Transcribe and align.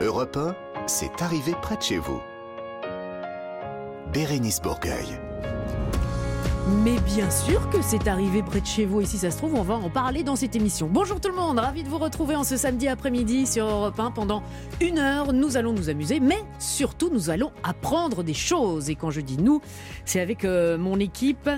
Europe 0.00 0.36
1, 0.36 0.56
c'est 0.88 1.22
arrivé 1.22 1.52
près 1.62 1.76
de 1.76 1.82
chez 1.82 1.98
vous. 1.98 2.20
Bérénice 4.12 4.60
Bourgueil. 4.60 5.20
Mais 6.82 6.98
bien 7.14 7.30
sûr 7.30 7.70
que 7.70 7.80
c'est 7.80 8.08
arrivé 8.08 8.42
près 8.42 8.60
de 8.60 8.66
chez 8.66 8.86
vous 8.86 9.02
et 9.02 9.06
si 9.06 9.18
ça 9.18 9.30
se 9.30 9.36
trouve, 9.36 9.54
on 9.54 9.62
va 9.62 9.74
en 9.74 9.90
parler 9.90 10.24
dans 10.24 10.34
cette 10.34 10.56
émission. 10.56 10.88
Bonjour 10.90 11.20
tout 11.20 11.28
le 11.28 11.36
monde, 11.36 11.60
ravi 11.60 11.84
de 11.84 11.88
vous 11.88 11.98
retrouver 11.98 12.34
en 12.34 12.42
ce 12.42 12.56
samedi 12.56 12.88
après-midi 12.88 13.46
sur 13.46 13.66
Europe 13.66 14.00
1 14.00 14.10
pendant 14.10 14.42
une 14.80 14.98
heure. 14.98 15.32
Nous 15.32 15.56
allons 15.56 15.72
nous 15.72 15.90
amuser, 15.90 16.18
mais 16.18 16.42
surtout 16.58 17.10
nous 17.12 17.30
allons 17.30 17.52
apprendre 17.62 18.24
des 18.24 18.34
choses. 18.34 18.90
Et 18.90 18.96
quand 18.96 19.12
je 19.12 19.20
dis 19.20 19.36
nous, 19.36 19.60
c'est 20.06 20.20
avec 20.20 20.44
euh, 20.44 20.76
mon 20.76 20.98
équipe 20.98 21.48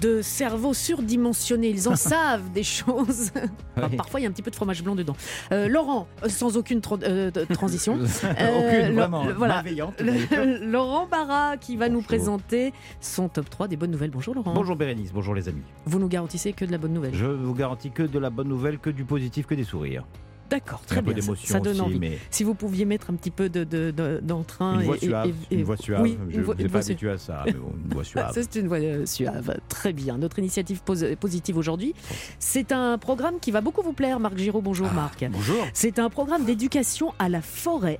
de 0.00 0.22
cerveaux 0.22 0.74
surdimensionnés. 0.74 1.68
Ils 1.70 1.88
en 1.88 1.96
savent 1.96 2.50
des 2.52 2.62
choses. 2.62 3.30
Enfin, 3.76 3.88
Oui. 3.90 3.96
Parfois, 3.96 4.20
il 4.20 4.22
y 4.22 4.26
a 4.26 4.28
un 4.28 4.32
petit 4.32 4.42
peu 4.42 4.50
de 4.50 4.56
fromage 4.56 4.82
blanc 4.82 4.94
dedans. 4.94 5.16
Euh, 5.52 5.68
Laurent, 5.68 6.06
euh, 6.24 6.28
sans 6.28 6.56
aucune 6.56 6.80
euh, 7.02 7.30
transition. 7.52 7.94
Aucune, 7.94 8.28
Euh, 8.40 8.92
vraiment. 8.94 9.24
le- 9.24 9.32
voilà. 9.32 9.56
Malveillante. 9.56 10.00
Le- 10.00 10.64
Laurent 10.70 11.06
Barra 11.06 11.56
qui 11.56 11.76
va 11.76 11.88
nous 11.88 12.02
présenter 12.02 12.72
son 13.00 13.28
top 13.28 13.48
3 13.50 13.68
des 13.68 13.76
bonnes 13.76 13.90
nouvelles. 13.90 14.10
Bonjour 14.10 14.34
Laurent. 14.34 14.54
Bonjour 14.54 14.76
Bérénice, 14.76 15.12
bonjour 15.12 15.34
les 15.34 15.48
amis. 15.48 15.62
Vous 15.86 15.98
nous 15.98 16.08
garantissez 16.08 16.52
que 16.52 16.64
de 16.64 16.70
la 16.72 16.78
bonne 16.78 16.92
nouvelle. 16.92 17.14
Je 17.14 17.26
vous 17.26 17.54
garantis 17.54 17.90
que 17.90 18.02
de 18.02 18.18
la 18.18 18.30
bonne 18.30 18.48
nouvelle, 18.48 18.78
que 18.78 18.90
du 18.90 19.04
positif, 19.04 19.46
que 19.46 19.54
des 19.54 19.64
sourires. 19.64 20.04
D'accord, 20.50 20.82
très 20.86 21.00
bien. 21.02 21.14
Ça, 21.44 21.58
donne 21.60 21.72
aussi, 21.72 21.80
envie. 21.80 21.98
mais 21.98 22.18
Si 22.30 22.44
vous 22.44 22.54
pouviez 22.54 22.84
mettre 22.84 23.10
un 23.10 23.14
petit 23.14 23.30
peu 23.30 23.48
de, 23.48 23.64
de- 23.64 23.90
de- 23.90 24.20
d'entrain. 24.22 24.78
une 24.80 24.86
voix 24.86 24.96
et- 24.96 25.04
et- 25.04 25.08
suave. 25.08 25.32
et- 25.50 25.54
une 25.54 25.64
voix 25.64 25.76
suave. 25.76 26.02
Oui, 26.02 26.18
je 26.28 26.40
ne 26.40 26.44
une 26.44 26.54
pas 26.54 26.54
suave. 26.54 26.74
habitué 26.90 27.10
à 27.10 27.18
ça, 27.18 27.42
mais 27.46 27.52
bon, 27.52 27.72
une 27.84 27.92
voix 27.94 28.04
suave. 28.04 28.32
Ça, 28.34 28.40
c'est 28.42 28.60
une 28.60 28.68
voix 28.68 28.78
euh, 28.78 29.06
suave. 29.06 29.56
Très 29.68 29.92
bien. 29.92 30.18
Notre 30.18 30.38
initiative 30.38 30.82
pos- 30.84 31.16
positive 31.18 31.56
aujourd'hui, 31.56 31.94
c'est 32.38 32.72
un 32.72 32.98
programme 32.98 33.40
qui 33.40 33.50
va 33.50 33.60
beaucoup 33.60 33.82
vous 33.82 33.92
plaire, 33.94 34.20
Marc 34.20 34.36
Giraud. 34.36 34.60
Bonjour, 34.62 34.88
Ah, 34.90 34.94
Marc. 34.94 35.24
Bonjour. 35.30 35.66
C'est 35.72 35.98
un 35.98 36.10
programme 36.10 36.44
d'éducation 36.44 37.12
à 37.18 37.28
la 37.28 37.40
forêt 37.40 37.98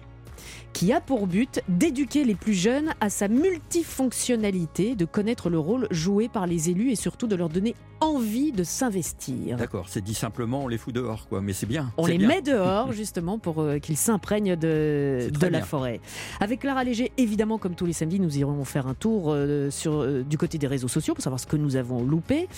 qui 0.75 0.93
a 0.93 1.01
pour 1.01 1.27
but 1.27 1.63
d'éduquer 1.69 2.25
les 2.25 2.35
plus 2.35 2.53
jeunes 2.53 2.93
à 3.01 3.09
sa 3.09 3.29
multifonctionnalité, 3.29 4.97
de 4.97 5.07
connaître 5.07 5.49
le 5.49 5.59
rôle 5.59 5.89
joué 5.91 6.29
par 6.29 6.47
les 6.47 6.69
élus 6.69 6.91
et 6.91 6.97
surtout 6.97 7.27
de 7.27 7.37
leur 7.37 7.49
donner 7.49 7.75
envie 8.01 8.53
de 8.53 8.65
s'investir. 8.65 9.57
D'accord, 9.57 9.89
c'est 9.89 10.03
dit 10.03 10.15
simplement, 10.15 10.65
on 10.65 10.69
les 10.69 10.77
fout 10.77 10.95
dehors, 10.95 11.27
quoi. 11.29 11.41
Mais 11.41 11.53
c'est 11.53 11.67
bien. 11.67 11.93
On 11.97 12.07
les 12.07 12.19
bien. 12.19 12.29
met 12.29 12.43
dehors 12.43 12.93
justement 13.05 13.39
pour 13.39 13.61
euh, 13.61 13.79
qu'ils 13.79 13.97
s'imprègnent 13.97 14.57
de, 14.57 15.31
la 15.41 15.49
bien. 15.49 15.63
forêt. 15.63 16.01
Avec 16.41 16.61
Clara 16.61 16.85
Léger, 16.85 17.13
évidemment, 17.17 17.57
comme 17.57 17.75
tous 17.75 17.87
les 17.87 17.93
samedis, 17.93 18.21
nous 18.21 18.37
irons 18.37 18.63
faire 18.65 18.87
un 18.87 18.95
tour 18.95 19.27
euh, 19.29 19.71
sur, 19.71 20.03
euh, 20.03 20.23
du 20.23 20.37
côté 20.37 20.59
des 20.59 20.67
réseaux 20.67 20.89
sociaux 20.89 21.15
pour 21.15 21.23
savoir 21.23 21.41
ce 21.41 21.47
que 21.47 21.57
nous 21.57 21.77
avons 21.77 22.03
loupé. 22.03 22.49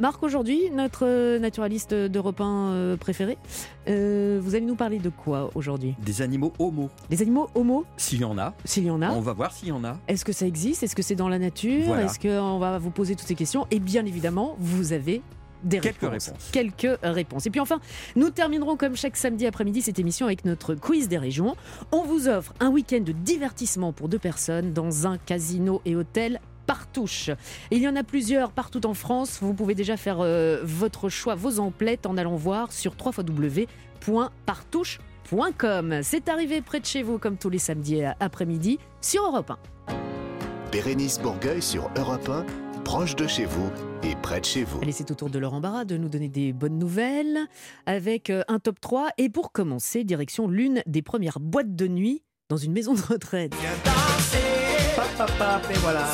Marc, 0.00 0.22
aujourd'hui, 0.22 0.70
notre 0.70 1.38
naturaliste 1.38 1.94
d'Europe 1.94 2.40
1 2.40 2.72
euh, 2.72 2.96
préféré, 2.96 3.38
vous 3.86 4.54
allez 4.54 4.64
nous 4.64 4.74
parler 4.74 4.98
de 4.98 5.10
quoi 5.10 5.50
aujourd'hui? 5.54 5.94
Des 6.04 6.22
animaux 6.22 6.52
homo. 6.58 6.90
Les 7.10 7.22
animaux 7.22 7.43
homo, 7.54 7.84
S'il 7.96 8.20
y 8.20 8.24
en 8.24 8.38
a, 8.38 8.54
s'il 8.64 8.84
y 8.84 8.90
en 8.90 9.02
a 9.02 9.10
on 9.10 9.20
va 9.20 9.32
voir 9.32 9.52
s'il 9.52 9.68
y 9.68 9.72
en 9.72 9.84
a. 9.84 9.98
Est-ce 10.08 10.24
que 10.24 10.32
ça 10.32 10.46
existe? 10.46 10.82
Est-ce 10.82 10.96
que 10.96 11.02
c'est 11.02 11.14
dans 11.14 11.28
la 11.28 11.38
nature? 11.38 11.84
Voilà. 11.86 12.04
Est-ce 12.04 12.18
qu'on 12.18 12.58
va 12.58 12.78
vous 12.78 12.90
poser 12.90 13.14
toutes 13.16 13.28
ces 13.28 13.34
questions? 13.34 13.66
Et 13.70 13.80
bien 13.80 14.04
évidemment, 14.06 14.56
vous 14.58 14.92
avez 14.92 15.22
des 15.62 15.80
Quelques 15.80 16.00
réponses. 16.02 16.26
réponses. 16.28 16.50
Quelques 16.52 16.98
réponses. 17.02 17.46
Et 17.46 17.50
puis 17.50 17.60
enfin, 17.60 17.80
nous 18.16 18.30
terminerons 18.30 18.76
comme 18.76 18.96
chaque 18.96 19.16
samedi 19.16 19.46
après-midi 19.46 19.82
cette 19.82 19.98
émission 19.98 20.26
avec 20.26 20.44
notre 20.44 20.74
quiz 20.74 21.08
des 21.08 21.18
régions. 21.18 21.56
On 21.90 22.02
vous 22.02 22.28
offre 22.28 22.52
un 22.60 22.68
week-end 22.68 23.00
de 23.00 23.12
divertissement 23.12 23.92
pour 23.92 24.08
deux 24.08 24.18
personnes 24.18 24.72
dans 24.72 25.06
un 25.06 25.18
casino 25.18 25.80
et 25.84 25.96
hôtel 25.96 26.40
Partouche. 26.66 27.28
Il 27.70 27.78
y 27.80 27.88
en 27.88 27.94
a 27.94 28.02
plusieurs 28.02 28.50
partout 28.50 28.86
en 28.86 28.94
France. 28.94 29.38
Vous 29.42 29.52
pouvez 29.52 29.74
déjà 29.74 29.98
faire 29.98 30.20
euh, 30.20 30.60
votre 30.64 31.10
choix, 31.10 31.34
vos 31.34 31.60
emplettes 31.60 32.06
en 32.06 32.16
allant 32.16 32.36
voir 32.36 32.72
sur 32.72 32.94
www.partouche.com. 33.02 35.04
C'est 36.02 36.28
arrivé 36.28 36.60
près 36.60 36.80
de 36.80 36.86
chez 36.86 37.02
vous 37.02 37.18
comme 37.18 37.36
tous 37.36 37.50
les 37.50 37.58
samedis 37.58 38.02
après-midi 38.20 38.78
sur 39.00 39.24
Europe 39.24 39.50
1. 39.50 39.58
Bérénice 40.70 41.20
Bourgueil 41.20 41.62
sur 41.62 41.88
Europe 41.96 42.28
1, 42.28 42.44
proche 42.82 43.14
de 43.14 43.26
chez 43.26 43.44
vous 43.44 43.70
et 44.02 44.16
près 44.16 44.40
de 44.40 44.44
chez 44.44 44.64
vous. 44.64 44.80
Allez, 44.82 44.92
c'est 44.92 45.10
au 45.10 45.14
tour 45.14 45.30
de 45.30 45.38
Laurent 45.38 45.60
Barra 45.60 45.84
de 45.84 45.96
nous 45.96 46.08
donner 46.08 46.28
des 46.28 46.52
bonnes 46.52 46.78
nouvelles 46.78 47.38
avec 47.86 48.28
euh, 48.28 48.42
un 48.48 48.58
top 48.58 48.80
3. 48.80 49.10
Et 49.16 49.28
pour 49.30 49.52
commencer, 49.52 50.04
direction 50.04 50.48
l'une 50.48 50.82
des 50.86 51.00
premières 51.00 51.38
boîtes 51.38 51.76
de 51.76 51.86
nuit 51.86 52.24
dans 52.48 52.56
une 52.56 52.72
maison 52.72 52.94
de 52.94 53.00
retraite. 53.00 53.54
Pap, 54.96 55.08
pap, 55.16 55.38
pap, 55.38 55.70
et 55.70 55.78
voilà. 55.78 56.06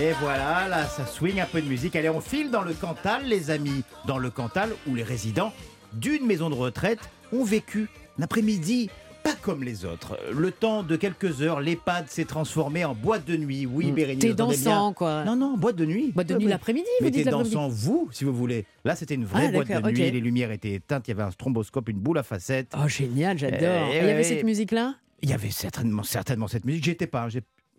Et 0.00 0.12
voilà, 0.20 0.68
là, 0.68 0.86
ça 0.86 1.04
swing 1.04 1.38
un 1.38 1.46
peu 1.46 1.60
de 1.60 1.68
musique. 1.68 1.94
Allez, 1.94 2.08
on 2.08 2.20
file 2.20 2.50
dans 2.50 2.62
le 2.62 2.72
Cantal, 2.72 3.26
les 3.26 3.50
amis. 3.50 3.84
Dans 4.06 4.16
le 4.16 4.30
Cantal, 4.30 4.70
où 4.88 4.94
les 4.94 5.02
résidents 5.02 5.52
d'une 5.92 6.26
maison 6.26 6.48
de 6.48 6.54
retraite 6.54 7.00
ont 7.32 7.44
vécu 7.44 7.88
un 8.18 8.22
après-midi 8.22 8.90
pas 9.22 9.34
comme 9.40 9.62
les 9.62 9.84
autres. 9.84 10.18
Le 10.34 10.50
temps 10.50 10.82
de 10.82 10.96
quelques 10.96 11.42
heures, 11.42 11.60
l'EHPAD 11.60 12.08
s'est 12.08 12.24
transformé 12.24 12.84
en 12.84 12.92
boîte 12.92 13.24
de 13.24 13.36
nuit. 13.36 13.66
Oui, 13.66 13.92
Bérénice, 13.92 14.20
T'es 14.20 14.34
dansant, 14.34 14.92
quoi. 14.92 15.22
Non, 15.24 15.36
non, 15.36 15.56
boîte 15.56 15.76
de 15.76 15.86
nuit. 15.86 16.10
Boîte 16.12 16.26
de 16.28 16.34
Ouais, 16.34 16.40
nuit 16.40 16.48
l'après-midi, 16.48 16.88
vous 16.98 17.04
Mais 17.06 17.12
t'es 17.12 17.22
l'après-midi. 17.22 17.54
dansant, 17.54 17.68
vous, 17.68 18.08
si 18.10 18.24
vous 18.24 18.34
voulez. 18.34 18.64
Là, 18.84 18.96
c'était 18.96 19.14
une 19.14 19.24
vraie 19.24 19.46
Ah, 19.46 19.52
boîte 19.52 19.68
de 19.68 19.90
nuit. 19.92 20.10
Les 20.10 20.20
lumières 20.20 20.50
étaient 20.50 20.72
éteintes. 20.74 21.06
Il 21.06 21.12
y 21.12 21.14
avait 21.14 21.22
un 21.22 21.30
stromboscope, 21.30 21.88
une 21.88 22.00
boule 22.00 22.18
à 22.18 22.24
facettes. 22.24 22.72
Oh, 22.76 22.88
génial, 22.88 23.38
j'adore. 23.38 23.60
Et 23.92 23.98
Il 24.00 24.06
y 24.06 24.10
avait 24.10 24.24
cette 24.24 24.42
musique-là? 24.42 24.96
Il 25.22 25.30
y 25.30 25.34
avait 25.34 25.50
certainement, 25.52 26.02
certainement 26.02 26.48
cette 26.48 26.64
musique. 26.64 26.82
J'étais 26.84 27.06
pas. 27.06 27.28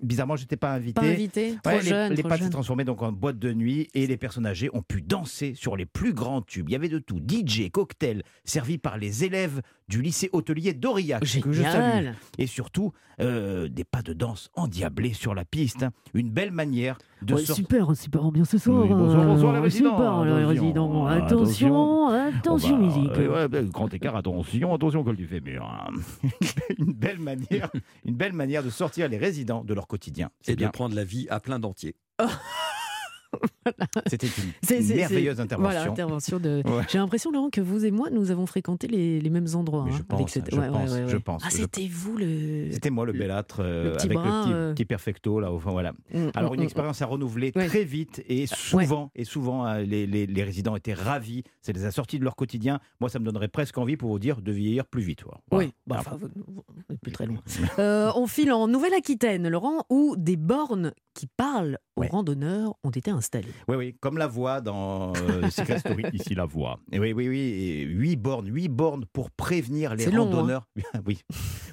Bizarrement, 0.01 0.35
j'étais 0.35 0.57
pas 0.57 0.73
invité. 0.73 0.93
Pas 0.99 1.07
invité 1.07 1.55
Trop 1.63 1.75
Ouais, 1.75 1.81
les- 1.81 1.87
jeune, 1.89 2.09
les 2.13 2.17
trop 2.23 2.27
pattes 2.29 2.39
s'est 2.39 2.43
jeune. 2.45 2.51
transformé 2.51 2.83
donc 2.83 3.01
en 3.03 3.11
boîte 3.13 3.37
de 3.39 3.53
nuit 3.53 3.89
et 3.93 4.05
les 4.07 4.17
personnes 4.17 4.45
âgées 4.45 4.69
ont 4.73 4.81
pu 4.81 5.01
danser 5.01 5.53
sur 5.55 5.77
les 5.77 5.85
plus 5.85 6.13
grands 6.13 6.41
tubes. 6.41 6.67
Il 6.67 6.73
y 6.73 6.75
avait 6.75 6.89
de 6.89 6.99
tout, 6.99 7.19
DJ, 7.25 7.69
cocktail, 7.71 8.23
servi 8.43 8.77
par 8.79 8.97
les 8.97 9.23
élèves 9.23 9.61
du 9.89 10.01
lycée 10.01 10.29
hôtelier 10.33 10.73
d'Aurillac, 10.73 11.21
que 11.41 11.51
je 11.51 11.63
salue. 11.63 12.07
Et 12.37 12.47
surtout, 12.47 12.91
euh, 13.21 13.67
des 13.67 13.83
pas 13.83 14.01
de 14.01 14.13
danse 14.13 14.49
endiablés 14.55 15.13
sur 15.13 15.35
la 15.35 15.45
piste. 15.45 15.83
hein. 15.83 15.91
Une 16.13 16.29
belle 16.29 16.51
manière 16.51 16.97
de 17.21 17.33
Ouais, 17.35 17.39
sortir. 17.45 17.55
super, 17.65 17.95
super 17.95 18.25
ambiance 18.25 18.49
ce 18.49 18.57
soir. 18.57 18.81
Oui, 18.81 18.89
bonsoir, 18.89 19.25
bonsoir 19.25 19.53
les 19.53 19.59
euh, 19.59 19.61
résidents. 19.61 19.89
Super, 19.97 20.25
les 20.25 20.31
Attention, 20.31 20.47
résidents. 20.47 21.05
attention. 21.07 22.09
Attention, 22.09 22.09
attention, 22.39 22.69
Bon, 22.77 22.87
bah, 22.87 22.97
musique. 22.97 23.17
euh, 23.17 23.47
ouais, 23.49 23.63
grand 23.69 23.93
écart, 23.93 24.15
attention, 24.15 24.73
attention, 24.73 25.03
col 25.03 25.15
du 25.15 25.27
fémur. 25.27 25.63
hein. 25.63 25.91
une 26.79 26.93
belle 26.93 27.19
manière, 27.19 27.69
une 28.05 28.15
belle 28.15 28.33
manière 28.33 28.63
de 28.63 28.69
sortir 28.69 29.07
les 29.09 29.17
résidents 29.17 29.63
de 29.63 29.73
leur 29.73 29.87
quotidien. 29.87 30.29
C'est 30.41 30.53
Et 30.53 30.55
de 30.55 30.67
prendre 30.67 30.95
la 30.95 31.03
vie 31.03 31.27
à 31.29 31.39
plein 31.39 31.59
dentier. 31.59 31.95
C'était 34.07 34.27
une, 34.27 34.33
C'est- 34.61 34.81
c'est- 34.81 34.95
merveilleuse 34.95 35.35
c'est- 35.37 35.41
intervention. 35.41 35.71
Voilà, 35.79 35.91
intervention 35.91 36.39
de. 36.39 36.61
Ouais. 36.65 36.83
J'ai 36.89 36.97
l'impression, 36.97 37.31
Laurent, 37.31 37.49
que 37.49 37.61
vous 37.61 37.85
et 37.85 37.91
moi, 37.91 38.09
nous 38.09 38.31
avons 38.31 38.45
fréquenté 38.45 38.87
les, 38.87 39.19
les 39.21 39.29
mêmes 39.29 39.47
endroits. 39.55 39.85
Je 39.89 39.95
hein, 39.97 40.05
pense, 40.07 40.19
avec 40.19 40.29
cette- 40.29 40.53
je 40.53 40.59
pense, 40.59 40.89
je 41.09 41.17
pense, 41.17 41.41
Ah, 41.45 41.49
je- 41.51 41.57
c'était 41.57 41.87
vous 41.87 42.17
le. 42.17 42.71
C'était 42.71 42.89
moi 42.89 43.05
le 43.05 43.13
belâtre 43.13 43.61
euh, 43.61 43.85
le 43.85 43.91
petit 43.93 44.05
avec 44.07 44.17
bras, 44.17 44.25
le 44.25 44.43
petit, 44.43 44.53
euh. 44.53 44.73
petit 44.73 44.85
perfecto 44.85 45.39
là. 45.39 45.49
Voilà. 45.51 45.93
Mm, 46.13 46.29
Alors 46.35 46.51
mm, 46.51 46.55
une 46.55 46.61
mm. 46.61 46.63
expérience 46.63 47.01
à 47.01 47.05
renouveler 47.05 47.51
très 47.51 47.83
vite 47.83 48.23
et 48.27 48.45
souvent 48.47 49.11
et 49.15 49.23
souvent 49.25 49.65
euh, 49.67 49.81
les, 49.81 50.05
les- 50.07 50.27
les 50.27 50.43
résidents 50.43 50.75
étaient 50.75 50.93
ravis. 50.93 51.43
Ça 51.61 51.71
les 51.71 51.85
a 51.85 51.91
sortis 51.91 52.19
de 52.19 52.23
leur 52.23 52.35
quotidien. 52.35 52.79
Moi 52.99 53.09
ça 53.09 53.19
me 53.19 53.25
donnerait 53.25 53.47
presque 53.47 53.77
envie 53.77 53.97
pour 53.97 54.09
vous 54.09 54.19
dire 54.19 54.41
de 54.41 54.51
vieillir 54.51 54.85
plus 54.85 55.01
vite. 55.01 55.23
Voilà. 55.23 55.41
Oui, 55.51 55.73
bah, 55.87 55.95
Ah, 55.99 55.99
enfin, 56.01 56.17
vous- 56.19 56.29
vous- 56.47 56.63
plus 57.01 57.11
très 57.11 57.25
loin. 57.25 57.37
Euh, 57.79 58.11
on 58.15 58.27
file 58.27 58.51
en 58.51 58.67
Nouvelle-Aquitaine, 58.67 59.47
Laurent, 59.49 59.85
où 59.89 60.15
des 60.17 60.35
bornes 60.37 60.93
qui 61.13 61.27
parlent 61.27 61.77
aux 61.95 62.01
Ouais. 62.01 62.07
randonneurs 62.11 62.73
ont 62.83 62.89
été 62.89 63.11
installées. 63.11 63.51
Oui, 63.67 63.75
oui, 63.75 63.95
comme 63.99 64.17
la 64.17 64.27
voix 64.27 64.61
dans 64.61 65.13
euh, 65.15 65.49
Secret 65.49 65.79
Story, 65.79 66.03
ici 66.13 66.33
la 66.35 66.45
voix. 66.45 66.79
Et 66.91 66.99
oui, 66.99 67.13
oui, 67.13 67.27
oui, 67.29 67.81
huit 67.87 68.15
bornes, 68.15 68.47
huit 68.51 68.67
bornes 68.69 69.05
pour 69.13 69.29
prévenir 69.31 69.95
les 69.95 70.05
long, 70.07 70.23
hein. 70.23 70.25
randonneurs. 70.35 70.67
oui. 71.05 71.21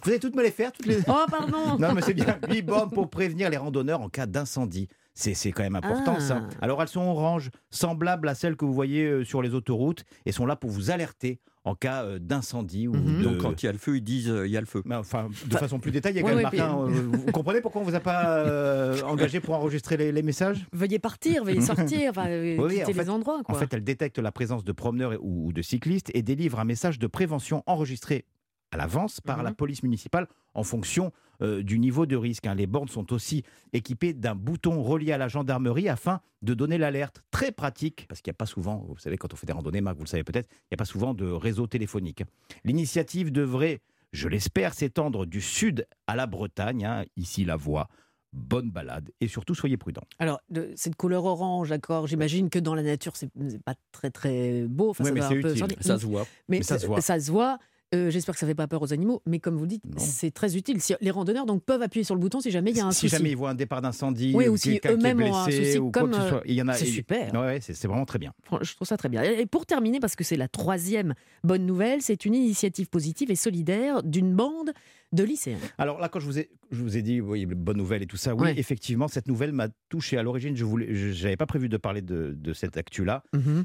Vous 0.03 0.11
allez 0.11 0.19
toutes 0.21 0.37
me 0.37 0.43
les 0.43 0.51
faire, 0.51 0.73
toutes 0.73 0.87
les. 0.87 0.99
Oh, 1.09 1.25
pardon 1.31 1.77
Non, 1.79 1.95
mais 1.95 2.03
c'est 2.03 2.15
bien. 2.15 2.39
8 2.49 2.63
bornes 2.63 2.91
pour 2.91 3.09
prévenir 3.09 3.49
les 3.51 3.57
randonneurs 3.57 4.01
en 4.03 4.09
cas 4.09 4.27
d'incendie. 4.27 4.89
C'est 5.15 5.35
c'est 5.35 5.53
quand 5.53 5.63
même 5.65 5.75
important 5.77 6.15
Ah. 6.17 6.21
ça. 6.21 6.49
Alors 6.63 6.81
elles 6.83 6.89
sont 6.89 7.01
oranges, 7.03 7.51
semblables 7.71 8.29
à 8.29 8.35
celles 8.35 8.57
que 8.57 8.65
vous 8.65 8.73
voyez 8.73 9.05
euh, 9.07 9.25
sur 9.25 9.43
les 9.43 9.55
autoroutes, 9.55 10.05
et 10.27 10.33
sont 10.33 10.47
là 10.47 10.55
pour 10.57 10.71
vous 10.71 10.91
alerter 10.91 11.41
en 11.65 11.75
cas 11.75 12.05
euh, 12.05 12.19
d'incendie 12.19 12.89
ou 12.89 12.95
Mhm. 12.95 13.19
de... 13.19 13.23
Donc 13.25 13.39
quand 13.39 13.63
il 13.63 13.67
y 13.67 13.69
a 13.69 13.73
le 13.73 13.79
feu, 13.79 13.97
ils 13.99 14.03
disent 14.03 14.31
euh, 14.31 14.47
il 14.47 14.51
y 14.53 14.57
a 14.57 14.61
le 14.61 14.67
feu. 14.67 14.83
Mais 14.87 14.95
enfin, 14.95 15.29
de 15.47 15.57
façon 15.57 15.79
plus 15.79 15.91
détaillée, 15.91 16.23
quand 16.23 16.29
même, 16.29 16.37
ouais, 16.39 16.43
Martin. 16.43 16.79
euh, 16.81 16.87
vous 16.89 17.33
comprenez 17.33 17.61
pourquoi 17.61 17.83
on 17.83 17.85
vous 17.85 17.95
a 17.95 18.01
pas 18.01 18.39
euh, 18.39 19.01
engagé 19.05 19.41
pour 19.41 19.55
enregistrer 19.55 19.97
les, 19.99 20.11
les 20.11 20.23
messages? 20.23 20.67
Veuillez 20.73 20.99
partir, 20.99 21.45
veuillez 21.45 21.61
sortir, 21.61 22.11
enfin, 22.11 22.27
Oui, 22.31 22.57
quitter 22.71 22.83
en 22.85 22.87
fait- 22.87 22.93
les 22.95 23.11
endroits. 23.11 23.43
Quoi. 23.45 23.55
En 23.55 23.59
fait, 23.59 23.73
elle 23.75 23.85
détecte 23.85 24.19
la 24.19 24.33
présence 24.33 24.65
de 24.65 24.73
promeneurs 24.73 25.13
ou, 25.21 25.49
ou 25.49 25.53
de 25.53 25.61
cyclistes 25.61 26.11
et 26.15 26.23
délivre 26.23 26.59
un 26.61 26.65
message 26.65 26.99
de 26.99 27.07
prévention 27.07 27.63
enregistré 27.67 28.25
à 28.73 28.77
l'avance 28.79 29.21
par 29.21 29.39
Mhm. 29.39 29.45
la 29.45 29.53
police 29.53 29.83
municipale 29.83 30.29
en 30.55 30.63
fonction 30.63 31.13
euh, 31.43 31.63
du 31.63 31.79
niveau 31.79 32.07
de 32.07 32.17
risque. 32.17 32.47
hein. 32.47 32.55
Les 32.55 32.67
bornes 32.67 32.89
sont 32.89 33.13
aussi 33.13 33.43
équipées 33.73 34.13
d'un 34.13 34.35
bouton 34.35 34.83
relié 34.83 35.13
à 35.13 35.19
la 35.19 35.29
gendarmerie 35.29 35.89
afin 35.89 36.21
de 36.43 36.55
donner 36.55 36.79
l'alerte. 36.79 37.23
Très 37.31 37.53
pratique, 37.53 38.07
parce 38.09 38.21
qu'il 38.21 38.31
n'y 38.31 38.35
a 38.37 38.39
pas 38.39 38.47
souvent, 38.47 38.85
vous 38.89 38.99
savez, 38.99 39.17
quand 39.17 39.33
on 39.33 39.37
fait 39.37 39.47
des 39.47 39.53
randonnées, 39.53 39.81
Marc, 39.81 39.97
vous 39.97 40.05
le 40.05 40.09
savez 40.09 40.25
peut-être, 40.25 40.49
il 40.53 40.73
n'y 40.73 40.77
a 40.77 40.79
pas 40.79 40.85
souvent 40.85 41.15
de 41.15 41.27
réseau 41.27 41.67
téléphonique. 41.67 42.23
L'initiative 42.65 43.33
devrait, 43.33 43.81
je 44.13 44.29
l'espère, 44.29 44.75
s'étendre 44.75 45.27
du 45.27 45.41
sud 45.41 45.87
à 46.07 46.17
la 46.17 46.27
Bretagne, 46.27 46.85
hein. 46.85 47.05
ici 47.17 47.45
la 47.45 47.57
voie. 47.57 47.89
Bonne 48.33 48.71
balade 48.71 49.11
et 49.21 49.27
surtout 49.27 49.57
soyez 49.57 49.77
prudents. 49.77 50.05
Alors, 50.21 50.39
de- 50.51 50.71
cette 50.77 50.95
couleur 50.95 51.25
orange, 51.25 51.71
d'accord, 51.71 52.07
j'imagine 52.07 52.49
que 52.49 52.61
dans 52.61 52.77
la 52.77 52.85
nature, 52.85 53.17
c'est 53.17 53.29
pas 53.65 53.75
très 53.91 54.11
très 54.11 54.67
beau. 54.69 54.91
Enfin, 54.91 55.03
ça 55.03 55.11
mais 55.13 55.21
un 55.21 55.41
peu. 55.41 55.53
Ça 55.81 55.99
se 55.99 56.07
voit. 56.07 56.25
Mais, 56.49 56.59
Mais 56.59 56.63
ça 56.63 56.79
se 56.79 56.87
voit. 56.87 57.01
Ça 57.01 57.19
se 57.19 57.29
voit. 57.33 57.59
Euh, 57.93 58.09
J'espère 58.11 58.35
que 58.35 58.39
ça 58.39 58.47
ne 58.47 58.51
fait 58.51 58.55
pas 58.55 58.69
peur 58.69 58.83
aux 58.83 58.93
animaux, 58.93 59.21
mais 59.27 59.41
comme 59.41 59.57
vous 59.57 59.63
le 59.65 59.69
dites, 59.69 59.83
c'est 59.97 60.31
très 60.31 60.57
utile. 60.57 60.81
Si- 60.81 60.95
les 61.01 61.11
randonneurs 61.11 61.45
donc, 61.45 61.65
peuvent 61.65 61.83
appuyer 61.83 62.05
sur 62.05 62.15
le 62.15 62.21
bouton 62.21 62.41
si 62.41 62.53
jamais 62.53 62.71
il 62.71 62.77
y 62.77 62.81
a 62.81 62.87
un 62.87 62.93
si 62.93 63.01
souci. 63.09 63.17
jamais 63.17 63.31
ils 63.31 63.37
voient 63.37 63.51
un 63.51 63.55
départ 63.57 63.83
d'incendie, 63.83 64.33
Oui, 64.33 64.47
ou 64.47 64.53
ou 64.53 64.57
si 64.57 64.81
eux-mêmes 64.87 65.21
ont 65.23 65.35
un 65.35 65.45
souci, 65.47 65.79
ou 65.79 65.91
quoi 65.91 66.03
comme, 66.03 66.11
que 66.13 66.17
ce 66.17 66.21
euh, 66.23 66.29
soit, 66.29 66.43
il 66.47 66.55
y 66.55 66.63
en 66.63 66.69
a. 66.69 66.75
c'est 66.75 66.85
super. 66.87 67.33
Ouais, 67.33 67.39
ouais, 67.41 67.59
c'est 67.61 67.87
vraiment 67.89 68.05
très 68.05 68.21
bien. 68.21 68.33
Je 68.63 68.75
trouve 68.77 68.87
ça 68.87 68.97
très 68.97 69.09
bien. 69.09 69.23
Et 69.25 69.45
pour 69.47 69.67
terminer, 69.67 69.99
parce 69.99 70.15
que 70.15 70.23
c'est 70.23 70.37
la 70.37 70.47
troisième 70.47 71.15
bonne 71.43 71.67
nouvelle, 71.67 72.01
c'est 72.01 72.25
une 72.25 72.35
initiative 72.37 72.89
positive 72.89 73.31
et 73.33 73.37
solidaire 73.37 74.05
d'une 74.05 74.35
bande 74.35 74.71
de 75.13 75.25
lycéens. 75.25 75.59
Alors 75.79 75.99
là, 75.99 76.09
quand 76.09 76.21
je 76.21 76.27
vous 76.27 76.39
ai, 76.39 76.51
je 76.71 76.83
vous 76.83 76.97
ai 76.97 77.03
dit, 77.03 77.21
oui, 77.21 77.47
bonne 77.47 77.77
nouvelle 77.77 78.03
et 78.03 78.07
tout 78.07 78.17
ça, 78.17 78.35
oui, 78.35 78.43
Ouais. 78.43 78.55
effectivement, 78.59 79.09
cette 79.09 79.27
nouvelle 79.27 79.53
m'a 79.53 79.69
touché. 79.89 80.17
À 80.19 80.23
l'origine, 80.23 80.57
je 80.57 80.65
j'avais 81.13 81.37
pas 81.37 81.47
prévu 81.47 81.69
de 81.69 81.77
parler 81.77 82.01
de, 82.03 82.33
de 82.37 82.53
cette 82.53 82.77
actu-là, 82.77 83.25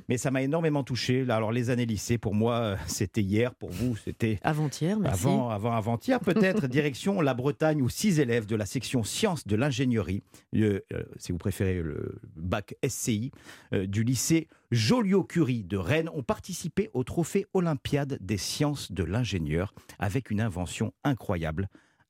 mais 0.10 0.18
ça 0.18 0.32
m'a 0.32 0.42
énormément 0.42 0.84
touché. 0.84 1.26
Alors 1.30 1.52
les 1.52 1.70
années 1.70 1.86
lycée, 1.86 2.18
pour 2.18 2.34
moi, 2.34 2.56
euh, 2.60 2.76
c'était 2.88 3.22
hier. 3.22 3.54
Pour 3.54 3.70
vous, 3.70 3.96
c'était 3.96 4.40
Avant-hier, 4.42 5.00
merci. 5.00 5.26
avant, 5.28 5.50
avant 5.50 5.74
avant-hier 5.74 6.20
peut-être. 6.20 6.68
Direction 6.76 7.22
la 7.22 7.34
Bretagne 7.34 7.82
où 7.82 7.90
six 7.90 8.20
élèves 8.20 8.46
de 8.48 8.56
la 8.56 8.66
section 8.66 9.04
sciences 9.04 9.46
de 9.48 9.56
l'ingénierie, 9.56 10.24
euh, 10.56 10.80
euh, 10.94 11.04
si 11.18 11.32
vous 11.32 11.38
préférez 11.38 11.82
le 11.82 12.20
bac 12.36 12.76
SCI, 12.88 13.32
euh, 13.74 13.86
du 13.86 14.04
lycée 14.04 14.48
Joliot-Curie 14.76 15.64
de 15.64 15.78
Rennes 15.78 16.10
ont 16.14 16.22
participé 16.22 16.90
au 16.94 17.06
trophée 17.06 17.46
olympiade 17.54 18.18
des 18.20 18.36
sciences 18.36 18.92
de 18.92 19.06
l'ingénieur 19.06 19.74
avec 20.00 20.32
une 20.32 20.42
invention 20.42 20.94
incroyable. 21.06 21.70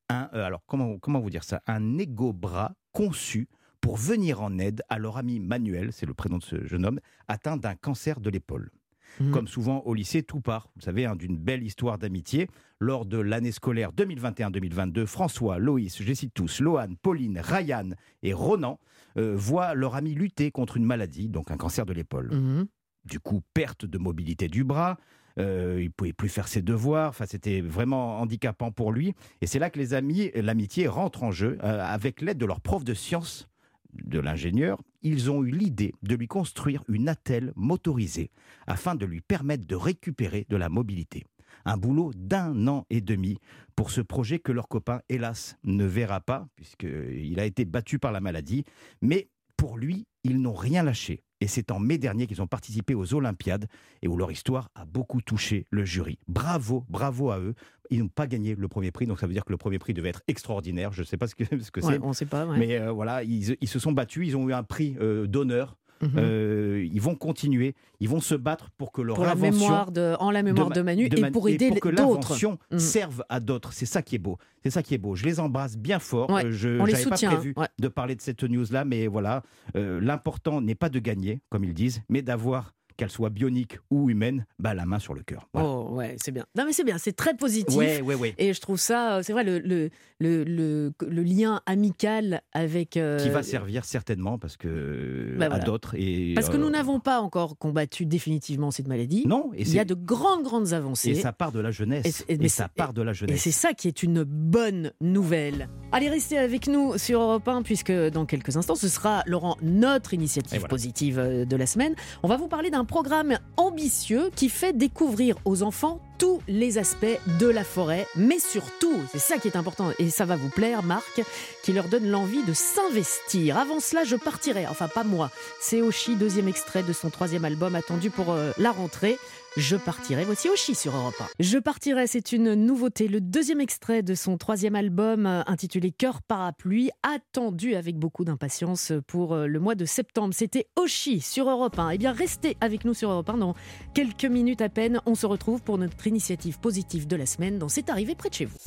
Un, 0.09 0.29
euh, 0.33 0.43
alors 0.43 0.63
comment, 0.65 0.97
comment 0.97 1.19
vous 1.19 1.29
dire 1.29 1.43
ça? 1.43 1.61
Un 1.67 1.99
égo-bras 1.99 2.73
conçu 2.91 3.47
pour 3.81 3.97
venir 3.97 4.41
en 4.41 4.57
aide 4.57 4.81
à 4.89 4.97
leur 4.97 5.17
ami 5.17 5.39
Manuel, 5.39 5.93
c'est 5.93 6.07
le 6.07 6.15
prénom 6.15 6.39
de 6.39 6.43
ce 6.43 6.65
jeune 6.65 6.87
homme, 6.87 6.99
atteint 7.27 7.55
d'un 7.55 7.75
cancer 7.75 8.19
de 8.19 8.31
l'épaule. 8.31 8.71
Mhm. 9.19 9.31
Comme 9.31 9.47
souvent 9.47 9.83
au 9.85 9.93
lycée, 9.93 10.23
tout 10.23 10.41
part, 10.41 10.69
vous 10.75 10.81
savez, 10.81 11.05
hein, 11.05 11.15
d'une 11.15 11.37
belle 11.37 11.61
histoire 11.61 11.99
d'amitié. 11.99 12.49
Lors 12.79 13.05
de 13.05 13.19
l'année 13.19 13.51
scolaire 13.51 13.91
2021-2022, 13.93 15.05
François, 15.05 15.59
Loïs, 15.59 15.97
je 16.01 16.03
les 16.03 16.15
cite 16.15 16.33
tous, 16.33 16.61
Lohan, 16.61 16.95
Pauline, 16.99 17.39
Ryan 17.39 17.91
et 18.23 18.33
Ronan 18.33 18.79
voient 19.15 19.73
leur 19.73 19.95
ami 19.95 20.13
lutter 20.13 20.51
contre 20.51 20.77
une 20.77 20.85
maladie, 20.85 21.29
donc 21.29 21.51
un 21.51 21.57
cancer 21.57 21.85
de 21.85 21.93
l'épaule. 21.93 22.33
Mhm. 22.33 22.67
Du 23.05 23.19
coup, 23.19 23.41
perte 23.53 23.85
de 23.85 23.97
mobilité 23.97 24.47
du 24.47 24.63
bras, 24.63 24.97
euh, 25.37 25.79
il 25.81 25.91
pouvait 25.91 26.13
plus 26.13 26.29
faire 26.29 26.47
ses 26.47 26.61
devoirs, 26.61 27.09
enfin, 27.09 27.25
c'était 27.27 27.61
vraiment 27.61 28.19
handicapant 28.19 28.71
pour 28.71 28.91
lui. 28.91 29.13
Et 29.41 29.47
c'est 29.47 29.59
là 29.59 29.69
que 29.69 29.79
les 29.79 29.93
amis, 29.93 30.31
l'amitié 30.35 30.87
rentre 30.87 31.23
en 31.23 31.31
jeu 31.31 31.57
euh, 31.63 31.83
avec 31.83 32.21
l'aide 32.21 32.37
de 32.37 32.45
leur 32.45 32.61
prof 32.61 32.83
de 32.83 32.93
sciences 32.93 33.49
de 33.93 34.19
l'ingénieur, 34.19 34.81
ils 35.01 35.31
ont 35.31 35.43
eu 35.43 35.51
l'idée 35.51 35.93
de 36.03 36.15
lui 36.15 36.27
construire 36.27 36.83
une 36.87 37.07
attelle 37.07 37.53
motorisée 37.55 38.31
afin 38.67 38.95
de 38.95 39.05
lui 39.05 39.21
permettre 39.21 39.65
de 39.65 39.75
récupérer 39.75 40.45
de 40.49 40.57
la 40.57 40.69
mobilité. 40.69 41.25
Un 41.65 41.77
boulot 41.77 42.11
d'un 42.15 42.67
an 42.67 42.85
et 42.89 43.01
demi 43.01 43.37
pour 43.75 43.91
ce 43.91 44.01
projet 44.01 44.39
que 44.39 44.51
leur 44.51 44.67
copain, 44.67 45.01
hélas, 45.09 45.57
ne 45.63 45.85
verra 45.85 46.21
pas, 46.21 46.47
puisqu'il 46.55 47.39
a 47.39 47.45
été 47.45 47.65
battu 47.65 47.99
par 47.99 48.11
la 48.11 48.21
maladie. 48.21 48.63
Mais 49.01 49.29
pour 49.57 49.77
lui, 49.77 50.05
ils 50.23 50.39
n'ont 50.41 50.53
rien 50.53 50.83
lâché. 50.83 51.23
Et 51.41 51.47
c'est 51.47 51.71
en 51.71 51.79
mai 51.79 51.97
dernier 51.97 52.27
qu'ils 52.27 52.41
ont 52.41 52.47
participé 52.47 52.95
aux 52.95 53.13
Olympiades 53.13 53.67
et 54.01 54.07
où 54.07 54.15
leur 54.15 54.31
histoire 54.31 54.69
a 54.73 54.85
beaucoup 54.85 55.21
touché 55.21 55.65
le 55.69 55.83
jury. 55.85 56.17
Bravo, 56.27 56.85
bravo 56.87 57.29
à 57.31 57.39
eux. 57.39 57.55
Ils 57.91 57.99
n'ont 57.99 58.07
pas 58.07 58.25
gagné 58.25 58.55
le 58.55 58.67
premier 58.67 58.91
prix, 58.91 59.05
donc 59.05 59.19
ça 59.19 59.27
veut 59.27 59.33
dire 59.33 59.43
que 59.45 59.51
le 59.51 59.57
premier 59.57 59.77
prix 59.77 59.93
devait 59.93 60.09
être 60.09 60.23
extraordinaire. 60.27 60.91
Je 60.93 61.01
ne 61.01 61.05
sais 61.05 61.17
pas 61.17 61.27
ce 61.27 61.35
que, 61.35 61.43
ce 61.45 61.51
Ouais, 61.55 61.61
c'est. 61.81 62.01
on 62.01 62.09
ne 62.09 62.13
sait 62.13 62.25
pas. 62.25 62.45
ouais. 62.47 62.57
Mais 62.57 62.79
euh, 62.79 62.91
voilà, 62.91 63.23
ils, 63.23 63.57
ils 63.59 63.67
se 63.67 63.77
sont 63.79 63.91
battus, 63.91 64.27
ils 64.27 64.37
ont 64.37 64.47
eu 64.49 64.53
un 64.53 64.63
prix 64.63 64.95
euh, 64.99 65.27
d'honneur. 65.27 65.77
Mhm. 66.01 66.11
Euh, 66.17 66.87
ils 66.91 67.01
vont 67.01 67.15
continuer, 67.15 67.73
ils 67.99 68.09
vont 68.09 68.19
se 68.19 68.35
battre 68.35 68.69
pour 68.77 68.91
que 68.91 69.01
leur 69.01 69.15
pour 69.15 69.25
la 69.25 69.31
invention 69.31 69.59
mémoire 69.59 69.91
de, 69.91 70.15
en 70.19 70.29
la 70.31 70.43
mémoire 70.43 70.69
de, 70.69 70.81
Ma- 70.81 70.91
Manu 70.91 71.09
de 71.09 71.17
et 71.17 71.31
pour 71.31 71.47
aider 71.49 71.69
pour 71.69 71.79
que 71.79 71.89
l'invention 71.89 72.57
Mm. 72.71 72.79
serve 72.79 73.23
à 73.29 73.39
d'autres. 73.39 73.71
C'est 73.73 73.85
ça 73.85 74.01
qui 74.01 74.15
est 74.15 74.19
beau. 74.19 74.37
C'est 74.63 74.69
ça 74.71 74.83
qui 74.83 74.93
est 74.93 74.97
beau. 74.97 75.15
Je 75.15 75.23
les 75.25 75.39
embrasse 75.39 75.77
bien 75.77 75.99
fort. 75.99 76.29
Ouais, 76.29 76.45
Euh, 76.45 76.51
je 76.51 76.79
on 76.79 76.85
les 76.85 76.93
n'avais 76.93 77.05
pas 77.05 77.15
soutient, 77.15 77.31
prévu 77.31 77.53
hein, 77.55 77.61
ouais. 77.61 77.67
de 77.79 77.87
parler 77.87 78.15
de 78.15 78.21
cette 78.21 78.43
news-là, 78.43 78.83
mais 78.85 79.07
voilà, 79.07 79.43
euh, 79.75 79.99
l'important 80.01 80.59
n'est 80.61 80.75
pas 80.75 80.89
de 80.89 80.99
gagner, 80.99 81.39
comme 81.49 81.63
ils 81.63 81.73
disent, 81.73 82.01
mais 82.09 82.21
d'avoir 82.21 82.73
qu'elle 82.97 83.09
soit 83.09 83.29
bionique 83.29 83.77
ou 83.91 84.09
humaine, 84.09 84.45
bah, 84.59 84.73
la 84.73 84.85
main 84.85 84.99
sur 84.99 85.13
le 85.13 85.21
cœur. 85.23 85.47
Voilà. 85.53 85.67
Oh, 85.69 85.89
ouais, 85.95 86.15
c'est 86.21 86.31
bien. 86.31 86.45
Non, 86.57 86.63
mais 86.65 86.73
c'est 86.73 86.83
bien, 86.83 86.97
c'est 86.97 87.13
très 87.15 87.35
positif. 87.35 87.75
ouais, 87.77 88.01
ouais, 88.01 88.15
ouais. 88.15 88.33
Et 88.37 88.53
je 88.53 88.61
trouve 88.61 88.77
ça, 88.79 89.17
euh, 89.17 89.21
c'est 89.23 89.33
vrai, 89.33 89.43
le, 89.43 89.59
le, 89.59 89.89
le, 90.19 90.43
le, 90.43 91.23
lien 91.23 91.61
amical 91.65 92.41
avec. 92.53 92.97
euh, 92.97 93.19
Qui 93.19 93.29
va 93.29 93.43
servir 93.43 93.85
certainement 93.85 94.37
parce 94.37 94.57
que 94.57 95.35
Bah, 95.37 95.47
à 95.51 95.59
d'autres 95.59 95.95
et 95.97 96.33
Parce 96.35 96.49
que 96.49 96.55
euh, 96.55 96.59
nous 96.59 96.69
n'avons 96.69 96.99
pas 96.99 97.19
encore 97.21 97.57
combattu 97.57 98.05
définitivement 98.05 98.71
cette 98.71 98.87
maladie. 98.87 99.23
non 99.27 99.51
et 99.55 99.61
Il 99.63 99.73
y 99.73 99.79
a 99.79 99.85
de 99.85 99.93
grandes, 99.93 100.43
grandes 100.43 100.73
avancées. 100.73 101.09
et 101.11 101.15
ça 101.15 101.33
part 101.33 101.51
de 101.51 101.59
la 101.59 101.69
Et 101.69 101.73
jeunesse 101.73 102.23
et, 102.29 102.37
mais 102.37 102.47
ça 102.47 102.69
part 102.69 102.93
de 102.93 103.01
la 103.01 103.11
Et 103.11 103.15
jeunesse. 103.15 103.41
c'est 103.41 103.51
ça 103.51 103.73
qui 103.73 103.87
est 103.87 104.03
une 104.03 104.23
bonne 104.23 104.91
nouvelle. 105.01 105.69
Allez, 105.91 106.09
restez 106.09 106.37
avec 106.37 106.67
nous 106.67 106.97
sur 106.97 107.21
Europe 107.21 107.47
1, 107.47 107.61
puisque 107.63 107.91
dans 107.91 108.25
quelques 108.25 108.55
instants, 108.57 108.75
ce 108.75 108.87
sera, 108.87 109.23
Laurent, 109.27 109.57
notre 109.61 110.13
Et 110.13 110.17
initiative 110.17 110.59
voilà. 110.59 110.67
positive 110.69 111.19
euh, 111.19 111.45
de 111.45 111.55
la 111.55 111.65
semaine. 111.65 111.95
On 112.23 112.27
va 112.27 112.37
vous 112.37 112.47
parler 112.47 112.69
d'un 112.69 112.84
programme 112.85 113.37
ambitieux 113.57 114.31
qui 114.35 114.49
fait 114.49 114.73
découvrir 114.73 115.35
aux 115.45 115.63
enfants 115.63 116.01
tous 116.17 116.41
les 116.47 116.77
aspects 116.77 117.19
de 117.39 117.47
la 117.47 117.63
forêt, 117.63 118.07
mais 118.15 118.39
surtout, 118.39 118.95
c'est 119.11 119.19
ça 119.19 119.37
qui 119.37 119.47
est 119.47 119.57
important, 119.57 119.91
et 119.99 120.09
ça 120.09 120.25
va 120.25 120.35
vous 120.35 120.49
plaire, 120.49 120.81
Marc, 120.81 121.21
qui 121.63 121.73
leur 121.73 121.89
donne 121.89 122.09
l'envie 122.09 122.43
de 122.43 122.53
s'investir. 122.53 123.57
Avant 123.57 123.79
cela, 123.79 124.03
je 124.03 124.15
partirai, 124.15 124.65
enfin 124.67 124.87
pas 124.87 125.03
moi, 125.03 125.29
c'est 125.59 125.81
Oshi, 125.81 126.15
deuxième 126.15 126.47
extrait 126.47 126.83
de 126.83 126.93
son 126.93 127.09
troisième 127.09 127.43
album 127.43 127.75
attendu 127.75 128.09
pour 128.09 128.31
euh, 128.31 128.51
la 128.57 128.71
rentrée. 128.71 129.17
Je 129.57 129.77
partirai. 129.77 130.25
Voici 130.25 130.49
Oshi 130.49 130.75
sur 130.75 130.95
Europe 130.95 131.15
1. 131.19 131.25
Je 131.39 131.57
partirai, 131.57 132.07
c'est 132.07 132.33
une 132.33 132.55
nouveauté. 132.55 133.07
Le 133.07 133.21
deuxième 133.21 133.61
extrait 133.61 134.03
de 134.03 134.13
son 134.13 134.37
troisième 134.37 134.75
album 134.75 135.25
euh, 135.25 135.43
intitulé 135.47 135.91
Cœur 135.91 136.21
parapluie, 136.21 136.89
attendu 137.03 137.75
avec 137.75 137.97
beaucoup 137.97 138.25
d'impatience 138.25 138.91
pour 139.07 139.33
euh, 139.33 139.47
le 139.47 139.59
mois 139.59 139.75
de 139.75 139.85
septembre. 139.85 140.33
C'était 140.33 140.67
Oshi 140.75 141.21
sur 141.21 141.49
Europe 141.49 141.79
1. 141.79 141.91
Eh 141.91 141.97
bien, 141.97 142.11
restez 142.11 142.57
avec 142.59 142.83
nous 142.83 142.93
sur 142.93 143.09
Europe 143.09 143.29
1 143.29 143.37
dans 143.37 143.55
quelques 143.93 144.25
minutes 144.25 144.61
à 144.61 144.67
peine. 144.67 144.99
On 145.05 145.15
se 145.15 145.25
retrouve 145.25 145.61
pour 145.61 145.77
notre 145.77 146.05
initiative 146.05 146.59
positive 146.59 147.07
de 147.07 147.15
la 147.15 147.25
semaine 147.25 147.57
dans 147.57 147.69
C'est 147.69 147.89
arrivé 147.89 148.13
près 148.15 148.29
de 148.29 148.33
chez 148.33 148.45
vous. 148.45 148.57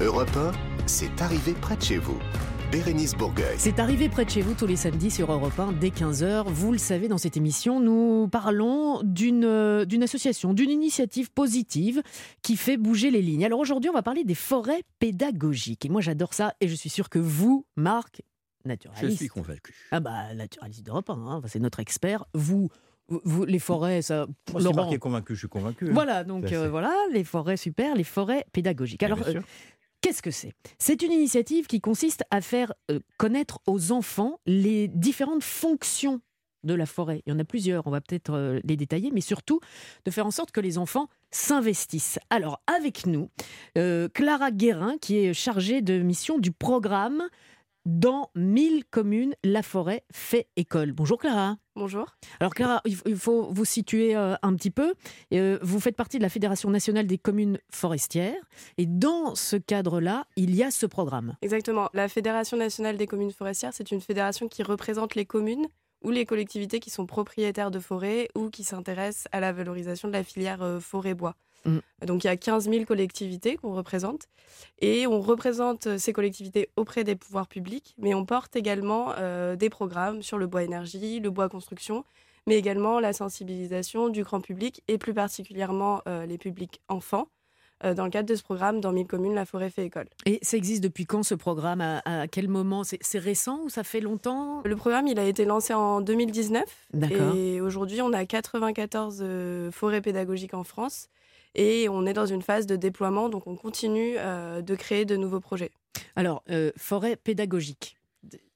Europe 0.00 0.36
1, 0.36 0.52
c'est 0.86 1.20
arrivé 1.20 1.52
près 1.54 1.76
de 1.76 1.82
chez 1.82 1.98
vous. 1.98 2.18
Bérénice 2.70 3.14
Bourgueil. 3.14 3.56
C'est 3.56 3.78
arrivé 3.78 4.08
près 4.10 4.24
de 4.26 4.30
chez 4.30 4.42
vous 4.42 4.52
tous 4.54 4.66
les 4.66 4.76
samedis 4.76 5.10
sur 5.10 5.32
Europe 5.32 5.58
1 5.58 5.72
dès 5.72 5.88
15h. 5.88 6.44
Vous 6.48 6.70
le 6.72 6.76
savez, 6.78 7.08
dans 7.08 7.16
cette 7.16 7.36
émission, 7.38 7.80
nous 7.80 8.28
parlons 8.28 9.00
d'une 9.02 9.44
euh, 9.44 9.84
d'une 9.86 10.02
association, 10.02 10.52
d'une 10.52 10.70
initiative 10.70 11.30
positive 11.30 12.02
qui 12.42 12.56
fait 12.56 12.76
bouger 12.76 13.10
les 13.10 13.22
lignes. 13.22 13.44
Alors 13.46 13.60
aujourd'hui, 13.60 13.88
on 13.88 13.94
va 13.94 14.02
parler 14.02 14.22
des 14.24 14.34
forêts 14.34 14.82
pédagogiques. 14.98 15.86
Et 15.86 15.88
moi, 15.88 16.02
j'adore 16.02 16.34
ça 16.34 16.52
et 16.60 16.68
je 16.68 16.74
suis 16.74 16.90
sûr 16.90 17.08
que 17.08 17.18
vous, 17.18 17.64
Marc, 17.76 18.20
Je 18.64 18.68
naturaliste. 18.68 19.16
suis 19.16 19.28
convaincu. 19.28 19.74
Ah 19.90 20.00
bah, 20.00 20.34
naturaliste 20.34 20.84
d'Europe 20.84 21.08
1, 21.08 21.14
hein, 21.14 21.40
c'est 21.46 21.60
notre 21.60 21.80
expert. 21.80 22.26
Vous, 22.34 22.68
vous, 23.08 23.46
les 23.46 23.58
forêts, 23.60 24.02
ça. 24.02 24.26
Moi, 24.52 24.60
Laurent. 24.60 24.76
Marc 24.82 24.92
est 24.92 24.98
convaincu, 24.98 25.34
je 25.34 25.38
suis 25.38 25.48
convaincu. 25.48 25.86
hein. 25.88 25.92
Voilà, 25.94 26.22
donc 26.24 26.52
euh, 26.52 26.68
voilà, 26.68 26.92
les 27.12 27.24
forêts 27.24 27.56
super, 27.56 27.94
les 27.94 28.04
forêts 28.04 28.44
pédagogiques. 28.52 29.00
Bien 29.00 29.06
Alors, 29.14 29.26
sûr. 29.26 29.40
euh, 29.40 29.44
Qu'est-ce 30.00 30.22
que 30.22 30.30
c'est? 30.30 30.52
C'est 30.78 31.02
une 31.02 31.12
initiative 31.12 31.66
qui 31.66 31.80
consiste 31.80 32.22
à 32.30 32.40
faire 32.40 32.72
euh, 32.90 33.00
connaître 33.16 33.60
aux 33.66 33.90
enfants 33.92 34.38
les 34.46 34.88
différentes 34.88 35.42
fonctions 35.42 36.20
de 36.64 36.74
la 36.74 36.86
forêt. 36.86 37.22
Il 37.26 37.32
y 37.32 37.32
en 37.32 37.38
a 37.38 37.44
plusieurs, 37.44 37.86
on 37.86 37.90
va 37.90 38.00
peut-être 38.00 38.32
euh, 38.32 38.60
les 38.64 38.76
détailler, 38.76 39.10
mais 39.12 39.20
surtout 39.20 39.60
de 40.04 40.10
faire 40.10 40.26
en 40.26 40.30
sorte 40.30 40.52
que 40.52 40.60
les 40.60 40.78
enfants 40.78 41.08
s'investissent. 41.30 42.18
Alors, 42.30 42.62
avec 42.66 43.06
nous, 43.06 43.30
euh, 43.76 44.08
Clara 44.08 44.50
Guérin, 44.50 44.98
qui 44.98 45.18
est 45.18 45.34
chargée 45.34 45.82
de 45.82 46.00
mission 46.00 46.38
du 46.38 46.52
programme 46.52 47.24
dans 47.84 48.30
1000 48.34 48.84
communes, 48.84 49.34
la 49.42 49.62
forêt 49.62 50.04
fait 50.12 50.48
école. 50.56 50.92
Bonjour 50.92 51.18
Clara. 51.18 51.56
Bonjour. 51.78 52.06
Alors 52.40 52.54
Clara, 52.54 52.82
il 52.84 53.16
faut 53.16 53.52
vous 53.52 53.64
situer 53.64 54.16
euh, 54.16 54.34
un 54.42 54.56
petit 54.56 54.72
peu. 54.72 54.94
Euh, 55.32 55.60
vous 55.62 55.78
faites 55.78 55.94
partie 55.94 56.18
de 56.18 56.24
la 56.24 56.28
Fédération 56.28 56.70
nationale 56.70 57.06
des 57.06 57.18
communes 57.18 57.60
forestières. 57.70 58.42
Et 58.78 58.86
dans 58.86 59.36
ce 59.36 59.54
cadre-là, 59.54 60.26
il 60.34 60.56
y 60.56 60.64
a 60.64 60.72
ce 60.72 60.86
programme. 60.86 61.36
Exactement. 61.40 61.88
La 61.94 62.08
Fédération 62.08 62.56
nationale 62.56 62.96
des 62.96 63.06
communes 63.06 63.30
forestières, 63.30 63.72
c'est 63.72 63.92
une 63.92 64.00
fédération 64.00 64.48
qui 64.48 64.64
représente 64.64 65.14
les 65.14 65.24
communes 65.24 65.68
ou 66.02 66.10
les 66.10 66.26
collectivités 66.26 66.80
qui 66.80 66.90
sont 66.90 67.06
propriétaires 67.06 67.70
de 67.70 67.78
forêts 67.78 68.28
ou 68.34 68.50
qui 68.50 68.64
s'intéressent 68.64 69.28
à 69.30 69.38
la 69.38 69.52
valorisation 69.52 70.08
de 70.08 70.14
la 70.14 70.24
filière 70.24 70.62
euh, 70.62 70.80
forêt-bois. 70.80 71.36
Mm. 71.64 71.78
Donc 72.06 72.24
il 72.24 72.26
y 72.26 72.30
a 72.30 72.36
15 72.36 72.70
000 72.70 72.84
collectivités 72.84 73.56
qu'on 73.56 73.74
représente 73.74 74.28
et 74.80 75.06
on 75.06 75.20
représente 75.20 75.86
euh, 75.86 75.98
ces 75.98 76.12
collectivités 76.12 76.70
auprès 76.76 77.04
des 77.04 77.16
pouvoirs 77.16 77.48
publics, 77.48 77.94
mais 77.98 78.14
on 78.14 78.24
porte 78.24 78.56
également 78.56 79.12
euh, 79.18 79.56
des 79.56 79.70
programmes 79.70 80.22
sur 80.22 80.38
le 80.38 80.46
bois 80.46 80.62
énergie, 80.62 81.20
le 81.20 81.30
bois 81.30 81.48
construction, 81.48 82.04
mais 82.46 82.56
également 82.56 83.00
la 83.00 83.12
sensibilisation 83.12 84.08
du 84.08 84.22
grand 84.22 84.40
public 84.40 84.82
et 84.88 84.98
plus 84.98 85.14
particulièrement 85.14 86.02
euh, 86.08 86.26
les 86.26 86.38
publics 86.38 86.80
enfants 86.88 87.28
dans 87.82 88.04
le 88.04 88.10
cadre 88.10 88.28
de 88.28 88.34
ce 88.34 88.42
programme 88.42 88.80
dans 88.80 88.92
1000 88.92 89.06
communes, 89.06 89.34
la 89.34 89.44
forêt 89.44 89.70
fait 89.70 89.86
école. 89.86 90.06
Et 90.26 90.38
ça 90.42 90.56
existe 90.56 90.82
depuis 90.82 91.06
quand 91.06 91.22
ce 91.22 91.34
programme? 91.34 91.80
À, 91.80 92.00
à 92.04 92.26
quel 92.26 92.48
moment? 92.48 92.82
C'est 92.84 93.18
récent 93.18 93.60
ou 93.64 93.68
ça 93.68 93.84
fait 93.84 94.00
longtemps? 94.00 94.62
Le 94.64 94.76
programme, 94.76 95.06
il 95.06 95.18
a 95.18 95.24
été 95.24 95.44
lancé 95.44 95.74
en 95.74 96.00
2019. 96.00 96.64
D'accord. 96.94 97.34
Et 97.36 97.60
aujourd'hui, 97.60 98.02
on 98.02 98.12
a 98.12 98.24
94 98.24 99.18
euh, 99.20 99.70
forêts 99.70 100.00
pédagogiques 100.00 100.54
en 100.54 100.64
France. 100.64 101.08
Et 101.54 101.88
on 101.88 102.06
est 102.06 102.12
dans 102.12 102.26
une 102.26 102.42
phase 102.42 102.66
de 102.66 102.76
déploiement, 102.76 103.28
donc 103.28 103.46
on 103.46 103.56
continue 103.56 104.14
euh, 104.18 104.62
de 104.62 104.74
créer 104.74 105.04
de 105.04 105.16
nouveaux 105.16 105.40
projets. 105.40 105.70
Alors, 106.14 106.42
euh, 106.50 106.70
forêt 106.76 107.16
pédagogique, 107.16 107.98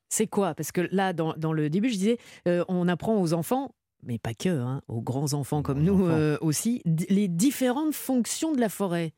c'est 0.09 0.27
quoi? 0.27 0.55
Parce 0.55 0.73
que 0.73 0.83
là, 0.93 1.13
dans, 1.13 1.35
dans, 1.37 1.53
le 1.53 1.71
début, 1.71 1.89
je 1.89 1.95
disais, 1.97 2.19
euh, 2.47 2.65
on 2.69 2.87
apprend 2.89 3.21
aux 3.21 3.33
enfants, 3.33 3.75
mais 4.03 4.19
pas 4.19 4.35
que, 4.35 4.49
hein, 4.49 4.83
aux 4.89 5.01
grands 5.01 5.33
enfants 5.35 5.63
comme 5.63 5.83
nous 5.83 6.07
euh, 6.07 6.37
aussi, 6.41 6.83
les 7.09 7.29
différentes 7.29 7.95
fonctions 7.95 8.53
de 8.53 8.61
la 8.61 8.69
forêt. 8.69 9.13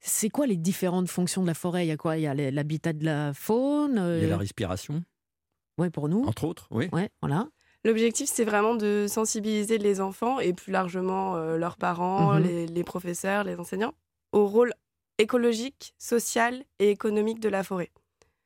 C'est 0.00 0.28
quoi 0.28 0.46
les 0.46 0.56
différentes 0.56 1.08
fonctions 1.08 1.40
de 1.42 1.46
la 1.46 1.54
forêt? 1.54 1.86
Il 1.86 1.88
y 1.88 1.92
a 1.92 1.96
quoi? 1.96 2.18
Il 2.18 2.22
y 2.22 2.26
a 2.26 2.34
l'habitat 2.34 2.92
de 2.92 3.04
la 3.04 3.32
faune 3.32 3.92
Il 4.18 4.22
y 4.22 4.26
a 4.26 4.28
la 4.28 4.36
respiration. 4.36 5.02
Oui, 5.78 5.90
pour 5.90 6.08
nous. 6.08 6.24
Entre 6.24 6.44
autres, 6.44 6.68
oui. 6.70 6.88
Ouais, 6.92 7.10
voilà. 7.22 7.48
L'objectif, 7.84 8.28
c'est 8.30 8.44
vraiment 8.44 8.74
de 8.76 9.06
sensibiliser 9.08 9.78
les 9.78 10.00
enfants 10.00 10.40
et 10.40 10.52
plus 10.52 10.72
largement 10.72 11.36
euh, 11.36 11.56
leurs 11.56 11.76
parents, 11.76 12.34
Mhm. 12.34 12.42
les, 12.42 12.66
les 12.66 12.84
professeurs, 12.84 13.44
les 13.44 13.56
enseignants, 13.58 13.92
au 14.32 14.46
rôle 14.46 14.72
écologique, 15.18 15.94
social 15.98 16.64
et 16.78 16.90
économique 16.90 17.40
de 17.40 17.48
la 17.48 17.62
forêt. 17.62 17.90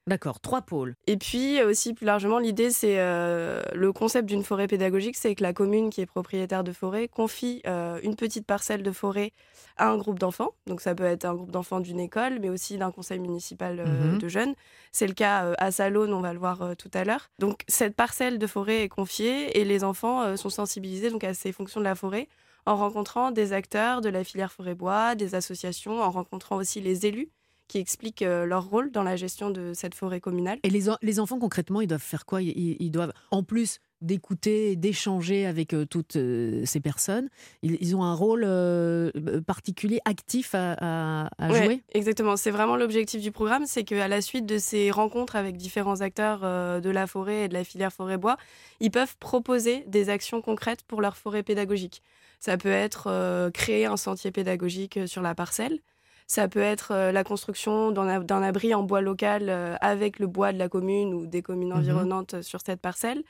D'accord, 0.08 0.40
trois 0.40 0.62
pôles. 0.62 0.94
Et 1.06 1.18
puis 1.18 1.62
aussi 1.62 1.92
plus 1.92 2.06
largement, 2.06 2.38
l'idée, 2.38 2.70
c'est 2.70 2.98
euh, 2.98 3.60
le 3.74 3.92
concept 3.92 4.26
d'une 4.26 4.42
forêt 4.42 4.66
pédagogique, 4.66 5.18
c'est 5.18 5.34
que 5.34 5.42
la 5.42 5.52
commune 5.52 5.90
qui 5.90 6.00
est 6.00 6.06
propriétaire 6.06 6.64
de 6.64 6.72
forêt 6.72 7.08
confie 7.08 7.60
euh, 7.66 8.00
une 8.02 8.16
petite 8.16 8.46
parcelle 8.46 8.82
de 8.82 8.90
forêt 8.90 9.32
à 9.76 9.90
un 9.90 9.98
groupe 9.98 10.18
d'enfants. 10.18 10.52
Donc 10.66 10.80
ça 10.80 10.94
peut 10.94 11.04
être 11.04 11.26
un 11.26 11.34
groupe 11.34 11.50
d'enfants 11.50 11.80
d'une 11.80 12.00
école, 12.00 12.38
mais 12.40 12.48
aussi 12.48 12.78
d'un 12.78 12.90
conseil 12.90 13.18
municipal 13.18 13.80
euh, 13.80 14.12
Mhm. 14.12 14.18
de 14.18 14.28
jeunes. 14.28 14.54
C'est 14.92 15.06
le 15.06 15.12
cas 15.12 15.52
à 15.58 15.70
Salone, 15.70 16.14
on 16.14 16.22
va 16.22 16.32
le 16.32 16.38
voir 16.38 16.74
tout 16.78 16.90
à 16.94 17.04
l'heure. 17.04 17.28
Donc 17.38 17.60
cette 17.68 17.94
parcelle 17.94 18.38
de 18.38 18.46
forêt 18.46 18.84
est 18.84 18.88
confiée 18.88 19.58
et 19.60 19.64
les 19.66 19.84
enfants 19.84 20.36
sont 20.38 20.48
sensibilisés 20.50 21.10
donc 21.10 21.22
à 21.22 21.34
ces 21.34 21.52
fonctions 21.52 21.80
de 21.80 21.84
la 21.84 21.94
forêt 21.94 22.28
en 22.64 22.76
rencontrant 22.76 23.30
des 23.30 23.52
acteurs 23.52 24.00
de 24.00 24.08
la 24.08 24.24
filière 24.24 24.52
forêt-bois, 24.52 25.14
des 25.14 25.34
associations, 25.34 26.00
en 26.02 26.10
rencontrant 26.10 26.56
aussi 26.56 26.80
les 26.80 27.06
élus 27.06 27.28
qui 27.68 27.78
expliquent 27.78 28.22
euh, 28.22 28.46
leur 28.46 28.64
rôle 28.68 28.90
dans 28.90 29.02
la 29.02 29.14
gestion 29.16 29.50
de 29.50 29.72
cette 29.74 29.94
forêt 29.94 30.20
communale. 30.20 30.58
Et 30.64 30.70
les, 30.70 30.88
en- 30.90 30.96
les 31.02 31.20
enfants, 31.20 31.38
concrètement, 31.38 31.80
ils 31.80 31.86
doivent 31.86 32.00
faire 32.02 32.26
quoi? 32.26 32.42
Ils, 32.42 32.76
ils 32.80 32.90
doivent, 32.90 33.12
en 33.30 33.42
plus 33.42 33.78
d'écouter, 34.00 34.76
d'échanger 34.76 35.44
avec 35.44 35.74
euh, 35.74 35.84
toutes 35.84 36.16
euh, 36.16 36.62
ces 36.64 36.80
personnes, 36.80 37.28
ils, 37.62 37.76
ils 37.80 37.96
ont 37.96 38.04
un 38.04 38.14
rôle 38.14 38.44
euh, 38.44 39.10
particulier, 39.46 40.00
actif 40.04 40.54
à, 40.54 40.76
à- 40.80 41.28
à 41.38 41.50
Ouais, 41.52 41.64
jouer? 41.64 41.82
Exactement, 41.92 42.36
c'est 42.36 42.50
vraiment 42.52 42.76
l'objectif 42.76 43.20
du 43.20 43.32
programme, 43.32 43.64
c'est 43.66 43.82
qu'à 43.84 44.06
la 44.08 44.20
suite 44.20 44.46
de 44.46 44.58
ces 44.58 44.90
rencontres 44.90 45.34
avec 45.36 45.56
différents 45.56 46.00
acteurs 46.00 46.40
de 46.80 46.90
la 46.90 47.06
forêt 47.06 47.44
et 47.44 47.48
de 47.48 47.54
la 47.54 47.64
filière 47.64 47.92
forêt-bois, 47.92 48.36
ils 48.80 48.90
peuvent 48.90 49.16
proposer 49.18 49.84
des 49.88 50.10
actions 50.10 50.40
concrètes 50.42 50.82
pour 50.84 51.00
leur 51.00 51.16
forêt 51.16 51.42
pédagogique. 51.42 52.02
Ça 52.38 52.56
peut 52.56 52.68
être 52.68 53.50
créer 53.52 53.86
un 53.86 53.96
sentier 53.96 54.30
pédagogique 54.30 55.00
sur 55.06 55.22
la 55.22 55.34
parcelle, 55.34 55.80
ça 56.28 56.46
peut 56.48 56.60
être 56.60 56.92
euh, 56.92 57.10
la 57.12 57.24
construction 57.24 57.90
d'un 57.90 58.06
ab- 58.08 58.24
d'un 58.24 58.42
abri 58.42 58.74
en 58.74 58.82
bois 58.84 59.00
local 59.00 59.48
euh, 59.48 59.74
avec 59.80 60.18
le 60.20 60.26
bois 60.28 60.52
de 60.52 60.58
la 60.58 60.68
commune 60.68 61.14
ou 61.14 61.26
des 61.26 61.42
communes 61.42 61.70
Mhm. 61.72 61.78
environnantes 61.78 62.34
euh, 62.34 62.42
sur 62.42 62.60
cette 62.64 62.80
parcelle. 62.80 63.22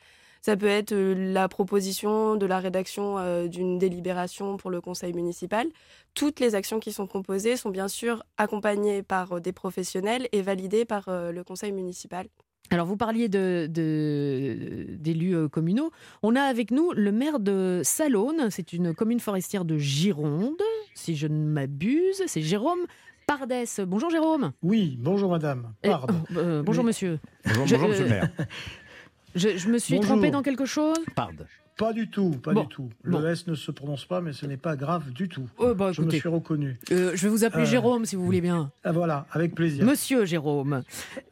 Ça 0.42 0.56
peut 0.56 0.66
être 0.66 0.94
la 0.94 1.48
proposition 1.48 2.36
de 2.36 2.46
la 2.46 2.60
rédaction 2.60 3.16
d'une 3.48 3.76
délibération 3.78 4.56
pour 4.56 4.70
le 4.70 4.80
conseil 4.80 5.12
municipal. 5.12 5.66
Toutes 6.14 6.38
les 6.38 6.54
actions 6.54 6.78
qui 6.78 6.92
sont 6.92 7.08
proposées 7.08 7.56
sont 7.56 7.70
bien 7.70 7.88
sûr 7.88 8.22
accompagnées 8.36 9.02
par 9.02 9.40
des 9.40 9.52
professionnels 9.52 10.28
et 10.30 10.40
validées 10.42 10.84
par 10.84 11.04
le 11.08 11.42
conseil 11.42 11.72
municipal. 11.72 12.28
Alors, 12.70 12.86
vous 12.86 12.96
parliez 12.96 13.28
de- 13.28 13.66
de- 13.70 14.86
d'élus 14.98 15.34
euh, 15.34 15.48
communaux. 15.48 15.90
On 16.22 16.36
a 16.36 16.42
avec 16.42 16.70
nous 16.70 16.92
le 16.92 17.12
maire 17.12 17.40
de 17.40 17.80
Salonne. 17.82 18.50
C'est 18.50 18.72
une 18.72 18.94
commune 18.94 19.20
forestière 19.20 19.64
de 19.64 19.78
Gironde, 19.78 20.60
si 20.94 21.16
je 21.16 21.26
ne 21.26 21.44
m'abuse. 21.48 22.22
C'est 22.26 22.42
Jérôme 22.42 22.80
Pardès. 23.26 23.64
Bonjour 23.86 24.10
Jérôme. 24.10 24.52
Oui, 24.62 24.96
bonjour 25.00 25.30
madame. 25.30 25.72
Et- 25.82 25.88
Pardon. 25.88 26.14
euh, 26.36 26.62
bonjour 26.62 26.84
Mais- 26.84 26.88
monsieur. 26.88 27.18
Bonjour, 27.46 27.66
Je- 27.66 27.74
bonjour, 27.76 27.88
monsieur 27.88 28.04
le 28.04 28.10
euh, 28.12 28.14
maire. 28.14 28.30
Je, 29.34 29.56
je 29.56 29.68
me 29.68 29.78
suis 29.78 29.94
Bonjour. 29.96 30.12
trompée 30.12 30.30
dans 30.30 30.42
quelque 30.42 30.64
chose? 30.64 30.96
Parde. 31.14 31.46
Pas 31.78 31.92
du 31.92 32.10
tout, 32.10 32.32
pas 32.42 32.52
Bon, 32.52 32.62
du 32.64 32.68
tout. 32.68 32.90
bon. 33.04 33.20
Le 33.20 33.30
S 33.30 33.46
ne 33.46 33.54
se 33.54 33.70
prononce 33.70 34.04
pas, 34.04 34.20
mais 34.20 34.32
ce 34.32 34.44
n'est 34.46 34.56
pas 34.56 34.74
grave 34.76 35.12
du 35.12 35.28
tout. 35.28 35.48
Oh, 35.58 35.74
bah, 35.74 35.92
Je 35.92 36.02
me 36.02 36.10
suis 36.10 36.28
reconnu. 36.28 36.76
euh, 36.90 37.12
je 37.14 37.22
vais 37.22 37.28
vous 37.28 37.44
appeler 37.44 37.62
Euh, 37.62 37.66
Jérôme 37.66 38.04
si 38.04 38.16
vous 38.16 38.24
voulez 38.24 38.40
bien. 38.40 38.70
Ah 38.84 38.90
voilà, 38.92 39.26
avec 39.30 39.54
plaisir. 39.54 39.84
Monsieur 39.84 40.24
Jérôme. 40.24 40.82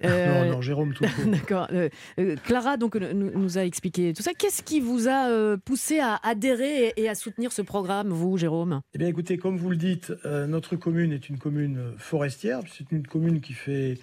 Euh, 0.05 0.45
Non, 0.47 0.53
non, 0.57 0.63
Jérôme 0.63 0.95
tout 0.95 1.05
court. 1.05 1.27
D'accord. 1.27 1.67
Euh, 1.73 1.89
euh, 2.21 2.37
Clara 2.45 2.77
donc 2.77 2.95
euh, 2.97 3.13
nous, 3.13 3.59
a 3.59 3.65
expliqué 3.65 4.13
tout 4.15 4.23
ça. 4.23 4.33
Qu'est-ce 4.35 4.63
qui 4.63 4.79
vous 4.81 5.09
a 5.09 5.29
euh, 5.31 5.57
poussé 5.57 5.99
à 5.99 6.21
adhérer 6.23 6.93
et, 6.97 7.09
à 7.09 7.15
soutenir 7.17 7.51
ce 7.53 7.63
programme, 7.63 8.09
vous, 8.11 8.37
Jérôme? 8.39 8.81
Eh 8.95 8.99
bien 8.99 9.09
écoutez, 9.09 9.39
comme 9.39 9.57
vous 9.57 9.71
le 9.71 9.77
dites, 9.77 10.13
euh, 10.25 10.47
notre 10.47 10.77
commune 10.77 11.13
est 11.13 11.29
une 11.29 11.39
commune 11.39 11.81
forestière. 11.99 12.61
C'est 12.73 12.93
une 12.93 13.05
commune 13.07 13.41
qui 13.41 13.53
fait, 13.53 13.99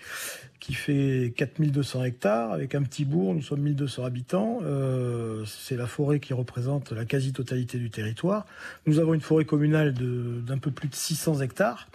qui 0.64 0.76
fait 0.76 1.34
4200 1.36 2.06
hectares, 2.06 2.54
avec 2.54 2.74
un 2.74 2.84
petit 2.84 3.04
bourg, 3.04 3.34
nous 3.34 3.42
sommes 3.42 3.60
1200 3.60 4.06
habitants. 4.06 4.60
Euh, 4.64 5.44
c'est 5.46 5.76
la 5.76 5.88
forêt 5.88 6.22
qui 6.22 6.34
représente 6.34 6.94
la 6.94 7.04
quasi-totalité 7.04 7.78
du 7.78 7.90
territoire. 7.90 8.46
Nous 8.86 9.00
avons 9.00 9.14
une 9.14 9.20
forêt 9.20 9.44
communale 9.44 9.94
d'un 9.94 10.58
peu 10.58 10.72
plus 10.72 10.88
de 10.88 10.96
600 10.96 11.42
hectares. 11.42 11.90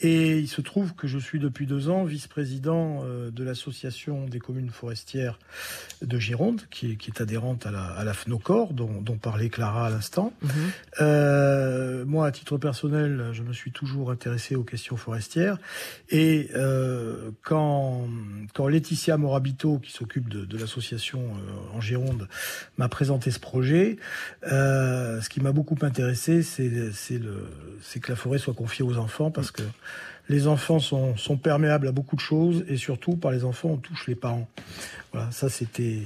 Et 0.00 0.38
il 0.38 0.48
se 0.48 0.60
trouve 0.60 0.94
que 0.94 1.06
je 1.06 1.18
suis 1.18 1.38
depuis 1.38 1.66
deux 1.66 1.88
ans 1.88 2.04
vice-président 2.04 3.02
euh, 3.04 3.30
de 3.30 3.44
l'association 3.44 4.26
des 4.26 4.38
communes 4.38 4.70
forestières 4.70 5.38
de 6.02 6.18
Gironde, 6.18 6.62
qui 6.70 6.92
est, 6.92 6.96
qui 6.96 7.10
est 7.10 7.20
adhérente 7.20 7.66
à 7.66 7.70
la, 7.70 7.84
à 7.84 8.04
la 8.04 8.14
FNOCOR, 8.14 8.72
dont, 8.72 9.02
dont 9.02 9.16
parlait 9.16 9.48
Clara 9.48 9.86
à 9.86 9.90
l'instant. 9.90 10.32
Euh, 11.00 12.04
moi, 12.04 12.26
à 12.26 12.32
titre 12.32 12.58
personnel, 12.58 13.30
je 13.32 13.42
me 13.42 13.52
suis 13.52 13.72
toujours 13.72 14.10
intéressé 14.10 14.54
aux 14.54 14.64
questions 14.64 14.96
forestières. 14.96 15.58
Et 16.10 16.50
euh, 16.54 17.30
quand, 17.42 18.08
quand 18.54 18.68
Laetitia 18.68 19.16
Morabito, 19.16 19.78
qui 19.78 19.92
s'occupe 19.92 20.28
de, 20.28 20.44
de 20.44 20.58
l'association 20.58 21.22
en 21.74 21.80
Gironde, 21.80 22.28
m'a 22.76 22.88
présenté 22.88 23.30
ce 23.30 23.40
projet, 23.40 23.96
euh, 24.44 25.20
ce 25.20 25.28
qui 25.28 25.40
m'a 25.40 25.52
beaucoup 25.52 25.78
intéressé, 25.82 26.42
c'est 26.42 26.70
que 26.70 28.10
la 28.10 28.16
forêt 28.16 28.38
soit 28.38 28.54
confiée 28.54 28.84
aux 28.84 28.96
enfants, 28.96 29.30
parce 29.30 29.50
que 29.50 29.62
les 30.28 30.46
enfants 30.46 30.78
sont, 30.78 31.16
sont 31.16 31.36
perméables 31.36 31.88
à 31.88 31.92
beaucoup 31.92 32.16
de 32.16 32.20
choses, 32.20 32.64
et 32.68 32.76
surtout, 32.76 33.16
par 33.16 33.30
les 33.32 33.44
enfants, 33.44 33.70
on 33.70 33.76
touche 33.76 34.06
les 34.08 34.14
parents. 34.14 34.48
Voilà, 35.12 35.30
ça 35.30 35.48
c'était... 35.48 36.00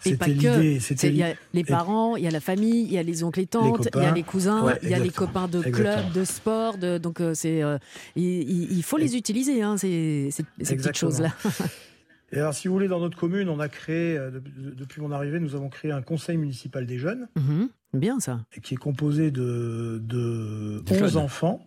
C'était 0.00 0.30
l'idée. 0.30 0.78
Il 1.02 1.16
y 1.16 1.24
a 1.24 1.34
les 1.54 1.64
parents, 1.64 2.14
il 2.14 2.22
y 2.22 2.28
a 2.28 2.30
la 2.30 2.38
famille, 2.38 2.84
il 2.84 2.92
y 2.92 2.98
a 2.98 3.02
les 3.02 3.24
oncles 3.24 3.40
et 3.40 3.46
tantes, 3.46 3.88
il 3.96 4.00
y 4.00 4.04
a 4.04 4.12
les 4.12 4.22
cousins, 4.22 4.62
Ouais, 4.62 4.78
il 4.84 4.90
y 4.90 4.94
a 4.94 4.98
les 5.00 5.10
copains 5.10 5.48
de 5.48 5.60
club, 5.60 6.12
de 6.12 6.24
sport. 6.24 6.78
de- 6.78 6.98
donc, 6.98 7.20
euh, 7.20 7.34
c'est, 7.34 7.64
euh, 7.64 7.78
il, 8.14 8.80
faut 8.84 8.96
les 8.96 9.16
utiliser, 9.16 9.60
hein, 9.60 9.76
ces, 9.76 10.28
ces- 10.30 10.36
ces 10.36 10.44
petites 10.44 10.70
Exactement. 10.70 11.10
choses-là. 11.10 11.32
Et 12.32 12.38
alors, 12.38 12.54
si 12.54 12.68
vous 12.68 12.74
voulez, 12.74 12.86
dans 12.86 13.00
notre 13.00 13.18
commune, 13.18 13.48
on 13.48 13.58
a 13.58 13.68
créé, 13.68 14.16
euh, 14.16 14.30
de- 14.30 14.38
de- 14.38 14.70
depuis 14.70 15.00
mon 15.00 15.10
arrivée, 15.10 15.40
nous 15.40 15.56
avons 15.56 15.68
créé 15.68 15.90
un 15.90 16.02
conseil 16.02 16.36
municipal 16.36 16.86
des 16.86 16.98
jeunes, 16.98 17.26
Mhm. 17.36 17.68
Bien 17.94 18.20
ça. 18.20 18.40
qui 18.62 18.74
est 18.74 18.76
composé 18.78 19.32
de, 19.32 20.00
de 20.04 20.80
Jeunes. 20.86 21.02
11 21.04 21.16
enfants 21.16 21.66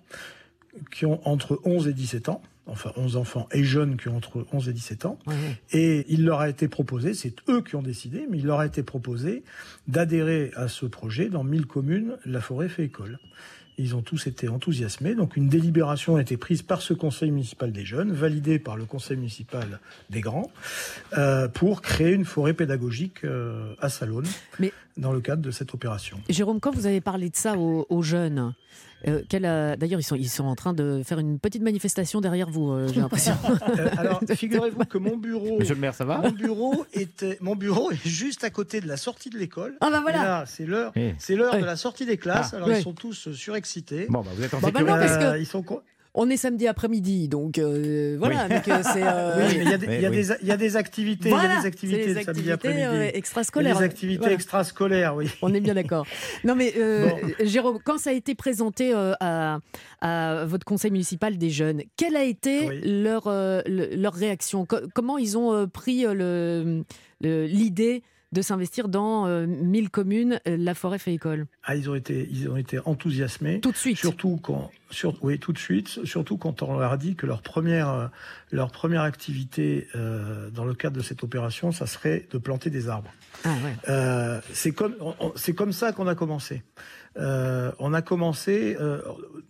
qui 0.91 1.05
ont 1.05 1.25
entre 1.27 1.59
11 1.65 1.87
et 1.87 1.93
17 1.93 2.29
ans. 2.29 2.41
Enfin, 2.67 2.91
11 2.95 3.17
enfants 3.17 3.49
et 3.51 3.63
jeunes 3.63 3.97
qui 3.97 4.07
ont 4.07 4.15
entre 4.15 4.45
11 4.53 4.69
et 4.69 4.73
17 4.73 5.05
ans. 5.05 5.17
Et 5.73 6.05
il 6.09 6.23
leur 6.25 6.39
a 6.39 6.47
été 6.47 6.67
proposé, 6.67 7.13
c'est 7.13 7.33
eux 7.49 7.61
qui 7.61 7.75
ont 7.75 7.81
décidé, 7.81 8.27
mais 8.29 8.37
il 8.37 8.45
leur 8.45 8.59
a 8.59 8.65
été 8.65 8.83
proposé 8.83 9.43
d'adhérer 9.87 10.51
à 10.55 10.67
ce 10.67 10.85
projet 10.85 11.27
dans 11.27 11.43
1000 11.43 11.65
communes, 11.65 12.17
la 12.25 12.39
forêt 12.39 12.69
fait 12.69 12.85
école. 12.85 13.19
Ils 13.77 13.95
ont 13.95 14.01
tous 14.03 14.27
été 14.27 14.47
enthousiasmés. 14.47 15.15
Donc 15.15 15.35
une 15.37 15.49
délibération 15.49 16.17
a 16.17 16.21
été 16.21 16.37
prise 16.37 16.61
par 16.61 16.81
ce 16.83 16.93
conseil 16.93 17.31
municipal 17.31 17.71
des 17.71 17.83
jeunes, 17.83 18.11
validée 18.11 18.59
par 18.59 18.77
le 18.77 18.85
conseil 18.85 19.17
municipal 19.17 19.79
des 20.11 20.21
grands, 20.21 20.51
euh, 21.17 21.47
pour 21.47 21.81
créer 21.81 22.13
une 22.13 22.25
forêt 22.25 22.53
pédagogique 22.53 23.23
euh, 23.25 23.73
à 23.81 23.89
Salonne, 23.89 24.27
Mais- 24.59 24.71
dans 24.97 25.11
le 25.13 25.19
cadre 25.19 25.41
de 25.41 25.51
cette 25.51 25.73
opération. 25.73 26.19
Jérôme, 26.29 26.59
quand 26.59 26.71
vous 26.75 26.85
avez 26.85 27.01
parlé 27.01 27.29
de 27.29 27.35
ça 27.35 27.57
aux, 27.57 27.87
aux 27.89 28.03
jeunes, 28.03 28.53
euh, 29.08 29.22
a- 29.34 29.75
d'ailleurs, 29.75 30.00
ils 30.00 30.03
sont, 30.03 30.15
ils 30.15 30.29
sont 30.29 30.46
en 30.46 30.55
train 30.55 30.74
de 30.74 31.01
faire 31.03 31.20
une 31.20 31.39
petite 31.39 31.62
manifestation 31.62 32.22
derrière 32.22 32.50
vous, 32.50 32.72
euh, 32.72 32.88
j'ai 32.93 33.00
l'impression. 33.01 33.34
Euh, 33.77 33.89
alors, 33.98 34.22
figurez-vous 34.36 34.86
que 34.86 34.98
mon 34.98 35.17
bureau, 35.17 35.60
Monsieur 35.60 35.75
le 35.75 35.81
maire, 35.81 35.93
ça 35.93 36.03
va 36.05 36.17
mon 36.17 36.31
bureau 36.31 36.86
était, 36.93 37.38
mon 37.41 37.55
bureau 37.55 37.91
est 37.91 38.08
juste 38.08 38.43
à 38.43 38.50
côté 38.50 38.81
de 38.81 38.88
la 38.88 38.98
sortie 38.98 39.29
de 39.29 39.38
l'école. 39.38 39.75
ah 39.81 39.89
bah 39.91 40.00
voilà 40.01 40.24
là, 40.24 40.43
c'est 40.48 40.65
l'heure, 40.65 40.91
c'est 41.20 41.36
l'heure 41.36 41.53
Ouais. 41.53 41.62
de 41.62 41.65
la 41.65 41.75
sortie 41.75 42.05
des 42.05 42.17
classes. 42.17 42.51
Ah, 42.53 42.58
alors 42.58 42.70
ils 42.72 42.81
sont 42.81 42.93
tous 42.93 43.31
surexcités. 43.31 44.08
Bon, 44.10 44.22
bah, 44.22 44.31
vous 44.36 44.43
êtes 44.43 44.53
en 44.53 44.60
Bah, 44.60 44.72
bah 44.74 44.81
non, 44.81 44.88
parce 44.88 45.17
que- 45.17 45.24
Euh, 45.24 45.38
ils 45.38 45.46
sont 45.46 45.63
On 46.13 46.29
est 46.29 46.35
samedi 46.35 46.67
après-midi, 46.67 47.29
donc 47.29 47.57
euh, 47.57 48.17
voilà. 48.19 48.43
euh, 48.45 48.59
c'est, 48.83 49.01
euh, 49.01 49.47
Oui, 49.47 49.55
mais 49.59 49.63
il 49.63 49.69
y 49.69 49.73
a 49.73 49.77
des, 49.77 49.85
il 49.85 50.01
y 50.01 50.05
a 50.05 50.09
Oui, 50.09 50.15
des- 50.17 50.33
il 50.41 50.47
y 50.47 50.51
a 50.51 50.57
des 50.57 50.75
activités, 50.75 51.29
il 51.29 51.31
y 51.31 51.35
a 51.35 51.61
des 51.61 51.65
activités 51.65 52.05
les 52.05 52.17
activités 52.17 52.51
après-midi. 52.51 52.81
euh, 52.83 52.93
Il 52.95 52.99
y 52.99 53.03
a 53.03 53.15
extrascolaires. 53.15 53.77
des 53.77 53.83
activités 53.85 54.19
Voilà. 54.19 54.33
extrascolaires, 54.35 55.15
oui. 55.15 55.29
On 55.41 55.53
est 55.53 55.61
bien 55.61 55.73
d'accord. 55.73 56.05
Non 56.43 56.55
mais 56.55 56.73
euh, 56.77 57.07
Bon. 57.09 57.45
Jérôme, 57.45 57.79
quand 57.83 57.97
ça 57.97 58.09
a 58.09 58.13
été 58.13 58.35
présenté 58.35 58.93
euh, 58.93 59.13
à, 59.21 59.59
à 60.01 60.43
votre 60.45 60.65
conseil 60.65 60.91
municipal 60.91 61.37
des 61.37 61.49
jeunes, 61.49 61.81
quelle 61.95 62.17
a 62.17 62.25
été 62.25 62.67
Oui. 62.67 62.81
leur, 62.83 63.27
euh, 63.27 63.61
le- 63.65 63.95
leur 63.95 64.13
réaction? 64.13 64.65
Co- 64.65 64.81
Comment 64.93 65.17
ils 65.17 65.37
ont 65.37 65.65
pris 65.67 66.05
euh, 66.05 66.13
le- 66.13 66.83
le- 67.21 67.45
l'idée 67.45 68.03
de 68.31 68.41
s'investir 68.41 68.88
dans 68.88 69.27
euh, 69.27 69.45
1000 69.45 69.89
communes, 69.89 70.39
euh, 70.47 70.55
la 70.57 70.73
forêt 70.73 71.00
fait 71.00 71.13
école 71.13 71.47
Ah, 71.63 71.75
ils 71.75 71.89
ont 71.89 71.95
été, 71.95 72.27
ils 72.31 72.50
ont 72.50 72.57
été 72.57 72.79
enthousiasmés. 72.85 73.59
Tout 73.59 73.71
de 73.71 73.77
suite. 73.77 73.97
Surtout 73.97 74.39
quand, 74.41 74.71
Sur, 74.89 75.15
oui, 75.21 75.38
tout 75.39 75.51
de 75.51 75.57
suite, 75.57 76.05
surtout 76.05 76.38
quand 76.38 76.61
on 76.61 76.79
leur 76.79 76.91
a 76.91 76.97
dit 76.97 77.15
que 77.15 77.25
leur 77.25 77.41
première, 77.41 77.89
euh, 77.89 78.07
leur 78.51 78.71
première 78.71 79.01
activité 79.01 79.88
euh, 79.95 80.50
dans 80.50 80.65
le 80.65 80.73
cadre 80.73 80.97
de 80.97 81.01
cette 81.03 81.23
opération, 81.23 81.71
ça 81.71 81.88
serait 81.88 82.27
de 82.31 82.38
planter 82.38 82.69
des 82.69 82.88
arbres. 82.88 83.11
Ah 83.43 83.50
ouais. 83.50 83.75
Euh, 83.89 84.39
c'est 84.53 84.71
comme, 84.71 84.95
c'est 85.35 85.53
comme 85.53 85.73
ça 85.73 85.91
qu'on 85.91 86.07
a 86.07 86.15
commencé. 86.15 86.63
Euh, 87.17 87.71
on 87.79 87.93
a 87.93 88.01
commencé, 88.01 88.77
euh, 88.79 89.01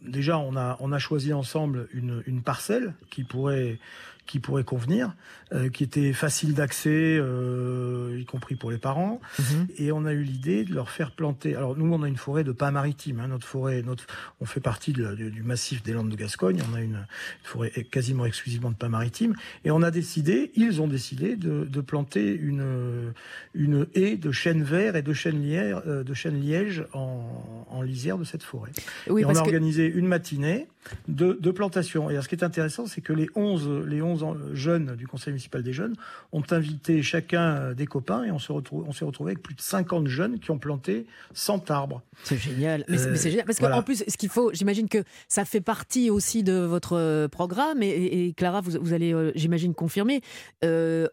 déjà, 0.01 0.39
on 0.39 0.55
a, 0.55 0.77
on 0.79 0.91
a 0.91 0.99
choisi 0.99 1.33
ensemble 1.33 1.87
une, 1.93 2.23
une 2.25 2.41
parcelle 2.41 2.93
qui 3.11 3.23
pourrait, 3.23 3.77
qui 4.25 4.39
pourrait 4.39 4.63
convenir, 4.63 5.13
euh, 5.53 5.69
qui 5.69 5.83
était 5.83 6.13
facile 6.13 6.53
d'accès, 6.53 7.17
euh, 7.19 8.17
y 8.19 8.25
compris 8.25 8.55
pour 8.55 8.71
les 8.71 8.77
parents. 8.77 9.19
Mhm. 9.39 9.67
Et 9.77 9.91
on 9.91 10.05
a 10.05 10.13
eu 10.13 10.23
l'idée 10.23 10.63
de 10.63 10.73
leur 10.73 10.89
faire 10.89 11.11
planter. 11.11 11.55
Alors 11.55 11.77
nous, 11.77 11.91
on 11.93 12.03
a 12.03 12.07
une 12.07 12.17
forêt 12.17 12.43
de 12.43 12.51
pins 12.51 12.71
maritimes. 12.71 13.19
Hein, 13.19 13.27
notre 13.27 13.45
forêt, 13.47 13.81
notre, 13.83 14.05
on 14.39 14.45
fait 14.45 14.59
partie 14.61 14.93
de 14.93 15.03
la- 15.03 15.15
du, 15.15 15.29
du 15.31 15.43
massif 15.43 15.83
des 15.83 15.93
Landes 15.93 16.09
de 16.09 16.15
Gascogne. 16.15 16.61
On 16.71 16.75
a 16.75 16.81
une, 16.81 16.91
une 16.91 17.05
forêt 17.43 17.71
quasiment 17.91 18.25
exclusivement 18.25 18.71
de 18.71 18.75
pins 18.75 18.89
maritimes. 18.89 19.35
Et 19.65 19.71
on 19.71 19.81
a 19.81 19.91
décidé, 19.91 20.51
ils 20.55 20.81
ont 20.81 20.87
décidé 20.87 21.35
de, 21.35 21.65
de 21.65 21.81
planter 21.81 22.33
une, 22.33 23.13
une 23.53 23.87
haie 23.95 24.17
de 24.17 24.31
chênes 24.31 24.63
verts 24.63 24.95
et 24.95 25.01
de 25.01 25.13
chênes 25.13 25.41
liège, 25.41 25.75
de 25.85 26.13
chênes 26.13 26.39
liège 26.41 26.85
en, 26.93 27.65
en 27.69 27.81
lisière 27.81 28.17
de 28.17 28.23
cette 28.23 28.43
forêt. 28.43 28.71
Oui, 29.09 29.21
et 29.21 29.25
on 29.25 29.29
a 29.29 29.33
que 29.33 29.39
organisé 29.39 29.85
une 29.87 30.07
matinée 30.07 30.67
de, 31.07 31.37
de 31.39 31.51
plantation. 31.51 32.09
Et 32.09 32.13
alors, 32.13 32.23
ce 32.23 32.29
qui 32.29 32.35
est 32.35 32.43
intéressant, 32.43 32.87
c'est 32.87 33.01
que 33.01 33.13
les 33.13 33.29
11, 33.35 33.85
les 33.87 34.01
11 34.01 34.23
en- 34.23 34.35
jeunes 34.53 34.95
du 34.95 35.07
conseil 35.07 35.33
des 35.63 35.73
jeunes 35.73 35.95
ont 36.31 36.43
invité 36.51 37.01
chacun 37.03 37.55
euh, 37.55 37.73
des 37.73 37.85
copains 37.85 38.23
et 38.23 38.31
on 38.31 38.39
s'est 38.39 38.53
retrouvé 38.53 39.31
avec 39.31 39.43
plus 39.43 39.55
de 39.55 39.61
50 39.61 40.07
jeunes 40.07 40.39
qui 40.39 40.51
ont 40.51 40.57
planté 40.59 41.05
100 41.33 41.71
arbres. 41.71 42.01
c'est 42.23 42.37
génial. 42.37 42.83
Mais, 42.87 42.97
c'est- 42.97 43.09
mais 43.11 43.17
c'est 43.17 43.29
génial 43.31 43.45
parce 43.45 43.59
voilà. 43.59 43.75
qu'en 43.77 43.83
plus, 43.83 44.03
ce 44.07 44.17
qu'il 44.17 44.29
faut, 44.29 44.51
j'imagine 44.53 44.87
que 44.89 45.03
ça 45.27 45.45
fait 45.45 45.61
partie 45.61 46.09
aussi 46.09 46.43
de 46.43 46.53
votre 46.53 46.97
euh, 46.97 47.27
programme 47.27 47.81
et, 47.83 47.87
et- 47.89 48.27
et 48.27 48.33
Clara, 48.33 48.61
vous, 48.61 48.71
vous 48.81 48.93
allez, 48.93 49.13
euh, 49.13 49.31
j'imagine, 49.35 49.73
confirmer. 49.73 50.21
euh, 50.63 51.07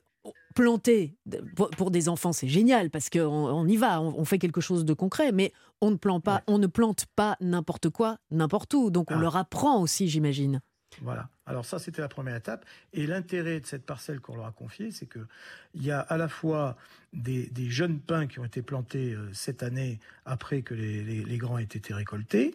planter 0.55 1.15
pour, 1.55 1.71
pour 1.71 1.91
des 1.93 2.09
enfants, 2.09 2.33
c'est 2.33 2.49
génial 2.49 2.91
parce 2.91 3.11
qu'on 3.11 3.21
on 3.29 3.67
y 3.69 3.77
va, 3.77 4.01
on, 4.03 4.15
on 4.19 4.25
fait 4.25 4.39
quelque 4.39 4.61
chose 4.61 4.85
de 4.85 4.93
concret, 4.93 5.31
mais 5.31 5.53
on 5.81 5.91
ne 5.93 5.97
plante 5.97 6.25
pas, 6.25 6.37
Ouais. 6.37 6.43
on 6.49 6.59
ne 6.59 6.67
plante 6.67 7.07
pas 7.15 7.37
n'importe 7.41 7.91
quoi, 7.91 8.19
n'importe 8.33 8.75
où. 8.75 8.91
Donc 8.91 9.11
on 9.11 9.17
Ah. 9.19 9.21
leur 9.21 9.37
apprend 9.37 9.81
aussi, 9.81 10.09
j'imagine. 10.09 10.61
Voilà. 11.03 11.29
Alors 11.49 11.65
ça, 11.65 11.79
c'était 11.79 12.03
la 12.03 12.09
première 12.09 12.37
étape. 12.37 12.65
Et 12.93 13.07
l'intérêt 13.07 13.61
de 13.61 13.67
cette 13.67 13.85
parcelle 13.87 14.21
qu'on 14.21 14.37
leur 14.37 14.47
a 14.47 14.53
confiée, 14.53 14.91
c'est 14.91 15.07
que 15.07 15.21
il 15.75 15.85
y 15.85 15.91
a 15.91 16.01
à 16.01 16.17
la 16.17 16.29
fois 16.29 16.77
des, 17.13 17.47
des 17.47 17.71
jeunes 17.71 17.99
pins 18.01 18.27
qui 18.27 18.39
ont 18.39 18.45
été 18.45 18.61
plantés 18.63 19.13
euh, 19.15 19.29
cette 19.33 19.63
année 19.63 19.99
après 20.27 20.61
que 20.63 20.75
les, 20.75 21.03
les- 21.03 21.39
grands 21.39 21.57
aient 21.59 21.63
été 21.63 21.95
récoltés. 21.95 22.53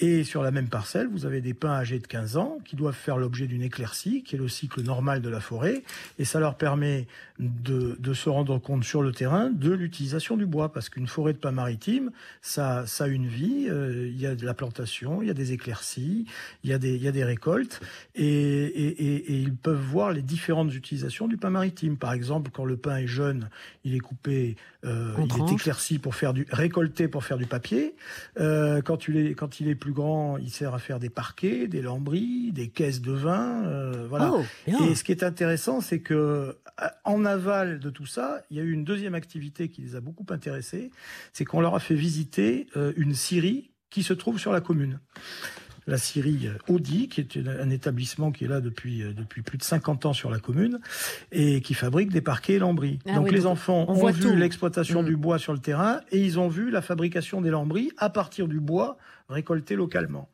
Et 0.00 0.24
sur 0.24 0.42
la 0.42 0.50
même 0.50 0.68
parcelle, 0.68 1.06
vous 1.08 1.24
avez 1.26 1.40
des 1.40 1.54
pins 1.54 1.70
âgés 1.72 1.98
de 2.00 2.06
15 2.06 2.36
ans 2.36 2.58
qui 2.64 2.74
doivent 2.76 2.96
faire 2.96 3.16
l'objet 3.16 3.46
d'une 3.46 3.62
éclaircie, 3.62 4.22
qui 4.24 4.34
est 4.36 4.38
le 4.38 4.48
cycle 4.48 4.80
normal 4.82 5.22
de 5.22 5.28
la 5.28 5.40
forêt. 5.40 5.82
Et 6.18 6.24
ça 6.24 6.40
leur 6.40 6.56
permet 6.56 7.06
de, 7.38 7.96
de 7.98 8.14
se 8.14 8.28
rendre 8.28 8.58
compte 8.58 8.82
sur 8.84 9.02
le 9.02 9.12
terrain 9.12 9.50
de 9.50 9.70
l'utilisation 9.70 10.36
du 10.36 10.46
bois. 10.46 10.72
Parce 10.72 10.88
qu'une 10.88 11.06
forêt 11.08 11.32
de 11.32 11.38
pins 11.38 11.52
maritimes, 11.52 12.10
ça, 12.40 12.86
ça 12.86 13.04
a 13.04 13.08
une 13.08 13.28
vie. 13.28 13.66
euh, 13.68 14.08
Il 14.08 14.20
y 14.20 14.26
a 14.26 14.34
de 14.34 14.46
la 14.46 14.54
plantation, 14.54 15.20
il 15.22 15.28
y 15.28 15.30
a 15.30 15.34
des 15.34 15.52
éclaircies, 15.52 16.26
il 16.64 16.70
y 16.70 16.72
a 16.72 16.78
des, 16.78 16.96
y 16.96 17.06
a 17.08 17.12
des 17.12 17.24
récoltes. 17.24 17.80
Et, 18.16 18.31
et, 18.32 19.40
ils 19.40 19.54
peuvent 19.54 19.80
voir 19.80 20.12
les 20.12 20.22
différentes 20.22 20.74
utilisations 20.74 21.28
du 21.28 21.36
pain 21.36 21.50
maritime. 21.50 21.96
Par 21.96 22.12
exemple, 22.12 22.50
quand 22.52 22.64
le 22.64 22.76
pain 22.76 22.96
est 22.96 23.06
jeune, 23.06 23.48
il 23.84 23.94
est 23.94 24.00
coupé, 24.00 24.56
euh, 24.84 25.14
il 25.18 25.42
est 25.42 25.52
éclairci 25.52 25.98
pour 25.98 26.14
faire 26.14 26.32
du 26.32 26.46
récolté 26.50 27.08
pour 27.08 27.24
faire 27.24 27.38
du 27.38 27.46
papier. 27.46 27.94
Euh, 28.38 28.82
quand, 28.82 29.08
il 29.08 29.16
est, 29.16 29.34
quand 29.34 29.60
il 29.60 29.68
est 29.68 29.74
plus 29.74 29.92
grand, 29.92 30.38
il 30.38 30.50
sert 30.50 30.74
à 30.74 30.78
faire 30.78 30.98
des 30.98 31.10
parquets, 31.10 31.68
des 31.68 31.82
lambris, 31.82 32.52
des 32.52 32.68
caisses 32.68 33.00
de 33.00 33.12
vin. 33.12 33.64
euh, 33.64 34.06
voilà. 34.08 34.32
Oh. 34.32 34.44
Et 34.66 34.94
ce 34.94 35.04
qui 35.04 35.12
est 35.12 35.22
intéressant, 35.22 35.80
c'est 35.80 36.00
que 36.00 36.56
en 37.04 37.24
aval 37.24 37.78
de 37.80 37.90
tout 37.90 38.06
ça, 38.06 38.42
il 38.50 38.56
y 38.56 38.60
a 38.60 38.62
eu 38.62 38.72
une 38.72 38.84
deuxième 38.84 39.14
activité 39.14 39.68
qui 39.68 39.82
les 39.82 39.94
a 39.94 40.00
beaucoup 40.00 40.26
intéressés, 40.30 40.90
c'est 41.32 41.44
qu'on 41.44 41.60
leur 41.60 41.74
a 41.74 41.80
fait 41.80 41.94
visiter 41.94 42.66
une 42.96 43.14
scierie 43.14 43.70
qui 43.90 44.02
se 44.02 44.14
trouve 44.14 44.38
sur 44.38 44.52
la 44.52 44.60
commune. 44.60 44.98
La 45.86 45.98
scierie 45.98 46.46
euh, 46.46 46.72
Audi, 46.72 47.08
qui 47.08 47.20
est 47.20 47.36
un 47.36 47.70
établissement 47.70 48.30
qui 48.30 48.44
est 48.44 48.48
là 48.48 48.60
depuis, 48.60 49.02
euh, 49.02 49.12
depuis 49.12 49.42
plus 49.42 49.58
de 49.58 49.64
50 49.64 50.06
ans 50.06 50.12
sur 50.12 50.30
la 50.30 50.38
commune 50.38 50.78
et 51.32 51.60
qui 51.60 51.74
fabrique 51.74 52.10
des 52.10 52.20
parquets 52.20 52.54
et 52.54 52.58
lambris. 52.58 52.98
Ah 53.06 53.14
donc 53.16 53.26
oui, 53.26 53.32
les 53.32 53.40
donc 53.40 53.52
enfants 53.52 53.86
on 53.88 53.94
ont 53.94 54.10
vu 54.10 54.36
l'exploitation 54.36 55.02
Mm. 55.02 55.06
du 55.06 55.16
bois 55.16 55.38
sur 55.38 55.52
le 55.52 55.58
terrain 55.58 56.00
et 56.10 56.20
ils 56.24 56.38
ont 56.38 56.48
vu 56.48 56.70
la 56.70 56.82
fabrication 56.82 57.40
des 57.40 57.50
lambris 57.50 57.90
à 57.98 58.10
partir 58.10 58.46
du 58.48 58.60
bois 58.60 58.96
récolté 59.32 59.74
localement. 59.76 60.28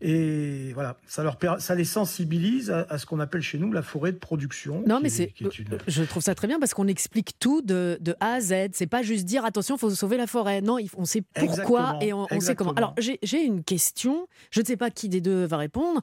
Et 0.00 0.72
voilà, 0.74 0.98
ça, 1.06 1.22
leur, 1.22 1.38
ça 1.58 1.74
les 1.74 1.84
sensibilise 1.84 2.70
à, 2.70 2.86
à 2.90 2.98
ce 2.98 3.06
qu'on 3.06 3.18
appelle 3.20 3.40
chez 3.42 3.58
nous 3.58 3.72
la 3.72 3.82
forêt 3.82 4.12
de 4.12 4.18
production. 4.18 4.82
Non, 4.86 5.00
mais 5.00 5.08
est- 5.08 5.10
c'est, 5.10 5.40
une- 5.40 5.78
je 5.86 6.02
trouve 6.02 6.22
ça 6.22 6.34
très 6.34 6.46
bien 6.46 6.58
parce 6.58 6.74
qu'on 6.74 6.86
explique 6.86 7.38
tout 7.38 7.62
de, 7.62 7.96
de 8.00 8.14
A 8.20 8.34
à 8.34 8.40
Z. 8.40 8.54
C'est 8.72 8.86
pas 8.86 9.02
juste 9.02 9.24
dire 9.24 9.44
attention, 9.44 9.76
il 9.76 9.78
faut 9.78 9.90
sauver 9.90 10.16
la 10.16 10.26
forêt. 10.26 10.60
Non, 10.60 10.78
on 10.96 11.04
sait 11.04 11.22
pourquoi 11.22 11.44
Exactement, 11.44 12.00
et 12.00 12.12
on, 12.12 12.26
on 12.30 12.40
sait 12.40 12.54
comment. 12.54 12.72
Alors, 12.72 12.94
j'ai, 12.98 13.18
j'ai 13.22 13.42
une 13.42 13.64
question. 13.64 14.28
Je 14.50 14.60
ne 14.60 14.66
sais 14.66 14.76
pas 14.76 14.90
qui 14.90 15.08
des 15.08 15.20
deux 15.20 15.44
va 15.46 15.56
répondre. 15.56 16.00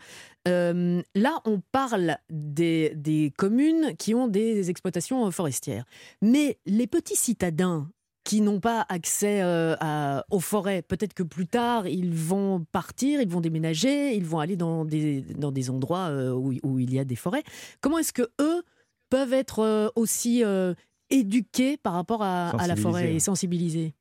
Euh, 0.48 1.02
là, 1.16 1.40
on 1.46 1.62
parle 1.72 2.18
des, 2.30 2.94
des 2.96 3.32
communes 3.38 3.96
qui 3.98 4.14
ont 4.16 4.28
des 4.28 4.70
exploitations 4.70 5.28
euh, 5.28 5.32
forestières. 5.32 5.86
Mais 6.22 6.58
les 6.66 6.88
petits 6.88 7.16
citadins 7.16 7.90
qui 8.24 8.40
n'ont 8.42 8.60
pas 8.62 8.86
accès 8.88 9.42
euh, 9.42 9.76
à- 9.82 10.24
aux 10.32 10.40
forêts, 10.40 10.82
peut-être 10.82 11.14
que 11.14 11.24
plus 11.24 11.46
tard, 11.48 11.88
ils 11.88 12.14
vont 12.14 12.66
partir, 12.72 13.20
ils 13.22 13.28
vont 13.28 13.42
déménager, 13.42 14.16
ils 14.16 14.26
vont 14.26 14.40
aller 14.40 14.56
dans 14.56 14.86
des, 14.86 15.22
dans 15.22 15.52
des 15.52 15.70
endroits 15.70 16.08
euh, 16.10 16.32
où, 16.32 16.54
où 16.64 16.80
il 16.80 16.94
y 16.94 17.00
a 17.00 17.04
des 17.06 17.18
forêts. 17.18 17.44
Comment 17.82 17.98
est-ce 17.98 18.14
que 18.14 18.30
eux 18.40 18.64
peuvent 19.10 19.34
être 19.34 19.60
euh, 19.60 19.90
aussi 19.96 20.44
euh, 20.44 20.74
éduqués 21.10 21.76
par 21.78 21.94
rapport 21.94 22.24
à, 22.24 22.52
à 22.52 22.68
la 22.68 22.76
forêt 22.82 23.14
et 23.16 23.20
sensibilisés? 23.20 23.94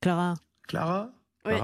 Clara? 0.00 0.34
Clara? 0.68 1.12
Oui. 1.46 1.54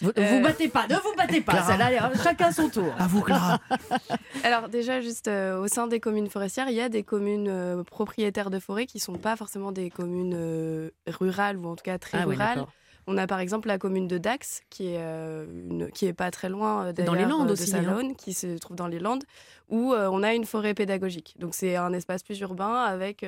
Vous, 0.00 0.10
Euh, 0.16 0.30
vous 0.30 0.40
battez 0.42 0.68
pas, 0.68 0.86
ne 0.88 0.94
vous 0.94 1.14
battez 1.16 1.40
pas, 1.42 1.52
Clara. 1.52 2.10
chacun 2.22 2.50
son 2.52 2.68
tour. 2.70 2.94
À 2.98 3.06
vous, 3.06 3.20
Clara 3.20 3.60
Alors 4.44 4.68
déjà, 4.68 5.00
juste 5.00 5.28
euh, 5.28 5.58
au 5.60 5.68
sein 5.68 5.86
des 5.86 6.00
communes 6.00 6.28
forestières, 6.30 6.68
il 6.70 6.74
y 6.74 6.80
a 6.80 6.88
des 6.88 7.02
communes 7.02 7.48
euh, 7.48 7.82
propriétaires 7.84 8.48
de 8.50 8.58
forêts 8.58 8.86
qui 8.86 8.98
sont 8.98 9.14
pas 9.18 9.36
forcément 9.36 9.72
des 9.72 9.90
communes 9.90 10.34
euh, 10.34 10.90
rurales 11.06 11.58
ou 11.58 11.66
en 11.68 11.76
tout 11.76 11.84
cas 11.84 11.98
très 11.98 12.18
Ah 12.18 12.24
rurales. 12.24 12.64
On 13.06 13.16
a 13.18 13.26
par 13.26 13.38
exemple 13.40 13.68
la 13.68 13.78
commune 13.78 14.08
de 14.08 14.18
Dax, 14.18 14.62
qui 14.68 14.88
est, 14.88 14.98
euh, 14.98 15.46
une- 15.46 15.90
qui 15.92 16.06
est 16.06 16.12
pas 16.12 16.30
très 16.30 16.48
loin 16.48 16.86
euh, 16.86 16.92
Dans 16.92 17.14
les 17.14 17.24
Landes 17.24 17.48
euh, 17.48 17.52
aussi, 17.52 17.70
de 17.72 17.76
hein. 17.78 18.14
Qui 18.18 18.32
se 18.34 18.58
trouve 18.58 18.76
dans 18.76 18.88
les 18.88 18.98
Landes, 18.98 19.22
où 19.68 19.92
on 19.94 20.22
a 20.22 20.34
une 20.34 20.44
forêt 20.44 20.74
pédagogique. 20.74 21.34
Donc 21.38 21.54
c'est 21.54 21.76
un 21.76 21.92
espace 21.92 22.22
plus 22.22 22.38
urbain 22.40 22.74
avec 22.74 23.24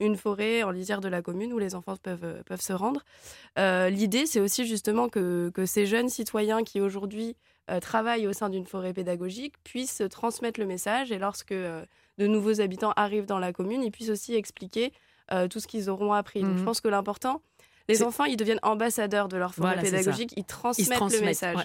une 0.00 0.16
forêt 0.16 0.62
en 0.62 0.70
lisière 0.70 1.00
de 1.00 1.08
la 1.08 1.20
commune 1.22 1.52
où 1.52 1.58
les 1.58 1.74
enfants 1.74 1.96
peuvent, 1.96 2.42
peuvent 2.44 2.60
se 2.60 2.72
rendre. 2.72 3.02
L'idée, 3.56 4.26
c'est 4.26 4.40
aussi 4.40 4.66
justement 4.66 5.08
que, 5.08 5.50
que 5.54 5.66
ces 5.66 5.86
jeunes 5.86 6.08
citoyens 6.08 6.62
qui 6.64 6.80
aujourd'hui 6.80 7.36
euh, 7.70 7.80
travaillent 7.80 8.26
au 8.26 8.32
sein 8.34 8.50
d'une 8.50 8.66
forêt 8.66 8.92
pédagogique 8.92 9.54
puissent 9.64 10.02
transmettre 10.10 10.60
le 10.60 10.66
message 10.66 11.10
et 11.12 11.18
lorsque 11.18 11.52
euh, 11.52 11.82
de 12.18 12.26
nouveaux 12.26 12.60
habitants 12.60 12.92
arrivent 12.96 13.24
dans 13.24 13.38
la 13.38 13.54
commune, 13.54 13.82
ils 13.82 13.90
puissent 13.90 14.10
aussi 14.10 14.34
expliquer 14.34 14.92
euh, 15.32 15.48
tout 15.48 15.60
ce 15.60 15.66
qu'ils 15.66 15.88
auront 15.88 16.12
appris. 16.12 16.42
Donc 16.42 16.52
Mhm. 16.52 16.58
je 16.58 16.62
pense 16.64 16.80
que 16.82 16.88
l'important, 16.88 17.40
les 17.88 18.02
enfants, 18.02 18.24
ils 18.24 18.36
deviennent 18.36 18.60
ambassadeurs 18.62 19.28
de 19.28 19.36
leur 19.36 19.52
Voilà, 19.56 19.76
ça. 19.84 19.90
pédagogique, 19.90 20.32
ils 20.36 20.44
transmettent, 20.44 21.00
le 21.12 21.20
message. 21.20 21.56
ouais. 21.56 21.64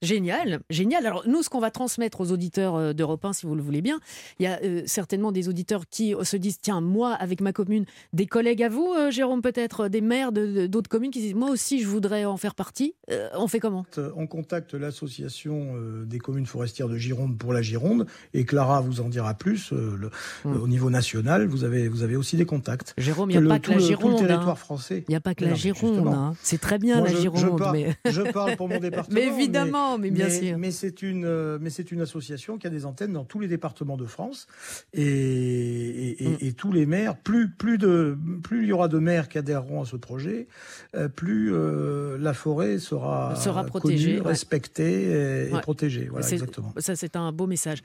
Génial, 0.00 0.60
génial. 0.70 1.04
Alors 1.06 1.24
nous, 1.26 1.42
ce 1.42 1.48
qu'on 1.48 1.58
va 1.58 1.70
transmettre 1.72 2.20
aux 2.20 2.30
auditeurs 2.30 2.76
euh, 2.76 2.92
d'Europe 2.92 3.24
1, 3.24 3.32
si 3.32 3.46
vous 3.46 3.54
le 3.56 3.62
voulez 3.62 3.82
bien, 3.82 3.98
il 4.38 4.44
y 4.44 4.46
a 4.46 4.60
euh, 4.62 4.82
certainement 4.86 5.32
des 5.32 5.48
auditeurs 5.48 5.88
qui 5.90 6.14
euh, 6.14 6.22
se 6.22 6.36
disent, 6.36 6.58
tiens, 6.60 6.80
moi, 6.80 7.14
avec 7.14 7.40
ma 7.40 7.52
commune, 7.52 7.84
des 8.12 8.26
collègues 8.26 8.62
à 8.62 8.68
vous, 8.68 8.92
euh, 8.96 9.10
Jérôme, 9.10 9.42
peut-être, 9.42 9.88
des 9.88 10.00
maires 10.00 10.30
de- 10.30 10.66
d'autres 10.68 10.88
communes 10.88 11.10
qui 11.10 11.20
disent, 11.20 11.34
moi 11.34 11.50
aussi, 11.50 11.80
je 11.82 11.88
voudrais 11.88 12.24
en 12.24 12.36
faire 12.36 12.54
partie. 12.54 12.94
Euh, 13.10 13.28
on 13.34 13.48
fait 13.48 13.58
comment? 13.60 13.84
On 14.16 14.26
contacte 14.28 14.74
l'association 14.74 15.74
des 16.06 16.18
communes 16.18 16.46
forestières 16.46 16.88
de 16.88 16.96
Gironde 16.96 17.36
pour 17.38 17.52
la 17.52 17.62
Gironde 17.62 18.06
et 18.34 18.44
Clara 18.44 18.80
vous 18.80 19.00
en 19.00 19.08
dira 19.08 19.34
plus. 19.34 19.72
euh, 19.72 19.96
le- 19.96 20.10
Mm. 20.44 20.56
Au 20.62 20.68
niveau 20.68 20.90
national, 20.90 21.46
vous 21.46 21.64
avez, 21.64 21.88
vous 21.88 22.02
avez 22.02 22.14
aussi 22.16 22.36
des 22.36 22.44
contacts. 22.44 22.94
Jérôme, 22.98 23.30
il 23.30 23.34
n'y 23.34 23.38
a 23.38 23.40
le- 23.40 23.48
pas 23.48 23.58
que 23.58 23.72
la 23.72 23.78
Gironde. 23.78 24.12
le 24.12 24.18
hein. 24.18 24.26
territoire 24.28 24.58
français. 24.58 25.04
Il 25.08 25.10
n'y 25.10 25.16
a 25.16 25.20
pas 25.20 25.34
que 25.34 25.44
la 25.44 25.54
Gironde. 25.54 26.06
hein. 26.08 26.34
C'est 26.42 26.60
très 26.60 26.78
bien 26.78 26.98
Moi, 26.98 27.06
la 27.08 27.12
je- 27.12 27.16
je 27.16 27.22
Gironde. 27.22 27.58
parle- 27.58 27.76
mais... 27.76 27.96
Je 28.10 28.22
parle 28.32 28.56
pour 28.56 28.68
mon 28.68 28.78
département. 28.80 29.14
mais 29.14 29.26
évidemment, 29.26 29.87
mais, 29.87 29.87
bien 29.96 30.26
mais, 30.26 30.30
sûr. 30.30 30.58
mais 30.58 30.70
c'est 30.70 31.02
une, 31.02 31.24
euh, 31.24 31.58
mais 31.60 31.70
c'est 31.70 31.90
une 31.92 32.00
association 32.02 32.58
qui 32.58 32.66
a 32.66 32.70
des 32.70 32.84
antennes 32.84 33.12
dans 33.12 33.24
tous 33.24 33.40
les 33.40 33.48
départements 33.48 33.96
de 33.96 34.04
France 34.06 34.46
et, 34.92 35.02
et, 35.02 36.24
et- 36.24 36.28
Mm. 36.28 36.36
et 36.40 36.52
tous 36.52 36.72
les 36.72 36.84
maires. 36.84 37.16
Plus, 37.16 37.48
plus 37.50 37.78
de, 37.78 38.16
plus 38.42 38.62
il 38.64 38.68
y 38.68 38.72
aura 38.72 38.88
de 38.88 38.98
maires 38.98 39.28
qui 39.28 39.38
adhéreront 39.38 39.82
à 39.82 39.86
ce 39.86 39.96
projet, 39.96 40.48
euh, 40.94 41.08
plus 41.08 41.52
euh, 41.54 42.18
la 42.18 42.34
forêt 42.34 42.78
sera, 42.78 43.34
Sera 43.36 43.60
connue, 43.62 43.70
protégée, 43.70 44.20
ouais. 44.20 44.26
respectée 44.26 45.48
et, 45.48 45.52
Ouais. 45.52 45.60
protégée. 45.60 46.08
Voilà, 46.10 46.28
exactement. 46.28 46.74
Ça, 46.78 46.96
c'est 46.96 47.16
un 47.16 47.32
beau 47.32 47.46
message. 47.46 47.78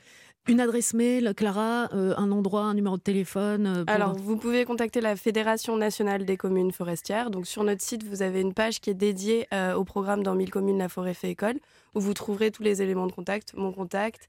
Une 0.46 0.60
adresse 0.60 0.92
mail, 0.92 1.32
Clara, 1.34 1.88
euh, 1.94 2.12
un 2.18 2.30
endroit, 2.30 2.64
un 2.64 2.74
numéro 2.74 2.98
de 2.98 3.02
téléphone 3.02 3.66
euh, 3.66 3.84
pour- 3.86 3.94
Alors, 3.94 4.14
vous 4.14 4.36
pouvez 4.36 4.66
contacter 4.66 5.00
la 5.00 5.16
Fédération 5.16 5.78
nationale 5.78 6.26
des 6.26 6.36
communes 6.36 6.70
forestières. 6.70 7.30
Donc, 7.30 7.46
sur 7.46 7.64
notre 7.64 7.80
site, 7.80 8.02
vous 8.04 8.20
avez 8.20 8.42
une 8.42 8.52
page 8.52 8.80
qui 8.80 8.90
est 8.90 8.94
dédiée 8.94 9.46
euh, 9.54 9.72
au 9.74 9.84
programme 9.84 10.22
Dans 10.22 10.34
1000 10.34 10.50
communes, 10.50 10.76
la 10.76 10.90
forêt 10.90 11.14
fait 11.14 11.30
école, 11.30 11.54
où 11.94 12.00
vous 12.00 12.12
trouverez 12.12 12.50
tous 12.50 12.62
les 12.62 12.82
éléments 12.82 13.06
de 13.06 13.12
contact, 13.12 13.54
mon 13.54 13.72
contact, 13.72 14.28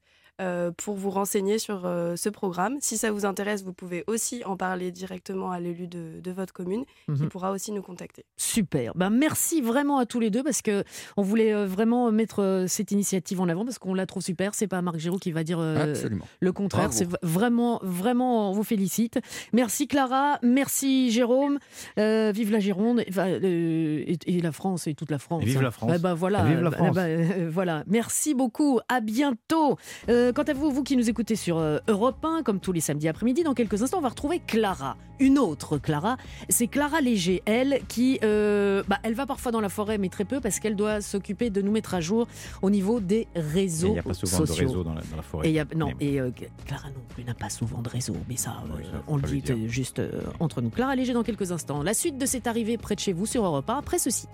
pour 0.76 0.94
vous 0.96 1.10
renseigner 1.10 1.58
sur 1.58 1.86
euh, 1.86 2.14
ce 2.16 2.28
programme. 2.28 2.76
Si 2.80 2.98
ça 2.98 3.10
vous 3.10 3.24
intéresse, 3.24 3.64
vous 3.64 3.72
pouvez 3.72 4.04
aussi 4.06 4.42
en 4.44 4.56
parler 4.56 4.90
directement 4.92 5.50
à 5.50 5.60
l'élu 5.60 5.86
de, 5.86 6.20
de 6.22 6.30
votre 6.30 6.52
commune, 6.52 6.84
qui 7.06 7.22
Mhm. 7.22 7.28
pourra 7.28 7.50
aussi 7.52 7.72
nous 7.72 7.82
contacter. 7.82 8.24
Super. 8.36 8.92
Ben, 8.94 9.10
merci 9.10 9.60
vraiment 9.62 9.98
à 9.98 10.06
tous 10.06 10.20
les 10.20 10.30
deux 10.30 10.42
parce 10.42 10.62
que 10.62 10.84
on 11.16 11.22
voulait 11.22 11.52
euh, 11.54 11.66
vraiment 11.66 12.10
mettre 12.12 12.42
euh, 12.42 12.66
cette 12.66 12.90
initiative 12.90 13.40
en 13.40 13.48
avant 13.48 13.64
parce 13.64 13.78
qu'on 13.78 13.94
la 13.94 14.06
trouve 14.06 14.22
super. 14.22 14.54
C'est 14.54 14.66
pas 14.66 14.82
Marc 14.82 14.98
Giraud 14.98 15.18
qui 15.18 15.32
va 15.32 15.42
dire 15.44 15.58
euh, 15.58 15.92
Absolument. 15.92 16.24
le 16.40 16.52
contraire. 16.52 16.92
C'est 16.92 17.08
vraiment, 17.22 17.80
vraiment, 17.82 18.50
on 18.50 18.52
vous 18.52 18.64
félicite. 18.64 19.18
Merci 19.52 19.88
Clara, 19.88 20.38
merci 20.42 21.10
Jérôme. 21.10 21.58
Euh, 21.98 22.32
vive 22.34 22.50
la 22.52 22.60
Gironde 22.60 23.02
euh, 23.16 24.02
et, 24.06 24.18
et 24.26 24.40
la 24.40 24.52
France 24.52 24.86
et 24.86 24.94
toute 24.94 25.10
la 25.10 25.18
France. 25.18 25.42
Et 25.42 25.46
vive 25.46 25.58
hein. 25.58 25.62
la 25.62 25.70
France. 25.70 25.92
Eh 25.94 25.98
ben, 25.98 26.14
voilà. 26.14 26.44
Vive 26.44 26.60
la 26.60 26.70
Eh 26.72 26.76
France. 26.76 26.94
ben, 26.94 27.06
euh, 27.38 27.50
voilà. 27.50 27.84
Merci 27.86 28.34
beaucoup. 28.34 28.80
À 28.88 29.00
bientôt. 29.00 29.76
Euh, 30.08 30.25
quant 30.32 30.42
à 30.42 30.52
vous, 30.52 30.70
vous 30.70 30.82
qui 30.82 30.96
nous 30.96 31.08
écoutez 31.10 31.36
sur 31.36 31.58
euh, 31.58 31.78
Europe 31.88 32.24
1, 32.24 32.42
comme 32.42 32.60
tous 32.60 32.72
les 32.72 32.80
samedis 32.80 33.08
après-midi, 33.08 33.42
dans 33.42 33.54
quelques 33.54 33.82
instants, 33.82 33.98
on 33.98 34.02
va 34.02 34.08
retrouver 34.10 34.40
Clara. 34.46 34.96
Une 35.18 35.38
autre 35.38 35.78
Clara. 35.78 36.16
C'est 36.48 36.66
Clara 36.66 37.00
Léger, 37.00 37.42
elle, 37.46 37.80
qui, 37.88 38.18
euh, 38.22 38.82
bah, 38.88 38.98
elle 39.02 39.14
va 39.14 39.24
parfois 39.26 39.50
dans 39.52 39.60
la 39.60 39.68
forêt, 39.70 39.96
mais 39.98 40.08
très 40.10 40.24
peu, 40.24 40.40
parce 40.40 40.60
qu'elle 40.60 40.76
doit 40.76 41.00
s'occuper 41.00 41.48
de 41.50 41.62
nous 41.62 41.72
mettre 41.72 41.94
à 41.94 42.00
jour 42.00 42.28
au 42.62 42.70
niveau 42.70 43.00
des 43.00 43.26
Il 43.34 43.40
réseaux 43.40 43.92
n'y 43.92 43.98
a 43.98 44.02
pas 44.02 44.12
souvent 44.14 44.38
sociaux. 44.38 44.54
de 44.64 44.68
réseau 44.68 44.84
dans 44.84 44.94
la, 44.94 45.00
dans 45.02 45.16
la 45.16 45.22
forêt. 45.22 45.46
Et 45.48 45.50
il 45.50 45.54
y 45.54 45.58
a- 45.60 45.66
non, 45.74 45.92
Mais- 45.98 46.06
et 46.06 46.20
euh, 46.20 46.30
Clara 46.66 46.88
non 46.88 47.00
plus 47.08 47.24
n'a 47.24 47.34
pas 47.34 47.48
souvent 47.48 47.80
de 47.82 47.88
réseau, 47.88 48.14
mais 48.28 48.36
ça, 48.36 48.56
Oui, 48.66 48.82
euh, 48.82 48.84
ça, 48.84 48.90
faut 48.98 49.02
on 49.08 49.16
le 49.16 49.22
dit 49.22 49.42
euh, 49.50 49.68
juste 49.68 49.98
euh, 50.00 50.10
entre 50.40 50.60
nous. 50.60 50.70
Clara 50.70 50.94
Léger 50.96 51.12
dans 51.14 51.22
quelques 51.22 51.50
instants. 51.52 51.82
La 51.82 51.94
suite 51.94 52.18
de 52.18 52.26
cette 52.26 52.46
arrivée 52.46 52.76
près 52.76 52.94
de 52.94 53.00
chez 53.00 53.12
vous 53.14 53.26
sur 53.26 53.44
Europe 53.44 53.68
1, 53.70 53.78
après 53.78 53.98
ceci. 53.98 54.26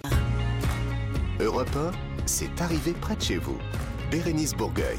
Europe 1.41 1.71
1, 1.77 1.91
c'est 2.27 2.61
arrivé 2.61 2.93
près 3.01 3.17
de 3.17 3.23
chez 3.23 3.37
vous. 3.37 3.57
Bérénice 4.11 4.55
Bourgueil. 4.55 4.99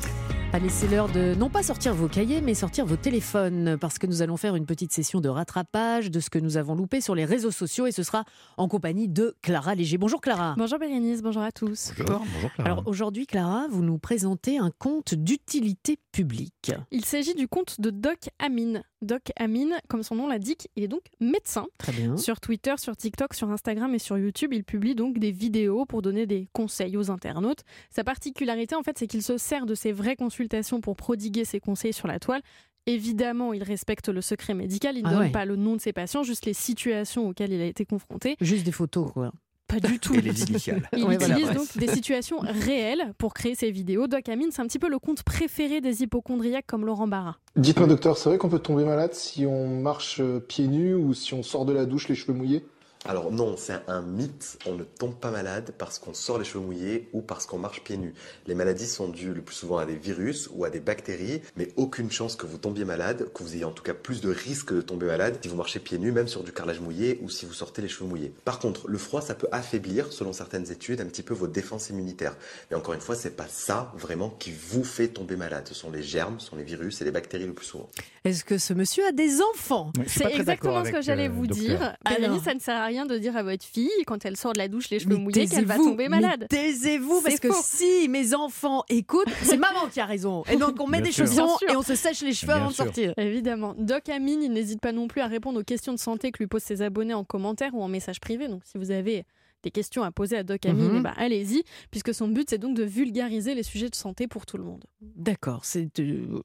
Allez, 0.55 0.69
c'est 0.69 0.87
l'heure 0.87 1.11
de 1.11 1.33
non 1.33 1.49
pas 1.49 1.63
sortir 1.63 1.95
vos 1.95 2.07
cahiers, 2.07 2.39
mais 2.39 2.53
sortir 2.53 2.85
vos 2.85 2.95
téléphones, 2.95 3.75
parce 3.81 3.97
que 3.97 4.05
nous 4.05 4.21
allons 4.21 4.37
faire 4.37 4.55
une 4.55 4.67
petite 4.67 4.93
session 4.93 5.19
de 5.19 5.27
rattrapage 5.27 6.11
de 6.11 6.19
ce 6.19 6.29
que 6.29 6.37
nous 6.37 6.57
avons 6.57 6.75
loupé 6.75 7.01
sur 7.01 7.15
les 7.15 7.25
réseaux 7.25 7.49
sociaux, 7.49 7.87
et 7.87 7.91
ce 7.91 8.03
sera 8.03 8.23
en 8.57 8.67
compagnie 8.67 9.07
de 9.07 9.35
Clara 9.41 9.73
Léger. 9.73 9.97
Bonjour 9.97 10.21
Clara. 10.21 10.53
Bonjour 10.55 10.77
Bérénice, 10.77 11.23
bonjour 11.23 11.41
à 11.41 11.51
tous. 11.51 11.93
Bonjour, 11.97 12.19
bonjour 12.35 12.53
Clara. 12.53 12.69
Alors 12.69 12.83
aujourd'hui, 12.85 13.25
Clara, 13.25 13.65
vous 13.71 13.81
nous 13.81 13.97
présentez 13.97 14.59
un 14.59 14.69
compte 14.77 15.15
d'utilité 15.15 15.97
publique. 16.11 16.71
Il 16.91 17.03
s'agit 17.03 17.33
du 17.33 17.47
compte 17.47 17.81
de 17.81 17.89
Doc 17.89 18.29
Amine. 18.37 18.83
Doc 19.01 19.31
Amine, 19.35 19.79
comme 19.89 20.03
son 20.03 20.15
nom 20.15 20.27
l'indique, 20.27 20.69
il 20.75 20.83
est 20.83 20.87
donc 20.87 21.01
médecin. 21.19 21.65
Très 21.79 21.91
bien. 21.91 22.15
Sur 22.15 22.39
Twitter, 22.39 22.75
sur 22.77 22.95
TikTok, 22.95 23.33
sur 23.33 23.49
Instagram 23.49 23.93
et 23.95 23.99
sur 23.99 24.19
YouTube, 24.19 24.53
il 24.53 24.63
publie 24.63 24.93
donc 24.93 25.17
des 25.17 25.31
vidéos 25.31 25.85
pour 25.85 26.03
donner 26.03 26.25
des 26.27 26.47
conseils 26.53 26.95
aux 26.95 27.09
internautes. 27.09 27.63
Sa 27.89 28.03
particularité, 28.03 28.75
en 28.75 28.83
fait, 28.83 28.97
c'est 28.99 29.07
qu'il 29.07 29.23
se 29.23 29.37
sert 29.37 29.65
de 29.65 29.73
ses 29.73 29.91
vraies 29.91 30.15
consultations 30.15 30.42
pour 30.81 30.95
prodiguer 30.95 31.45
ses 31.45 31.59
conseils 31.59 31.93
sur 31.93 32.07
la 32.07 32.19
toile. 32.19 32.41
Évidemment, 32.85 33.53
il 33.53 33.63
respecte 33.63 34.09
le 34.09 34.21
secret 34.21 34.53
médical, 34.53 34.97
il 34.97 35.03
ne 35.03 35.07
Ah 35.07 35.11
donne 35.11 35.19
ouais. 35.21 35.29
pas 35.31 35.45
le 35.45 35.55
nom 35.55 35.75
de 35.75 35.81
ses 35.81 35.93
patients, 35.93 36.23
juste 36.23 36.45
les 36.45 36.53
situations 36.53 37.29
auxquelles 37.29 37.53
il 37.53 37.61
a 37.61 37.65
été 37.65 37.85
confronté. 37.85 38.35
Juste 38.41 38.65
des 38.65 38.73
photos, 38.73 39.11
quoi. 39.13 39.31
Pas 39.67 39.79
du 39.79 39.97
tout. 39.99 40.13
Et 40.13 40.21
les 40.21 40.43
initiales. 40.43 40.87
Il 40.95 41.03
Ouais, 41.05 41.17
voilà. 41.17 41.35
utilise 41.39 41.55
donc 41.55 41.77
des 41.77 41.87
situations 41.87 42.37
réelles 42.41 43.13
pour 43.17 43.33
créer 43.33 43.55
ses 43.55 43.71
vidéos. 43.71 44.07
Doc 44.07 44.27
Amine, 44.27 44.49
c'est 44.51 44.61
un 44.61 44.67
petit 44.67 44.79
peu 44.79 44.89
le 44.89 44.99
compte 44.99 45.23
préféré 45.23 45.79
des 45.79 46.03
hypochondriaques 46.03 46.67
comme 46.67 46.85
Laurent 46.85 47.07
Barra. 47.07 47.37
Dites-moi 47.55 47.87
docteur, 47.87 48.17
c'est 48.17 48.27
vrai 48.29 48.37
qu'on 48.37 48.49
peut 48.49 48.59
tomber 48.59 48.83
malade 48.83 49.13
si 49.13 49.45
on 49.45 49.79
marche 49.81 50.19
euh, 50.19 50.39
pieds 50.41 50.67
nus 50.67 50.93
ou 50.93 51.13
si 51.13 51.33
on 51.33 51.41
sort 51.41 51.65
de 51.65 51.71
la 51.73 51.85
douche 51.85 52.09
les 52.09 52.15
cheveux 52.15 52.33
mouillés? 52.33 52.65
Alors 53.05 53.33
non, 53.33 53.57
c'est 53.57 53.81
un 53.87 54.01
mythe. 54.01 54.57
On 54.65 54.75
ne 54.75 54.85
tombe 54.85 55.15
pas 55.15 55.29
malade 55.29 55.73
parce 55.77 55.99
qu'on 55.99 56.13
sort 56.13 56.37
les 56.37 56.45
cheveux 56.45 56.63
mouillés 56.63 57.09
ou 57.11 57.21
parce 57.21 57.45
qu'on 57.45 57.57
marche 57.57 57.83
pieds 57.83 57.97
nus. 57.97 58.13
Les 58.47 58.55
maladies 58.55 58.87
sont 58.87 59.09
dues 59.09 59.33
le 59.33 59.41
plus 59.41 59.55
souvent 59.55 59.77
à 59.77 59.85
des 59.85 59.97
virus 59.97 60.49
ou 60.53 60.63
à 60.63 60.69
des 60.69 60.79
bactéries, 60.79 61.41
mais 61.57 61.67
aucune 61.75 62.09
chance 62.09 62.37
que 62.37 62.45
vous 62.45 62.57
tombiez 62.57 62.85
malade, 62.85 63.29
que 63.33 63.43
vous 63.43 63.55
ayez 63.55 63.65
en 63.65 63.73
tout 63.73 63.83
cas 63.83 63.93
plus 63.93 64.21
de 64.21 64.29
risques 64.29 64.73
de 64.73 64.79
tomber 64.79 65.05
malade 65.05 65.37
si 65.41 65.49
vous 65.49 65.57
marchez 65.57 65.79
pieds 65.79 65.97
nus, 65.97 66.13
même 66.13 66.29
sur 66.29 66.43
du 66.43 66.53
carrelage 66.53 66.79
mouillé 66.79 67.19
ou 67.21 67.29
si 67.29 67.45
vous 67.45 67.51
sortez 67.51 67.81
les 67.81 67.89
cheveux 67.89 68.07
mouillés. 68.07 68.33
Par 68.45 68.59
contre, 68.59 68.87
le 68.87 68.97
froid, 68.97 69.19
ça 69.19 69.35
peut 69.35 69.49
affaiblir, 69.51 70.13
selon 70.13 70.31
certaines 70.31 70.71
études, 70.71 71.01
un 71.01 71.05
petit 71.07 71.23
peu 71.23 71.33
vos 71.33 71.47
défenses 71.47 71.89
immunitaires. 71.89 72.37
Mais 72.71 72.77
encore 72.77 72.93
une 72.93 73.01
fois, 73.01 73.15
c'est 73.15 73.35
pas 73.35 73.47
ça 73.49 73.91
vraiment 73.97 74.29
qui 74.29 74.53
vous 74.53 74.85
fait 74.85 75.09
tomber 75.09 75.35
malade. 75.35 75.67
Ce 75.67 75.73
sont 75.73 75.91
les 75.91 76.03
germes, 76.03 76.39
ce 76.39 76.47
sont 76.47 76.55
les 76.55 76.63
virus 76.63 77.01
et 77.01 77.05
les 77.05 77.11
bactéries 77.11 77.47
le 77.47 77.53
plus 77.53 77.65
souvent. 77.65 77.89
Est-ce 78.25 78.45
que 78.45 78.57
ce 78.57 78.73
monsieur 78.73 79.05
a 79.05 79.11
des 79.11 79.41
enfants 79.41 79.91
C'est 80.07 80.33
exactement 80.33 80.85
ce 80.85 80.91
que 80.91 81.01
j'allais 81.01 81.27
euh, 81.27 81.31
vous 81.31 81.45
dire. 81.45 81.81
Alors 82.05 82.19
Bérénice, 82.19 82.43
ça 82.43 82.53
ne 82.53 82.59
sert 82.59 82.75
à 82.77 82.85
rien 82.85 83.05
de 83.05 83.17
dire 83.17 83.35
à 83.35 83.43
votre 83.43 83.65
fille, 83.65 83.89
quand 84.07 84.25
elle 84.25 84.37
sort 84.37 84.53
de 84.53 84.59
la 84.59 84.69
douche 84.69 84.89
les 84.89 84.99
cheveux 84.99 85.15
Mais 85.17 85.21
mouillés, 85.21 85.47
qu'elle 85.47 85.65
va 85.65 85.75
tomber 85.75 86.07
malade. 86.07 86.47
Taisez-vous, 86.49 87.21
parce 87.21 87.39
que 87.39 87.49
si 87.63 88.07
mes 88.07 88.33
enfants 88.33 88.83
écoutent, 88.89 89.27
c'est 89.41 89.57
maman 89.57 89.87
qui 89.91 89.99
a 89.99 90.05
raison. 90.05 90.43
Et 90.49 90.55
donc 90.55 90.79
on 90.79 90.87
met 90.87 91.01
Bien 91.01 91.07
des 91.07 91.11
sûr. 91.11 91.27
chaussons 91.27 91.57
et 91.69 91.75
on 91.75 91.81
se 91.81 91.95
sèche 91.95 92.21
les 92.21 92.33
cheveux 92.33 92.53
Bien 92.53 92.61
avant 92.61 92.69
de 92.69 92.75
sortir. 92.75 93.13
Évidemment. 93.17 93.75
Doc 93.77 94.07
Amine, 94.07 94.41
il 94.41 94.51
n'hésite 94.53 94.79
pas 94.79 94.93
non 94.93 95.07
plus 95.07 95.19
à 95.21 95.27
répondre 95.27 95.59
aux 95.59 95.63
questions 95.63 95.91
de 95.93 95.99
santé 95.99 96.31
que 96.31 96.37
lui 96.39 96.47
posent 96.47 96.63
ses 96.63 96.81
abonnés 96.81 97.13
en 97.13 97.25
commentaire 97.25 97.73
ou 97.75 97.83
en 97.83 97.87
message 97.89 98.21
privé. 98.21 98.47
Donc 98.47 98.61
si 98.63 98.77
vous 98.77 98.91
avez 98.91 99.25
des 99.63 99.71
questions 99.71 100.03
à 100.03 100.11
poser 100.11 100.37
à 100.37 100.43
Doc 100.43 100.65
Amine, 100.65 101.01
ben, 101.01 101.13
allez-y, 101.17 101.63
puisque 101.89 102.13
son 102.13 102.27
but 102.27 102.49
c'est 102.49 102.57
donc 102.57 102.75
de 102.75 102.83
vulgariser 102.83 103.55
les 103.55 103.63
sujets 103.63 103.89
de 103.89 103.95
santé 103.95 104.27
pour 104.27 104.45
tout 104.45 104.57
le 104.57 104.63
monde. 104.63 104.83
D'accord, 105.01 105.63
c'est. 105.63 105.99
euh, 105.99 106.41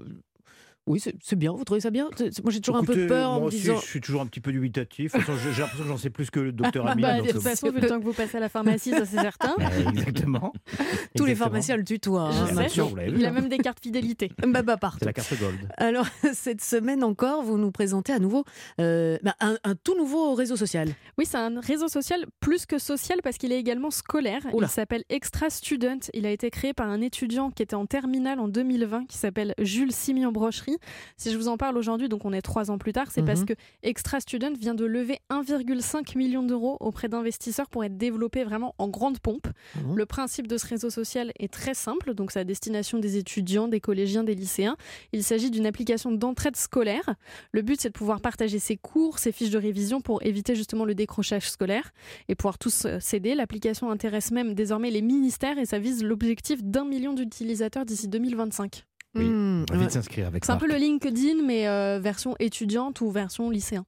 Oui, 0.89 1.01
c'est 1.01 1.37
bien. 1.37 1.53
Vous 1.53 1.65
trouvez 1.65 1.81
ça 1.81 1.91
bien? 1.91 2.09
Moi, 2.43 2.51
j'ai 2.51 2.61
toujours 2.61 2.77
un 2.77 2.85
peu 2.85 3.07
peur 3.07 3.31
en 3.31 3.35
moi 3.35 3.43
me 3.43 3.47
aussi, 3.49 3.59
disant. 3.59 3.79
je 3.81 3.87
suis 3.87 4.01
toujours 4.01 4.23
un 4.23 4.27
petit 4.27 4.41
peu 4.41 4.53
dubitatif. 4.53 5.13
J'ai 5.13 5.19
l'impression 5.61 5.83
que 5.83 5.89
j'en 5.89 5.97
sais 5.99 6.11
plus 6.11 6.31
que 6.31 6.41
le 6.41 6.53
docteur 6.53 6.87
Amine. 6.89 7.03
Bah, 7.03 7.21
de 7.21 7.31
toute 7.31 7.43
façon, 7.43 7.71
vu 7.71 7.81
le 7.81 7.89
temps 7.89 7.99
que 7.99 8.05
vous 8.05 8.13
passez 8.15 8.39
à 8.39 8.41
la 8.41 8.49
pharmacie, 8.49 8.91
ça 8.91 9.05
c'est 9.05 9.21
certain. 9.21 9.55
euh, 9.61 9.89
Exactement. 9.91 10.53
Tous 11.17 11.27
les 11.27 11.35
pharmaciens 11.35 11.77
le 11.77 11.85
tutoient. 11.85 12.31
Hein, 12.31 12.47
vu. 12.47 13.15
Il 13.17 13.25
a 13.25 13.29
hein. 13.29 13.33
même 13.33 13.49
des 13.49 13.59
cartes 13.59 13.81
fidélité. 13.83 14.33
Bah, 14.39 14.63
bah, 14.63 14.73
C'est 14.75 14.81
partout. 14.81 15.05
la 15.05 15.13
carte 15.13 15.39
gold. 15.39 15.59
Alors, 15.77 16.07
cette 16.33 16.63
semaine 16.63 17.05
encore, 17.05 17.43
vous 17.43 17.59
nous 17.59 17.71
présentez 17.71 18.13
à 18.13 18.19
nouveau 18.19 18.45
euh, 18.81 19.19
bah, 19.23 19.35
un, 19.41 19.57
un 19.65 19.75
tout 19.75 19.97
nouveau 19.97 20.35
réseau 20.35 20.57
social. 20.57 20.89
Oui, 21.19 21.27
c'est 21.27 21.37
un 21.37 21.61
réseau 21.61 21.89
social 21.89 22.27
plus 22.41 22.65
que 22.65 22.79
social 22.79 23.19
parce 23.23 23.37
qu'il 23.37 23.53
est 23.53 23.59
également 23.59 23.91
scolaire. 23.91 24.41
Oula. 24.53 24.67
Il 24.67 24.71
s'appelle 24.71 25.05
Extra 25.11 25.51
Student. 25.51 25.99
Il 26.15 26.25
a 26.25 26.31
été 26.31 26.51
créé 26.51 26.73
par 26.73 26.89
un 26.89 27.01
étudiant 27.03 27.51
qui 27.51 27.63
était 27.63 27.77
en 27.77 27.87
terminale 27.87 28.41
en 28.41 28.49
2020 28.49 29.07
qui 29.07 29.19
s'appelle 29.19 29.55
Jules 29.59 29.93
Simian 29.93 30.33
Brocherie. 30.33 30.78
Si 31.17 31.31
je 31.31 31.37
vous 31.37 31.49
en 31.49 31.57
parle 31.57 31.77
aujourd'hui, 31.77 32.09
donc 32.09 32.25
on 32.25 32.33
est 32.33 32.43
trois 32.43 32.71
ans 32.71 32.79
plus 32.79 32.93
tard, 32.93 33.07
c'est 33.11 33.21
Mhm. 33.23 33.27
parce 33.27 33.45
que 33.45 33.53
Extra 33.83 34.21
Student 34.21 34.53
vient 34.59 34.75
de 34.75 34.85
lever 34.85 35.19
1,5 35.31 36.15
million 36.17 36.43
d'euros 36.43 36.77
auprès 36.81 37.09
d'investisseurs 37.09 37.69
pour 37.69 37.85
être 37.85 37.97
développé 37.97 38.45
vraiment 38.45 38.75
en 38.79 38.89
grande 38.89 39.19
pompe. 39.19 39.47
Mhm. 39.77 39.97
Le 39.97 40.07
principe 40.07 40.47
de 40.47 40.57
ce 40.57 40.67
réseau 40.67 40.91
social 40.91 41.33
est 41.39 41.53
très 41.53 41.75
simple, 41.75 42.15
donc 42.15 42.31
c'est 42.33 42.41
à 42.41 42.45
destination 42.45 42.99
des 42.99 43.17
étudiants, 43.17 43.69
des 43.69 43.81
collégiens, 43.81 44.25
des 44.25 44.35
lycéens. 44.35 44.77
Il 45.13 45.23
s'agit 45.25 45.51
d'une 45.51 45.67
application 45.67 46.13
d'entraide 46.13 46.57
scolaire. 46.57 47.15
Le 47.53 47.63
but, 47.63 47.81
c'est 47.81 47.89
de 47.89 47.95
pouvoir 47.95 48.21
partager 48.21 48.59
ses 48.59 48.77
cours, 48.77 49.19
ses 49.19 49.33
fiches 49.33 49.51
de 49.51 49.59
révision 49.59 50.01
pour 50.01 50.23
éviter 50.25 50.55
justement 50.55 50.85
le 50.85 50.95
décrochage 50.95 51.49
scolaire 51.51 51.93
et 52.29 52.35
pouvoir 52.35 52.59
tous 52.59 52.85
euh, 52.85 52.99
s'aider. 53.01 53.35
L'application 53.35 53.91
intéresse 53.91 54.31
même 54.31 54.55
désormais 54.55 54.91
les 54.91 55.03
ministères 55.03 55.59
et 55.59 55.67
ça 55.67 55.79
vise 55.79 56.03
l'objectif 56.05 56.63
d'un 56.63 56.85
million 56.85 57.13
d'utilisateurs 57.13 57.85
d'ici 57.85 58.09
2025. 58.09 58.85
Oui, 59.19 59.29
Mmh, 59.29 59.65
ouais. 59.71 60.25
avec 60.27 60.45
C'est 60.45 60.53
un 60.53 60.57
peu 60.57 60.69
le 60.69 60.77
LinkedIn, 60.77 61.43
mais 61.45 61.67
euh, 61.69 61.99
version 62.01 62.35
étudiante 62.39 63.01
ou 63.01 63.11
version 63.11 63.51
lycéen. 63.51 63.85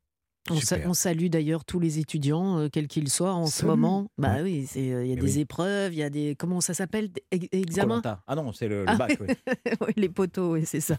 On, 0.49 0.55
sa- 0.57 0.77
Super. 0.77 0.91
on 0.91 0.95
salue 0.95 1.27
d'ailleurs 1.27 1.65
tous 1.67 1.79
les 1.81 1.99
étudiants, 1.99 2.59
euh, 2.59 2.69
quels 2.73 2.89
qu'ils 2.89 3.11
soient 3.11 3.35
en 3.35 3.47
ce 3.47 3.67
moment. 3.67 4.09
Bah 4.17 4.37
Ouais. 4.37 4.43
oui, 4.43 4.69
euh, 4.77 5.05
il 5.05 5.09
y 5.09 5.13
a 5.13 5.17
Eh 5.17 5.17
des 5.21 5.35
oui. 5.37 5.41
épreuves, 5.41 5.93
il 5.93 5.99
y 5.99 6.03
a 6.03 6.09
des 6.09 6.35
comment 6.35 6.61
ça 6.63 6.73
s'appelle, 6.73 7.11
examens. 7.53 8.01
Ah 8.27 8.35
non, 8.35 8.53
c'est 8.53 8.67
le, 8.67 8.81
le 8.81 8.89
Ah 8.89 8.97
bac. 8.97 9.19
oui. 9.21 9.27
Oui, 9.83 9.93
les 9.97 10.09
poteaux, 10.09 10.55
oui, 10.55 10.63
c'est 10.65 10.81
ça. 10.81 10.97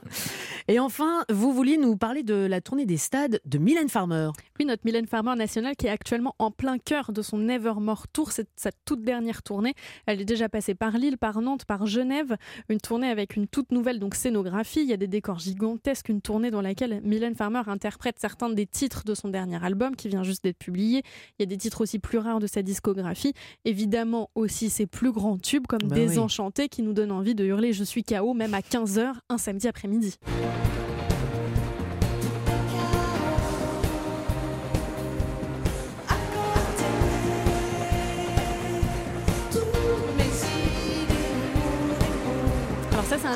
Et 0.68 0.80
enfin, 0.80 1.24
vous 1.32 1.54
vouliez 1.54 1.78
nous 1.78 1.98
parler 1.98 2.24
de 2.24 2.36
la 2.36 2.62
tournée 2.62 2.86
des 2.86 2.98
stades 2.98 3.42
de 3.46 3.58
Mylène 3.58 3.90
Farmer. 3.90 4.30
Oui, 4.60 4.66
notre 4.66 4.84
Mylène 4.86 5.08
Farmer 5.08 5.36
nationale 5.36 5.76
qui 5.76 5.88
est 5.88 5.92
actuellement 5.92 6.36
en 6.40 6.52
plein 6.52 6.78
cœur 6.78 7.12
de 7.12 7.22
son 7.22 7.38
Nevermore 7.38 8.08
Tour, 8.10 8.32
c'est 8.32 8.48
sa 8.56 8.70
toute 8.86 9.02
dernière 9.04 9.42
tournée. 9.44 9.74
Elle 10.06 10.22
est 10.22 10.26
déjà 10.26 10.50
passée 10.50 10.76
par 10.76 10.98
Lille, 10.98 11.18
par 11.18 11.42
Nantes, 11.42 11.66
par 11.66 11.88
Genève. 11.88 12.38
Une 12.70 12.80
tournée 12.80 13.10
avec 13.10 13.36
une 13.36 13.48
toute 13.48 13.72
nouvelle 13.72 14.00
donc 14.00 14.14
scénographie. 14.16 14.82
Il 14.82 14.88
y 14.90 14.94
a 14.94 14.98
des 14.98 15.08
décors 15.08 15.40
gigantesques. 15.40 16.10
Une 16.10 16.22
tournée 16.22 16.52
dans 16.52 16.62
laquelle 16.62 17.02
Mylène 17.04 17.36
Farmer 17.36 17.62
interprète 17.68 18.18
certains 18.20 18.50
des 18.50 18.68
titres 18.68 19.04
de 19.04 19.16
son 19.16 19.31
dernier 19.32 19.64
album 19.64 19.96
qui 19.96 20.10
vient 20.10 20.24
juste 20.24 20.44
d'être 20.44 20.58
publié. 20.58 21.02
Il 21.40 21.42
y 21.42 21.44
a 21.44 21.46
des 21.46 21.58
titres 21.58 21.82
aussi 21.82 22.00
plus 22.00 22.18
rares 22.18 22.40
de 22.40 22.48
sa 22.48 22.62
discographie. 22.62 23.34
Évidemment 23.66 24.30
aussi 24.36 24.70
ses 24.70 24.86
plus 24.86 25.12
grands 25.12 25.38
tubes 25.38 25.68
comme 25.68 25.80
Bah 25.88 25.96
oui. 25.98 26.08
Désenchanté 26.08 26.70
qui 26.70 26.82
nous 26.82 26.94
donne 26.94 27.12
envie 27.12 27.36
de 27.36 27.46
hurler 27.46 27.74
Je 27.74 27.84
suis 27.84 28.04
KO 28.04 28.34
même 28.34 28.54
à 28.54 28.60
15h 28.60 29.14
un 29.30 29.38
samedi 29.38 29.68
après-midi. 29.68 30.18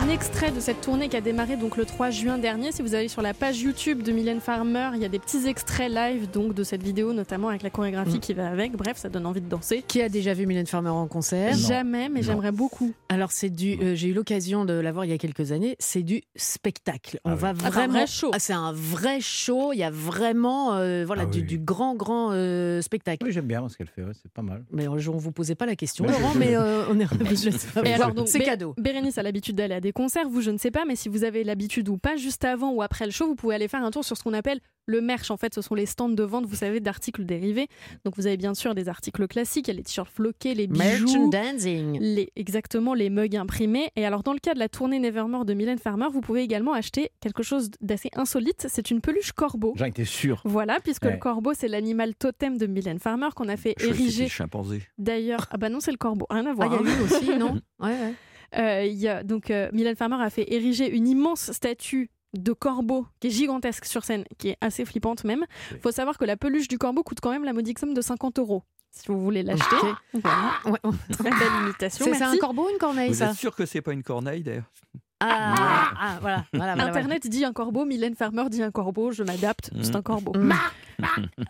Un 0.01 0.10
extrait 0.10 0.51
de 0.51 0.60
cette 0.60 0.81
tournée 0.81 1.08
qui 1.10 1.15
a 1.15 1.21
démarré 1.21 1.55
donc 1.58 1.77
le 1.77 1.86
3 1.86 2.10
juin 2.10 2.38
dernier. 2.38 2.71
Si 2.71 2.81
vous 2.81 2.95
allez 2.95 3.08
sur 3.08 3.21
la 3.21 3.34
page 3.34 3.62
YouTube 3.62 4.01
de 4.03 4.12
Mylène 4.12 4.41
Farmer, 4.41 4.89
il 4.95 5.01
y 5.01 5.05
a 5.05 5.10
des 5.10 5.19
petits 5.19 5.47
extraits 5.47 5.89
live 5.91 6.29
donc 6.31 6.53
de 6.53 6.63
cette 6.63 6.84
vidéo, 6.84 7.13
notamment 7.13 7.47
avec 7.49 7.63
la 7.63 7.69
chorégraphie 7.69 8.17
Mm. 8.17 8.19
qui 8.19 8.34
va 8.34 8.49
avec. 8.49 8.73
Bref, 8.73 8.97
ça 8.97 9.10
donne 9.10 9.25
envie 9.25 9.41
de 9.41 9.47
danser. 9.49 9.84
Qui 9.88 10.01
a 10.01 10.10
déjà 10.10 10.34
vu 10.34 10.45
Mylène 10.47 10.65
Farmer 10.67 10.89
en 10.89 11.08
concert? 11.08 11.55
Jamais, 11.55 12.10
mais 12.10 12.23
j'aimerais 12.23 12.51
beaucoup. 12.51 12.93
Alors 13.10 13.31
c'est 13.31 13.49
du, 13.49 13.77
euh, 13.81 13.95
j'ai 13.95 14.10
eu 14.10 14.13
l'occasion 14.13 14.65
de 14.65 14.73
la 14.73 14.91
voir 14.91 15.05
il 15.05 15.12
y 15.12 15.13
a 15.13 15.17
quelques 15.17 15.51
années. 15.51 15.75
C'est 15.79 16.03
du 16.03 16.23
spectacle. 16.36 17.19
On 17.23 17.31
Ah 17.31 17.36
va 17.36 17.51
oui. 17.53 17.60
Ah, 17.60 17.62
c'est 17.62 17.67
un 17.67 17.71
vraiment. 17.71 17.93
vrai 17.93 18.08
show. 18.08 18.31
Ah, 18.34 18.39
c'est 18.39 18.53
un 18.53 18.71
vrai 18.73 19.19
show. 19.21 19.71
Il 19.73 19.79
y 19.79 19.84
a 19.84 19.91
vraiment, 19.91 20.75
euh, 20.75 21.03
voilà, 21.05 21.23
Ah 21.23 21.25
du, 21.27 21.39
oui. 21.39 21.45
du 21.45 21.58
grand, 21.58 21.95
grand 21.95 22.31
euh, 22.34 22.81
spectacle. 22.81 23.25
Oui, 23.25 23.31
j'aime 23.31 23.45
bien 23.47 23.67
ce 23.69 23.77
qu'elle 23.77 23.88
fait, 23.88 24.03
ouais, 24.03 24.12
c'est 24.21 24.31
pas 24.31 24.41
mal. 24.41 24.63
Mais 24.71 24.88
on 24.88 24.95
vous 24.97 25.31
posait 25.31 25.55
pas 25.55 25.65
la 25.65 25.75
question, 25.75 26.05
Mais- 26.05 26.12
Laurent, 26.12 26.34
mais 26.36 26.55
euh, 26.55 26.84
on 26.89 26.99
est 26.99 27.05
donc, 28.15 28.27
c'est 28.27 28.39
cadeau. 28.39 28.73
Bérénice 28.77 29.17
a 29.17 29.23
l'habitude 29.23 29.55
d'aller 29.55 29.75
à 29.75 29.79
des 29.86 29.91
concerts, 29.93 30.28
vous 30.30 30.41
je 30.41 30.50
ne 30.52 30.58
sais 30.58 30.71
pas, 30.71 30.84
mais 30.86 30.95
si 30.95 31.10
vous 31.10 31.24
avez 31.24 31.43
l'habitude 31.43 31.88
ou 31.89 31.98
pas, 31.98 32.15
juste 32.15 32.43
avant 32.43 32.71
ou 32.71 32.82
après 32.82 33.06
le 33.06 33.12
show, 33.12 33.28
vous 33.28 33.36
pouvez 33.36 33.56
aller 33.56 33.67
faire 33.67 33.84
un 33.84 33.91
tour 33.91 34.04
sur 34.04 34.17
ce 34.17 34.24
qu'on 34.24 34.34
appelle 34.34 34.60
le 34.88 35.00
merch. 35.02 35.30
En 35.32 35.38
fait, 35.38 35.54
ce 35.54 35.62
sont 35.62 35.76
les 35.76 35.86
stands 35.86 36.10
de 36.10 36.24
vente, 36.24 36.45
vous 36.45 36.56
savez, 36.56 36.80
d'articles 36.80 37.24
dérivés. 37.26 37.67
Donc 38.04 38.15
vous 38.17 38.26
avez 38.28 38.38
bien 38.38 38.54
sûr 38.56 38.74
des 38.76 38.89
articles 38.89 39.28
classiques, 39.28 39.67
il 39.67 39.71
y 39.71 39.74
a 39.74 39.78
les 39.78 39.84
t-shirts 39.84 40.10
floqués, 40.12 40.54
les 40.56 40.67
bijoux. 40.67 41.30
Merchandising. 41.30 42.00
Les, 42.02 42.32
exactement, 42.36 42.93
les 42.93 43.10
mugs 43.10 43.36
imprimés. 43.36 43.89
Et 43.95 44.06
alors, 44.06 44.24
dans 44.24 44.34
le 44.34 44.39
cas 44.39 44.54
de 44.56 44.60
la 44.60 44.69
tournée 44.69 45.00
Nevermore 45.00 45.45
de 45.45 45.54
Mylène 45.54 45.78
Farmer, 45.80 46.08
vous 46.12 46.21
pouvez 46.21 46.41
également 46.41 46.74
acheter 46.74 47.10
quelque 47.21 47.43
chose 47.43 47.69
d'assez 47.82 48.10
insolite. 48.15 48.65
C'est 48.69 48.89
une 48.91 49.02
peluche 49.02 49.32
corbeau. 49.34 49.74
J'en 49.76 49.86
étais 49.86 50.06
sûr. 50.06 50.41
Voilà, 50.45 50.80
puisque 50.80 51.04
Ouais. 51.06 51.12
le 51.13 51.17
corbeau, 51.17 51.54
c'est 51.56 51.67
l'animal 51.67 52.15
totem 52.15 52.58
de 52.58 52.65
Mylène 52.65 53.00
Farmer 53.00 53.30
qu'on 53.36 53.50
a 53.50 53.58
fait 53.58 53.76
Je 53.80 53.88
ériger. 53.88 54.24
le 54.24 54.30
chimpanzé. 54.30 54.82
D'ailleurs, 54.98 55.48
ah 55.52 55.58
bah 55.58 55.69
non, 55.69 55.80
c'est 55.80 55.91
le 55.91 55.98
corbeau, 55.98 56.26
rien 56.30 56.45
à 56.48 56.50
Ah, 56.50 56.54
voir. 56.54 56.67
il 56.67 56.74
y 56.74 56.89
a 56.89 56.93
hein. 56.93 56.95
lui 56.98 57.04
aussi, 57.04 57.38
non 57.38 57.54
Ouais, 57.80 57.89
ouais. 57.89 58.13
Euh, 58.58 58.84
il 58.86 58.96
y 58.98 59.08
a, 59.08 59.24
donc, 59.24 59.50
euh, 59.52 59.70
Mylène 59.74 59.96
Farmer 59.96 60.18
a 60.22 60.30
fait 60.30 60.52
ériger 60.54 60.89
une 60.89 61.08
immense 61.08 61.52
statue 61.52 62.10
de 62.34 62.52
corbeau 62.54 63.06
qui 63.20 63.28
est 63.28 63.32
gigantesque 63.32 63.86
sur 63.86 64.04
scène, 64.04 64.26
qui 64.38 64.50
est 64.50 64.58
assez 64.62 64.84
flippante 64.86 65.24
même. 65.24 65.46
Il 65.72 65.80
faut 65.80 65.91
savoir 65.91 66.18
que 66.18 66.26
la 66.26 66.36
peluche 66.38 66.68
du 66.68 66.78
corbeau 66.78 67.04
coûte 67.04 67.20
quand 67.22 67.32
même 67.32 67.44
la 67.46 67.54
modique 67.54 67.80
somme 67.80 67.94
de 67.94 68.02
50 68.02 68.39
euros. 68.39 68.63
Si 68.91 69.08
vous 69.08 69.20
voulez 69.20 69.44
l'acheter. 69.44 69.76
Voilà. 70.13 70.54
Ouais, 70.65 70.72
ouais. 70.84 70.91
Très 71.12 71.30
belle 71.30 71.63
imitation. 71.63 72.06
C'est 72.06 72.13
c'est 72.13 72.24
un 72.24 72.38
corbeau 72.38 72.68
ou 72.68 72.70
une 72.70 72.78
corneille, 72.78 73.10
Vous 73.10 73.15
ça? 73.15 73.32
êtes 73.32 73.36
sûr 73.38 73.54
que 73.56 73.65
c'est 73.65 73.82
pas 73.82 73.91
une 73.94 74.04
corneille 74.04 74.41
d'ailleurs? 74.44 74.72
Ah, 75.21 75.56
ah, 75.58 75.91
ah, 75.99 76.17
voilà, 76.21 76.45
voilà, 76.54 76.75
voilà, 76.75 76.89
Internet 76.89 77.28
dit 77.28 77.45
un 77.45 77.54
corbeau, 77.54 77.86
Mylène 77.86 78.15
Farmer 78.15 78.43
dit 78.49 78.62
un 78.62 78.71
corbeau, 78.71 79.12
je 79.12 79.23
m'adapte, 79.23 79.71
Mm. 79.73 79.84
c'est 79.84 79.95
un 79.95 80.01
corbeau. 80.01 80.34
Mm. 80.38 80.51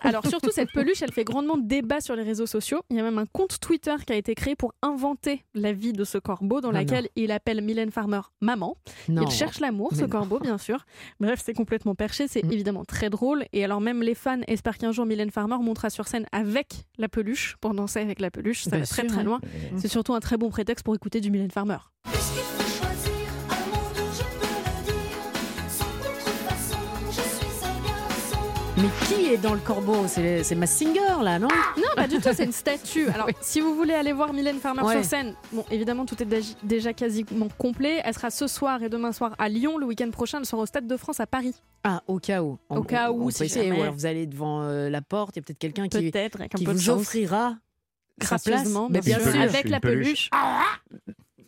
Alors 0.02 0.26
surtout 0.28 0.50
cette 0.52 0.72
peluche, 0.72 1.02
elle 1.02 1.12
fait 1.12 1.24
grandement 1.24 1.58
débat 1.58 2.02
sur 2.02 2.16
les 2.16 2.24
réseaux 2.24 2.46
sociaux. 2.48 2.82
Il 2.90 2.98
y 2.98 3.00
a 3.00 3.04
même 3.04 3.18
un 3.20 3.26
compte 3.26 3.60
Twitter 3.60 3.94
qui 4.06 4.14
a 4.14 4.16
été 4.16 4.34
créé 4.36 4.56
pour 4.56 4.74
inventer 4.82 5.44
la 5.54 5.72
vie 5.72 5.94
de 5.94 6.04
ce 6.04 6.18
corbeau, 6.18 6.62
dans 6.62 6.70
Ah 6.70 6.74
laquelle 6.74 7.10
il 7.16 7.32
appelle 7.32 7.62
Mylène 7.62 7.92
Farmer 7.92 8.22
maman. 8.42 8.76
Non. 9.10 9.24
Il 9.24 9.30
cherche 9.32 9.60
l'amour, 9.60 9.92
ce 9.94 10.02
non. 10.02 10.10
corbeau, 10.10 10.40
bien 10.40 10.58
sûr. 10.58 10.86
Bref, 11.20 11.42
c'est 11.44 11.54
complètement 11.54 11.96
perché, 11.96 12.28
c'est 12.28 12.44
Mm. 12.44 12.52
évidemment 12.52 12.86
très 12.86 13.10
drôle. 13.10 13.46
Et 13.54 13.64
alors 13.64 13.82
même 13.82 14.02
les 14.02 14.16
fans 14.16 14.42
espèrent 14.48 14.78
qu'un 14.78 14.92
jour 14.92 15.06
Mylène 15.06 15.32
Farmer 15.32 15.58
montera 15.60 15.90
sur 15.90 16.08
scène 16.08 16.26
avec 16.32 16.86
la 16.98 17.08
peluche, 17.10 17.56
pour 17.62 17.74
danser 17.74 18.00
avec 18.00 18.20
la 18.20 18.32
peluche. 18.32 18.64
Ça 18.64 18.72
Bien 18.72 18.80
va 18.80 18.86
très 18.86 19.02
sûr, 19.04 19.12
très 19.12 19.24
loin. 19.24 19.40
C'est 19.78 19.88
surtout 19.88 20.14
un 20.14 20.20
très 20.20 20.38
bon 20.38 20.50
prétexte 20.50 20.84
pour 20.86 20.96
écouter 20.96 21.22
du 21.22 21.30
Mylène 21.32 21.52
Farmer. 21.52 21.78
Mais 28.86 29.08
qui 29.08 29.26
est 29.34 29.38
dans 29.38 29.56
le 29.56 29.60
corbeau? 29.60 30.06
C'est 30.08 30.44
c'est 30.44 30.54
Mass 30.54 30.70
Singer, 30.70 31.24
là, 31.24 31.40
non? 31.40 31.48
Non, 31.76 31.84
pas 31.96 32.08
du 32.08 32.18
tout, 32.20 32.30
c'est 32.36 32.44
une 32.44 32.52
statue. 32.52 33.08
Alors, 33.08 33.28
si 33.42 33.60
vous 33.60 33.74
voulez 33.76 33.96
aller 33.96 34.12
voir 34.14 34.32
Mylène 34.32 34.60
Farmer 34.60 34.84
Ouais. 34.84 34.94
sur 34.98 35.06
scène, 35.06 35.34
bon, 35.52 35.66
évidemment, 35.72 36.06
tout 36.06 36.22
est 36.22 36.56
déjà 36.64 36.94
quasiment 36.94 37.48
complet. 37.58 38.02
Elle 38.04 38.14
sera 38.14 38.30
ce 38.30 38.46
soir 38.46 38.84
et 38.84 38.90
demain 38.90 39.12
soir 39.12 39.34
à 39.40 39.50
Lyon. 39.50 39.80
Le 39.80 39.88
week-end 39.88 40.12
prochain, 40.12 40.38
elle 40.38 40.46
sera 40.46 40.62
au 40.62 40.66
Stade 40.68 40.86
de 40.86 40.98
France 40.98 41.20
à 41.20 41.26
Paris. 41.26 41.56
Ah, 41.84 42.04
au 42.06 42.20
cas 42.20 42.44
où. 42.44 42.60
Au 42.70 42.84
cas 42.84 43.12
où, 43.12 43.24
on 43.26 43.30
si 43.32 43.48
jamais. 43.48 43.72
ou 43.72 43.82
alors 43.82 43.94
vous 43.96 44.06
allez 44.06 44.28
devant 44.28 44.62
euh, 44.62 44.88
la 44.92 45.02
porte, 45.02 45.36
il 45.36 45.40
y 45.40 45.42
a 45.42 45.44
peut-être 45.44 45.58
quelqu'un 45.58 45.88
qui, 45.88 46.12
Peut-être, 46.12 46.40
avec 46.40 46.54
un 46.54 46.58
qui 46.60 46.66
peu 46.66 46.74
de 46.74 46.78
vous 46.78 46.84
chance. 46.84 47.02
offrira. 47.02 47.56
Gracieusement, 48.20 48.88
Mais 48.92 49.02
bien 49.02 49.20
sûr, 49.20 49.36
avec 49.42 49.68
la 49.68 49.80
peluche. 49.80 50.30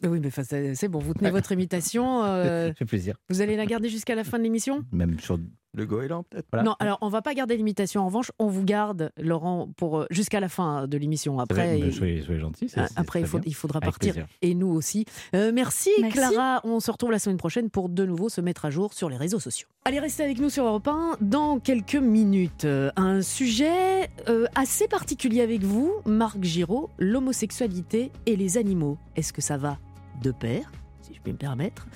Oui, 0.04 0.20
mais 0.20 0.30
c'est 0.32 0.74
c'est 0.76 0.88
bon, 0.88 1.00
vous 1.00 1.14
tenez 1.14 1.30
votre 1.32 1.52
imitation. 1.52 2.24
euh, 2.24 2.68
Ça 2.70 2.74
fait 2.76 2.86
plaisir. 2.86 3.16
vous 3.30 3.42
allez 3.42 3.56
la 3.56 3.66
garder 3.68 3.90
jusqu'à 3.90 4.16
la 4.16 4.24
fin 4.24 4.38
de 4.40 4.44
l'émission? 4.44 4.84
Même 4.92 5.20
sur. 5.20 5.38
Le 5.74 5.86
goéland 5.86 6.24
peut-être 6.24 6.48
Voilà. 6.52 6.64
Non, 6.64 6.76
alors 6.80 6.98
on 7.02 7.10
va 7.10 7.22
pas 7.22 7.34
garder 7.34 7.56
l'imitation. 7.58 8.02
En 8.02 8.06
revanche, 8.08 8.32
on 8.40 8.48
vous 8.48 8.64
garde, 8.64 9.12
Laurent, 9.20 9.70
pour 9.78 10.00
euh, 10.00 10.06
jusqu'à 10.10 10.40
la 10.40 10.50
fin 10.50 10.88
de 10.88 10.98
l'émission. 10.98 11.40
Après, 11.40 11.92
soyez, 11.92 12.24
c'est- 12.24 12.80
Ah, 12.80 12.88
c'est 12.88 12.98
Après, 13.00 13.20
il, 13.22 13.28
faut- 13.28 13.40
faudra 13.54 13.78
Avec 13.78 13.90
partir. 13.92 14.14
plaisir. 14.14 14.28
Et 14.42 14.54
nous 14.56 14.70
aussi. 14.70 15.06
Euh, 15.36 15.52
merci, 15.54 15.90
Merci. 16.02 16.18
Clara. 16.18 16.62
On 16.64 16.80
se 16.80 16.90
retrouve 16.90 17.12
la 17.12 17.20
semaine 17.20 17.38
prochaine 17.38 17.70
pour 17.70 17.90
de 17.90 18.06
nouveau 18.06 18.30
se 18.30 18.42
mettre 18.42 18.66
à 18.66 18.70
jour 18.72 18.94
sur 18.94 19.10
les 19.10 19.18
réseaux 19.18 19.40
sociaux. 19.40 19.68
Allez, 19.86 20.00
restez 20.00 20.24
avec 20.24 20.40
nous 20.40 20.50
sur 20.50 20.66
Europe 20.66 20.88
1 20.88 21.18
dans 21.22 21.60
quelques 21.60 21.96
minutes. 21.96 22.66
Euh, 22.66 22.90
un 22.96 23.22
sujet 23.22 24.10
euh, 24.30 24.46
assez 24.56 24.88
particulier 24.88 25.42
avec 25.42 25.64
vous, 25.64 25.94
Marc 26.06 26.42
Giraud, 26.44 26.90
l'homosexualité 26.98 28.12
et 28.26 28.36
les 28.36 28.58
animaux. 28.58 28.98
Est-ce 29.16 29.32
que 29.34 29.42
ça 29.42 29.58
va 29.58 29.78
de 30.24 30.32
pair, 30.32 30.72
si 31.02 31.14
je 31.14 31.20
puis 31.22 31.34
me 31.34 31.38
permettre? 31.38 31.88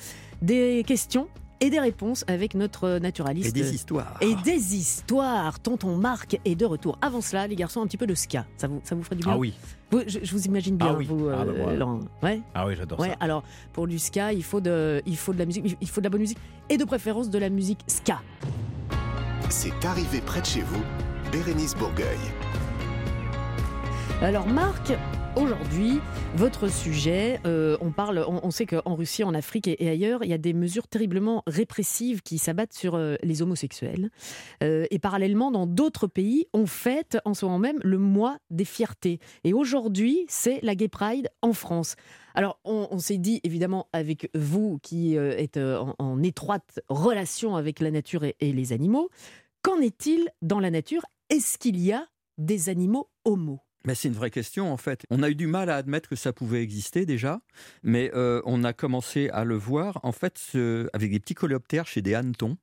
Des 0.41 0.83
questions 0.85 1.27
et 1.61 1.69
des 1.69 1.79
réponses 1.79 2.25
avec 2.27 2.55
notre 2.55 2.97
naturaliste. 2.99 3.49
Et 3.49 3.51
des 3.61 3.73
histoires. 3.73 4.17
Et 4.19 4.35
des 4.43 4.75
histoires. 4.75 5.59
Tonton 5.59 5.95
Marc 5.95 6.37
est 6.43 6.55
de 6.55 6.65
retour. 6.65 6.97
Avant 7.01 7.21
cela, 7.21 7.47
les 7.47 7.55
garçons, 7.55 7.81
un 7.81 7.85
petit 7.87 7.97
peu 7.97 8.07
de 8.07 8.15
ska. 8.15 8.45
Ça 8.57 8.67
vous, 8.67 8.81
ça 8.83 8.95
vous 8.95 9.03
ferait 9.03 9.15
du 9.15 9.23
bien 9.23 9.33
Ah 9.33 9.37
oui. 9.37 9.53
vous- 9.91 10.01
je, 10.07 10.19
je 10.23 10.31
vous 10.33 10.45
imagine 10.45 10.75
bien, 10.75 10.87
Ah 10.89 10.95
oui. 10.97 11.05
vous, 11.05 11.29
Ah 11.29 11.45
bah 11.45 11.51
voilà. 11.55 11.77
Laurent. 11.77 11.99
Ouais. 12.23 12.41
Ah 12.55 12.65
oui, 12.67 12.73
j'adore 12.75 12.99
Ouais, 12.99 13.09
ça. 13.09 13.15
alors 13.19 13.43
pour 13.73 13.87
du 13.87 13.99
ska, 13.99 14.33
il 14.33 14.43
faut 14.43 14.59
de, 14.59 15.01
il 15.05 15.15
faut 15.15 15.33
de 15.33 15.39
la 15.39 15.45
musique, 15.45 15.77
il 15.79 15.87
faut 15.87 16.01
de 16.01 16.05
la 16.05 16.09
bonne 16.09 16.21
musique 16.21 16.39
et 16.69 16.77
de 16.77 16.83
préférence 16.83 17.29
de 17.29 17.37
la 17.37 17.49
musique 17.49 17.79
ska. 17.87 18.19
C'est 19.49 19.85
arrivé 19.85 20.19
près 20.21 20.41
de 20.41 20.45
chez 20.47 20.61
vous, 20.61 20.81
Bérénice 21.31 21.75
Bourgueil. 21.75 22.17
Alors 24.21 24.47
Marc, 24.47 24.93
aujourd'hui, 25.35 25.99
votre 26.35 26.69
sujet, 26.69 27.39
euh, 27.45 27.77
on 27.81 27.91
parle, 27.91 28.23
on, 28.27 28.39
on 28.43 28.51
sait 28.51 28.65
qu'en 28.65 28.95
Russie, 28.95 29.23
en 29.23 29.33
Afrique 29.33 29.67
et, 29.67 29.89
ailleurs, 29.89 30.23
il 30.23 30.29
y 30.29 30.33
a 30.33 30.37
des 30.37 30.53
mesures 30.53 30.87
terriblement 30.87 31.43
répressives 31.47 32.21
qui 32.21 32.37
s'abattent 32.37 32.73
sur 32.73 32.95
euh, 32.95 33.15
les 33.23 33.41
homosexuels. 33.41 34.09
Euh, 34.63 34.85
et 34.91 34.99
parallèlement, 34.99 35.51
dans 35.51 35.67
d'autres 35.67 36.07
pays, 36.07 36.47
on 36.53 36.65
fête 36.65 37.17
en 37.25 37.33
ce 37.33 37.45
moment 37.45 37.59
même 37.59 37.79
le 37.83 37.97
mois 37.97 38.37
des 38.49 38.65
fiertés. 38.65 39.19
Et 39.43 39.53
aujourd'hui, 39.53 40.25
c'est 40.27 40.59
la 40.63 40.75
Gay 40.75 40.87
Pride 40.87 41.29
en 41.41 41.53
France. 41.53 41.95
Alors, 42.33 42.59
on, 42.63 42.97
s'est 42.99 43.17
dit, 43.17 43.41
évidemment, 43.43 43.87
avec 43.91 44.29
vous 44.33 44.79
qui 44.81 45.15
êtes 45.15 45.57
en, 45.57 46.23
étroite 46.23 46.79
relation 46.87 47.57
avec 47.57 47.81
la 47.81 47.91
nature 47.91 48.23
et, 48.23 48.37
et 48.39 48.53
les 48.53 48.71
animaux, 48.71 49.09
qu'en 49.63 49.79
est-il 49.81 50.29
dans 50.41 50.61
la 50.61 50.71
nature? 50.71 51.05
Est-ce 51.29 51.57
qu'il 51.57 51.77
y 51.77 51.91
a 51.91 52.07
des 52.37 52.69
animaux 52.69 53.09
homo? 53.25 53.59
Mais 53.85 53.95
c'est 53.95 54.07
une 54.09 54.13
vraie 54.13 54.29
question 54.31 54.71
en 54.71 54.77
fait. 54.77 55.05
On 55.09 55.23
a 55.23 55.29
eu 55.29 55.35
du 55.35 55.47
mal 55.47 55.69
à 55.69 55.75
admettre 55.75 56.07
que 56.09 56.15
ça 56.15 56.33
pouvait 56.33 56.61
exister 56.61 57.05
déjà, 57.05 57.41
mais 57.83 58.11
euh, 58.13 58.41
on 58.45 58.63
a 58.63 58.73
commencé 58.73 59.29
à 59.29 59.43
le 59.43 59.55
voir 59.55 59.99
en 60.03 60.11
fait 60.11 60.37
ce- 60.37 60.87
avec 60.93 61.11
des 61.11 61.19
petits 61.19 61.33
coléoptères 61.33 61.87
chez 61.87 62.01
des 62.01 62.13
hannetons. 62.13 62.57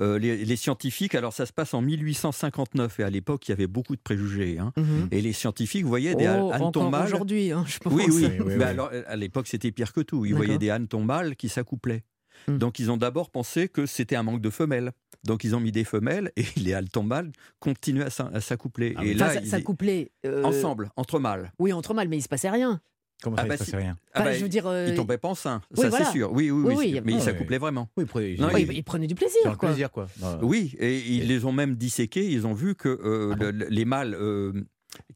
Euh, 0.00 0.18
les, 0.18 0.44
les 0.44 0.56
scientifiques, 0.56 1.14
alors 1.14 1.32
ça 1.32 1.46
se 1.46 1.54
passe 1.54 1.72
en 1.72 1.80
1859 1.80 3.00
et 3.00 3.02
à 3.04 3.08
l'époque 3.08 3.48
il 3.48 3.52
y 3.52 3.54
avait 3.54 3.66
beaucoup 3.66 3.96
de 3.96 4.00
préjugés. 4.02 4.58
hein. 4.58 4.72
Et 5.10 5.22
les 5.22 5.32
scientifiques 5.32 5.86
voyaient 5.86 6.14
des 6.14 6.28
Oh, 6.28 6.50
hannetons 6.52 6.90
mâles. 6.90 7.06
aujourd'hui, 7.06 7.50
hein, 7.52 7.64
je 7.66 7.78
pense. 7.78 7.92
Oui, 7.94 8.04
oui. 8.08 8.26
Oui, 8.26 8.36
oui, 8.46 8.54
Mais 8.58 8.64
alors, 8.64 8.90
à 9.06 9.16
l'époque, 9.16 9.46
c'était 9.46 9.72
pire 9.72 9.92
que 9.94 10.00
tout. 10.02 10.26
Ils 10.26 10.34
voyaient 10.34 10.58
des 10.58 10.68
hannetons 10.70 11.02
mâles 11.04 11.34
qui 11.36 11.48
s'accouplaient. 11.48 12.02
Hmm. 12.48 12.58
Donc, 12.58 12.78
ils 12.78 12.90
ont 12.90 12.96
d'abord 12.96 13.30
pensé 13.30 13.68
que 13.68 13.86
c'était 13.86 14.16
un 14.16 14.22
manque 14.22 14.40
de 14.40 14.50
femelles. 14.50 14.92
Donc, 15.24 15.44
ils 15.44 15.54
ont 15.54 15.60
mis 15.60 15.72
des 15.72 15.84
femelles 15.84 16.32
et 16.36 16.44
les 16.56 16.74
hannetons 16.74 17.02
mâles 17.02 17.30
continuaient 17.58 18.06
à 18.32 18.40
s'accoupler. 18.40 18.94
Ah 18.96 19.04
et 19.04 19.14
là, 19.14 19.42
ça, 19.44 19.60
couplait. 19.60 20.10
euh, 20.26 20.42
ensemble, 20.44 20.90
entre 20.96 21.18
mâles. 21.18 21.52
Oui, 21.58 21.72
entre 21.72 21.94
mâles, 21.94 22.08
mais 22.08 22.18
il 22.18 22.22
se 22.22 22.28
passait 22.28 22.50
rien. 22.50 22.80
Comment 23.22 23.36
Ah 23.38 23.42
ça, 23.42 23.48
bah 23.48 23.54
il 23.54 23.58
se 23.58 23.64
si. 23.66 23.70
passait 23.72 23.82
rien 23.84 23.98
Ah 24.14 24.22
bah, 24.22 24.32
je 24.32 24.40
veux 24.42 24.48
dire. 24.48 24.66
euh, 24.66 24.86
Ils 24.88 24.94
tombaient 24.94 25.18
pas 25.18 25.28
enceints, 25.28 25.60
oui, 25.76 25.82
ça 25.82 25.88
voilà. 25.90 26.06
c'est 26.06 26.12
sûr. 26.12 26.32
Oui, 26.32 26.50
oui, 26.50 26.62
Oui, 26.64 26.74
oui. 26.78 26.90
oui, 26.94 27.00
mais 27.04 27.12
ils 27.12 27.20
s'accouplaient 27.20 27.58
vraiment. 27.58 27.90
Oui, 27.98 28.04
Non, 28.38 28.48
oui, 28.54 28.62
il- 28.66 28.72
il 28.78 28.82
prenait 28.82 29.06
du 29.06 29.14
plaisir, 29.14 29.42
quoi. 29.58 29.68
plaisir, 29.68 29.90
quoi. 29.90 30.06
Non, 30.22 30.38
Oui, 30.40 30.74
et 30.78 30.98
ils 30.98 31.26
les 31.28 31.44
ont 31.44 31.52
même 31.52 31.74
disséqués. 31.74 32.24
Ils 32.26 32.46
ont 32.46 32.54
vu 32.54 32.74
que 32.74 32.88
euh, 32.88 33.32
Ah 33.32 33.36
bon 33.36 33.44
le- 33.44 33.50
le- 33.50 33.66
les 33.68 33.84
mâles 33.84 34.14
euh, 34.14 34.52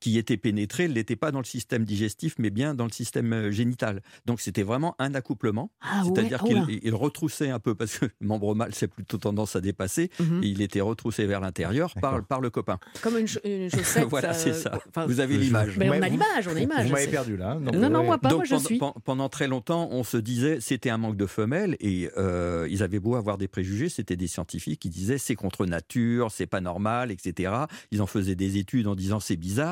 qui 0.01 0.19
étaient 0.19 0.37
pénétrés 0.37 0.89
n'étaient 0.89 1.17
pas 1.17 1.31
dans 1.33 1.39
le 1.41 1.45
système 1.45 1.85
digestif, 1.85 2.35
mais 2.39 2.51
bien 2.51 2.75
dans 2.75 2.85
le 2.85 2.91
système 2.91 3.33
euh, 3.33 3.51
génital. 3.51 4.03
Donc 4.27 4.41
c'était 4.41 4.63
vraiment 4.63 4.95
un 4.99 5.15
accouplement. 5.15 5.71
Ah 5.81 6.03
C'est-à-dire 6.05 6.43
qu'il 6.43 6.81
il 6.83 6.95
retrousait 6.95 7.51
un 7.51 7.59
peu, 7.59 7.75
parce 7.75 7.99
que 7.99 8.07
le 8.07 8.13
membre 8.27 8.55
mâle, 8.55 8.75
c'est 8.75 8.89
plutôt 8.89 9.19
tendance 9.19 9.57
à 9.57 9.61
dépasser. 9.61 10.11
Mhm. 10.21 10.43
Et 10.43 10.49
il 10.49 10.63
était 10.63 10.81
retroussé 10.81 11.27
vers 11.27 11.41
l'intérieur 11.41 11.95
par, 12.01 12.41
le 12.41 12.51
copain. 12.51 12.79
Comme 13.03 13.19
une, 13.19 13.27
une 13.45 13.71
chaussette. 13.71 14.05
Voilà, 14.09 14.31
euh, 14.31 14.35
c'est 14.37 14.53
ça. 14.55 14.81
enfin, 14.89 15.07
Vous 15.07 15.21
avez 15.21 15.37
l'image. 15.39 15.77
mais 15.79 15.87
on 15.87 15.89
Vous 15.89 15.95
a 15.97 16.01
m'avez- 16.01 16.11
l'image, 16.13 16.47
on 16.47 16.51
a 16.51 16.53
Vous 16.55 16.59
l'image. 16.61 16.91
m'avez 16.91 17.05
c'est- 17.05 17.11
perdu 17.11 17.37
là. 17.37 17.55
Non, 17.61 17.91
non, 17.91 18.05
moi 18.05 18.19
pas, 18.19 18.29
Donc 18.29 18.39
moi 18.39 18.45
je 18.45 18.51
pendant, 18.55 18.65
suis. 18.67 18.79
pen- 18.79 18.93
pendant 19.05 19.29
très 19.29 19.49
longtemps, 19.49 19.89
on 19.91 20.05
se 20.05 20.17
disait 20.17 20.59
c'était 20.61 20.91
un 20.91 20.99
manque 20.99 21.17
de 21.17 21.27
femelles 21.27 21.77
et 21.81 22.11
euh, 22.17 22.67
ils 22.71 22.83
avaient 22.83 23.01
beau 23.01 23.15
avoir 23.17 23.39
des 23.39 23.49
préjugés, 23.49 23.89
c'était 23.89 24.17
des 24.17 24.27
scientifiques 24.29 24.81
qui 24.81 24.91
disaient 24.91 25.19
c'est 25.19 25.35
contre 25.35 25.67
nature, 25.67 26.31
c'est 26.31 26.47
pas 26.47 26.61
normal, 26.61 27.11
etc. 27.11 27.53
Ils 27.91 28.03
en 28.03 28.07
faisaient 28.07 28.35
des 28.37 28.59
études 28.59 28.87
en 28.87 28.95
disant 28.95 29.21
c'est 29.21 29.37
bizarre 29.37 29.64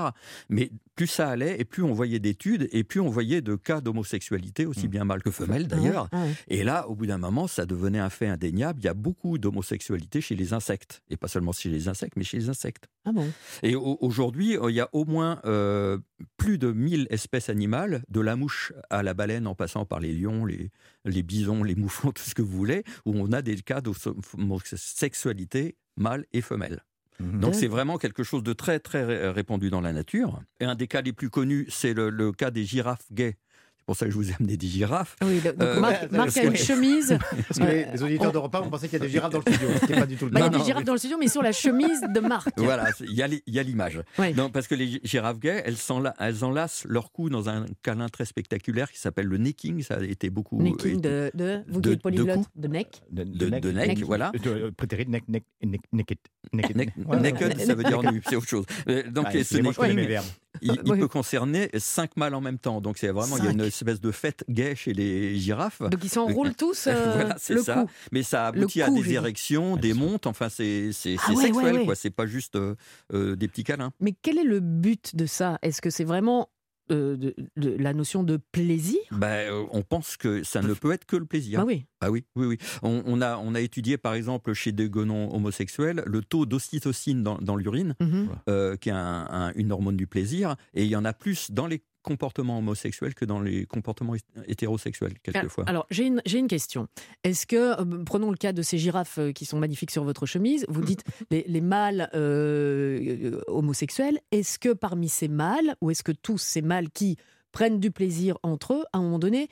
Mais 0.48 0.70
plus 0.94 1.06
ça 1.06 1.28
allait, 1.30 1.58
et 1.60 1.64
plus 1.64 1.82
on 1.82 1.92
voyait 1.92 2.18
d'études, 2.18 2.68
et 2.72 2.84
plus 2.84 3.00
on 3.00 3.08
voyait 3.08 3.40
de 3.40 3.54
cas 3.56 3.80
d'homosexualité, 3.80 4.66
aussi 4.66 4.88
bien 4.88 5.04
mâle 5.04 5.22
que 5.22 5.30
femelle 5.30 5.66
d'ailleurs. 5.66 6.08
Ouais. 6.12 6.30
Et 6.48 6.64
là, 6.64 6.86
au 6.88 6.94
bout 6.94 7.06
d'un 7.06 7.18
moment, 7.18 7.46
ça 7.46 7.64
devenait 7.66 7.98
un 7.98 8.10
fait 8.10 8.26
indéniable. 8.28 8.80
Il 8.80 8.84
y 8.84 8.88
a 8.88 8.94
beaucoup 8.94 9.38
d'homosexualité 9.38 10.20
chez 10.20 10.34
les 10.36 10.52
insectes. 10.52 11.02
Et 11.10 11.16
pas 11.16 11.28
seulement 11.28 11.52
chez 11.52 11.70
les 11.70 11.88
insectes, 11.88 12.14
mais 12.16 12.24
chez 12.24 12.38
les 12.38 12.48
insectes. 12.50 12.88
Ah 13.04 13.12
bon? 13.12 13.26
Et 13.62 13.74
au- 13.74 13.96
aujourd'hui, 14.00 14.56
euh, 14.58 14.70
il 14.70 14.74
y 14.76 14.80
a 14.80 14.88
au 14.92 15.04
moins 15.04 15.40
euh, 15.46 15.98
plus 16.36 16.58
de 16.58 16.70
1000 16.72 17.06
espèces 17.10 17.48
animales, 17.48 18.02
de 18.08 18.20
la 18.20 18.36
mouche 18.36 18.72
à 18.90 19.02
la 19.02 19.14
baleine, 19.14 19.46
en 19.46 19.54
passant 19.54 19.84
par 19.86 19.98
les 20.00 20.12
lions, 20.12 20.44
les, 20.44 20.70
les 21.04 21.22
bisons, 21.22 21.62
les 21.64 21.74
mouflons, 21.82 22.12
tout 22.12 22.22
ce 22.22 22.34
que 22.34 22.42
vous 22.42 22.56
voulez, 22.56 22.84
où 23.06 23.12
on 23.16 23.32
a 23.32 23.40
des 23.42 23.56
cas 23.56 23.80
d'homosexualité 23.80 25.76
mâle 25.96 26.24
et 26.32 26.40
femelle. 26.40 26.82
Mhm. 27.22 27.40
Donc 27.40 27.54
c'est 27.54 27.68
vraiment 27.68 27.98
quelque 27.98 28.22
chose 28.22 28.42
de 28.42 28.52
très 28.52 28.80
très 28.80 29.04
ré- 29.04 29.28
répandu 29.30 29.70
dans 29.70 29.80
la 29.80 29.92
nature. 29.92 30.42
Et 30.60 30.64
un 30.64 30.74
des 30.74 30.88
cas 30.88 31.02
les 31.02 31.12
plus 31.12 31.30
connus, 31.30 31.66
c'est 31.68 31.94
le, 31.94 32.10
le 32.10 32.32
cas 32.32 32.50
des 32.50 32.64
girafes 32.64 33.06
gays. 33.12 33.36
C'est 33.82 33.86
pour 33.86 33.96
ça 33.96 34.06
que 34.06 34.12
je 34.12 34.16
vous 34.16 34.30
ai 34.30 34.34
amené 34.38 34.56
des 34.56 34.68
girafes. 34.68 35.16
Oui, 35.24 35.40
donc 35.40 35.54
Euh, 35.60 35.80
Marc, 35.80 36.36
a 36.36 36.44
une 36.44 36.54
chemise. 36.54 37.18
Parce 37.48 37.58
que 37.58 37.64
les, 37.64 37.84
les 37.86 38.02
auditeurs 38.04 38.30
de 38.30 38.38
repas 38.38 38.60
vont 38.60 38.70
penser 38.70 38.88
qu'il 38.88 38.96
y 39.00 39.02
a 39.02 39.04
des 39.04 39.10
girafes 39.10 39.32
dans 39.32 39.42
le 39.44 39.52
studio, 39.52 39.68
ce 39.80 39.86
qui 39.86 39.92
n'est 39.92 39.98
pas 39.98 40.06
du 40.06 40.14
tout 40.16 40.26
le 40.26 40.30
Bah, 40.30 40.38
il 40.38 40.42
y 40.42 40.46
a. 40.46 40.46
Non, 40.46 40.52
des 40.52 40.58
non, 40.58 40.64
girafes 40.64 40.84
dans 40.84 40.92
le 40.92 40.98
studio, 40.98 41.16
mais 41.18 41.26
sur 41.26 41.42
la 41.42 41.50
chemise 41.50 42.00
de 42.08 42.20
Marc. 42.20 42.48
Voilà, 42.58 42.90
il 43.00 43.12
y 43.48 43.58
a 43.58 43.62
l'image. 43.64 44.00
Non, 44.36 44.50
parce 44.50 44.68
que 44.68 44.76
les 44.76 45.00
girafes 45.02 45.40
gays, 45.40 45.62
elles, 45.66 45.74
elles 46.20 46.44
enlacent 46.44 46.84
leur 46.88 47.10
cou 47.10 47.28
dans 47.28 47.48
un 47.48 47.66
câlin 47.82 48.08
très 48.08 48.24
spectaculaire 48.24 48.90
qui 48.92 49.00
s'appelle 49.00 49.26
le 49.26 49.36
necking. 49.36 49.82
Ça 49.82 49.94
a 49.96 50.02
été 50.04 50.30
beaucoup. 50.30 50.62
Necking 50.62 50.98
été- 50.98 51.08
de, 51.08 51.30
de, 51.34 51.62
vous 51.68 51.80
de- 51.80 51.88
qui 51.88 51.92
êtes 51.94 51.98
de 51.98 52.02
polyglotte, 52.02 52.36
cou. 52.38 52.44
de 52.54 52.68
neck. 52.68 53.02
De, 53.10 53.24
de, 53.24 53.48
de 53.58 53.70
neck, 53.72 53.88
Neck. 53.88 54.04
voilà. 54.04 54.30
De, 54.30 54.70
prétérit 54.70 55.08
neck, 55.08 55.24
neck, 55.28 55.42
neck, 55.64 55.80
naked. 55.92 56.18
Naked. 56.52 57.58
Ça 57.58 57.74
veut 57.74 57.82
dire 57.84 58.00
nu, 58.12 58.22
c'est 58.28 58.36
autre 58.36 58.48
chose. 58.48 58.64
Euh, 58.88 59.02
Donc, 59.10 59.26
Ah, 59.28 59.32
ce 59.32 59.38
excusez-moi, 59.38 59.72
je 59.72 59.76
connais 59.78 59.88
necking, 59.94 60.02
mes 60.08 60.12
verbes. 60.14 60.26
Il, 60.62 60.72
il 60.84 60.92
Oui. 60.92 60.98
peut 61.00 61.08
concerner 61.08 61.68
cinq 61.78 62.16
mâles 62.16 62.34
en 62.34 62.40
même 62.40 62.58
temps. 62.58 62.80
Donc, 62.80 62.98
c'est 62.98 63.08
vraiment, 63.08 63.36
il 63.38 63.44
y 63.44 63.48
a 63.48 63.50
une 63.50 63.60
espèce 63.60 64.00
de 64.00 64.10
fête 64.10 64.44
gay 64.48 64.74
chez 64.74 64.92
les 64.92 65.36
girafes. 65.38 65.82
Donc 65.82 66.02
ils 66.04 66.08
s'enroulent 66.08 66.54
tous 66.54 66.86
euh, 66.86 67.12
voilà, 67.14 67.36
c'est 67.38 67.58
ça. 67.58 67.84
Mais 68.12 68.22
ça 68.22 68.46
aboutit 68.46 68.82
à 68.82 68.86
cou, 68.88 69.02
des 69.02 69.12
érections, 69.12 69.76
des 69.76 69.94
montes. 69.94 70.26
Enfin, 70.26 70.48
c'est 70.48 70.90
c'est- 70.92 71.16
Ah 71.18 71.22
c'est 71.26 71.32
ouais, 71.32 71.36
ouais, 71.36 71.42
sexuel, 71.44 71.74
ouais. 71.76 71.84
quoi. 71.84 71.94
C'est 71.94 72.10
pas 72.10 72.26
juste 72.26 72.56
euh, 72.56 72.74
euh, 73.12 73.36
des 73.36 73.48
petits 73.48 73.64
câlins. 73.64 73.92
Mais 74.00 74.14
quel 74.22 74.38
est 74.38 74.44
le 74.44 74.60
but 74.60 75.14
de 75.16 75.26
ça? 75.26 75.58
Est-ce 75.62 75.80
que 75.82 75.90
c'est 75.90 76.04
vraiment 76.04 76.48
euh, 76.90 77.16
de, 77.16 77.34
de- 77.56 77.76
la 77.78 77.92
notion 77.94 78.22
de 78.24 78.38
plaisir 78.50 78.98
Ben, 79.12 79.50
euh, 79.52 79.64
on 79.70 79.82
pense 79.82 80.16
que 80.16 80.42
ça 80.42 80.60
ne 80.62 80.74
peut 80.74 80.92
être 80.92 81.04
que 81.04 81.16
le 81.16 81.24
plaisir. 81.26 81.60
Ah 81.60 81.64
oui. 81.64 81.86
Ah 82.00 82.10
oui, 82.10 82.24
oui, 82.34 82.46
oui. 82.46 82.58
On, 82.82 83.02
on 83.06 83.20
a, 83.20 83.36
on 83.38 83.54
a 83.54 83.60
étudié, 83.60 83.96
par 83.98 84.14
exemple, 84.14 84.52
chez 84.54 84.72
des 84.72 84.88
gonons 84.90 85.32
homosexuels, 85.34 86.02
le 86.06 86.22
taux 86.22 86.46
d'ocytocine 86.46 87.22
dans, 87.22 87.38
dans 87.38 87.56
l'urine, 87.56 87.94
Mhm. 88.00 88.28
euh, 88.48 88.76
qui 88.76 88.88
est 88.88 88.92
un- 88.92 89.26
un- 89.30 89.52
une 89.54 89.70
hormone 89.72 89.96
du 89.96 90.06
plaisir, 90.06 90.56
et 90.74 90.82
il 90.84 90.88
y 90.90 90.96
en 90.96 91.04
a 91.04 91.12
plus 91.12 91.50
dans 91.52 91.66
les 91.66 91.82
comportements 92.02 92.58
homosexuels 92.58 93.14
que 93.14 93.24
dans 93.24 93.40
les 93.40 93.64
comportements 93.66 94.14
hé- 94.14 94.20
hétérosexuels, 94.46 95.14
quelquefois. 95.22 95.64
Alors, 95.68 95.86
j'ai 95.90 96.06
une, 96.06 96.20
j'ai 96.26 96.38
une 96.38 96.48
question. 96.48 96.88
Est-ce 97.24 97.46
que, 97.46 97.80
euh, 97.80 98.04
prenons 98.04 98.30
le 98.30 98.36
cas 98.36 98.52
de 98.52 98.62
ces 98.62 98.76
girafes 98.78 99.18
euh, 99.18 99.32
qui 99.32 99.44
sont 99.44 99.58
magnifiques 99.58 99.90
sur 99.92 100.04
votre 100.04 100.26
chemise, 100.26 100.66
vous 100.68 100.82
dites 100.82 101.02
les, 101.30 101.44
les 101.46 101.60
mâles 101.60 102.10
euh, 102.14 103.40
homosexuels, 103.46 104.18
est-ce 104.30 104.58
que 104.58 104.72
parmi 104.72 105.08
ces 105.08 105.28
mâles, 105.28 105.76
ou 105.80 105.90
est-ce 105.90 106.02
que 106.02 106.12
tous 106.12 106.38
ces 106.38 106.62
mâles 106.62 106.90
qui 106.90 107.16
prennent 107.52 107.80
du 107.80 107.90
plaisir 107.90 108.38
entre 108.42 108.74
eux, 108.74 108.84
à 108.92 108.98
un 108.98 109.02
moment 109.02 109.18
donné, 109.18 109.48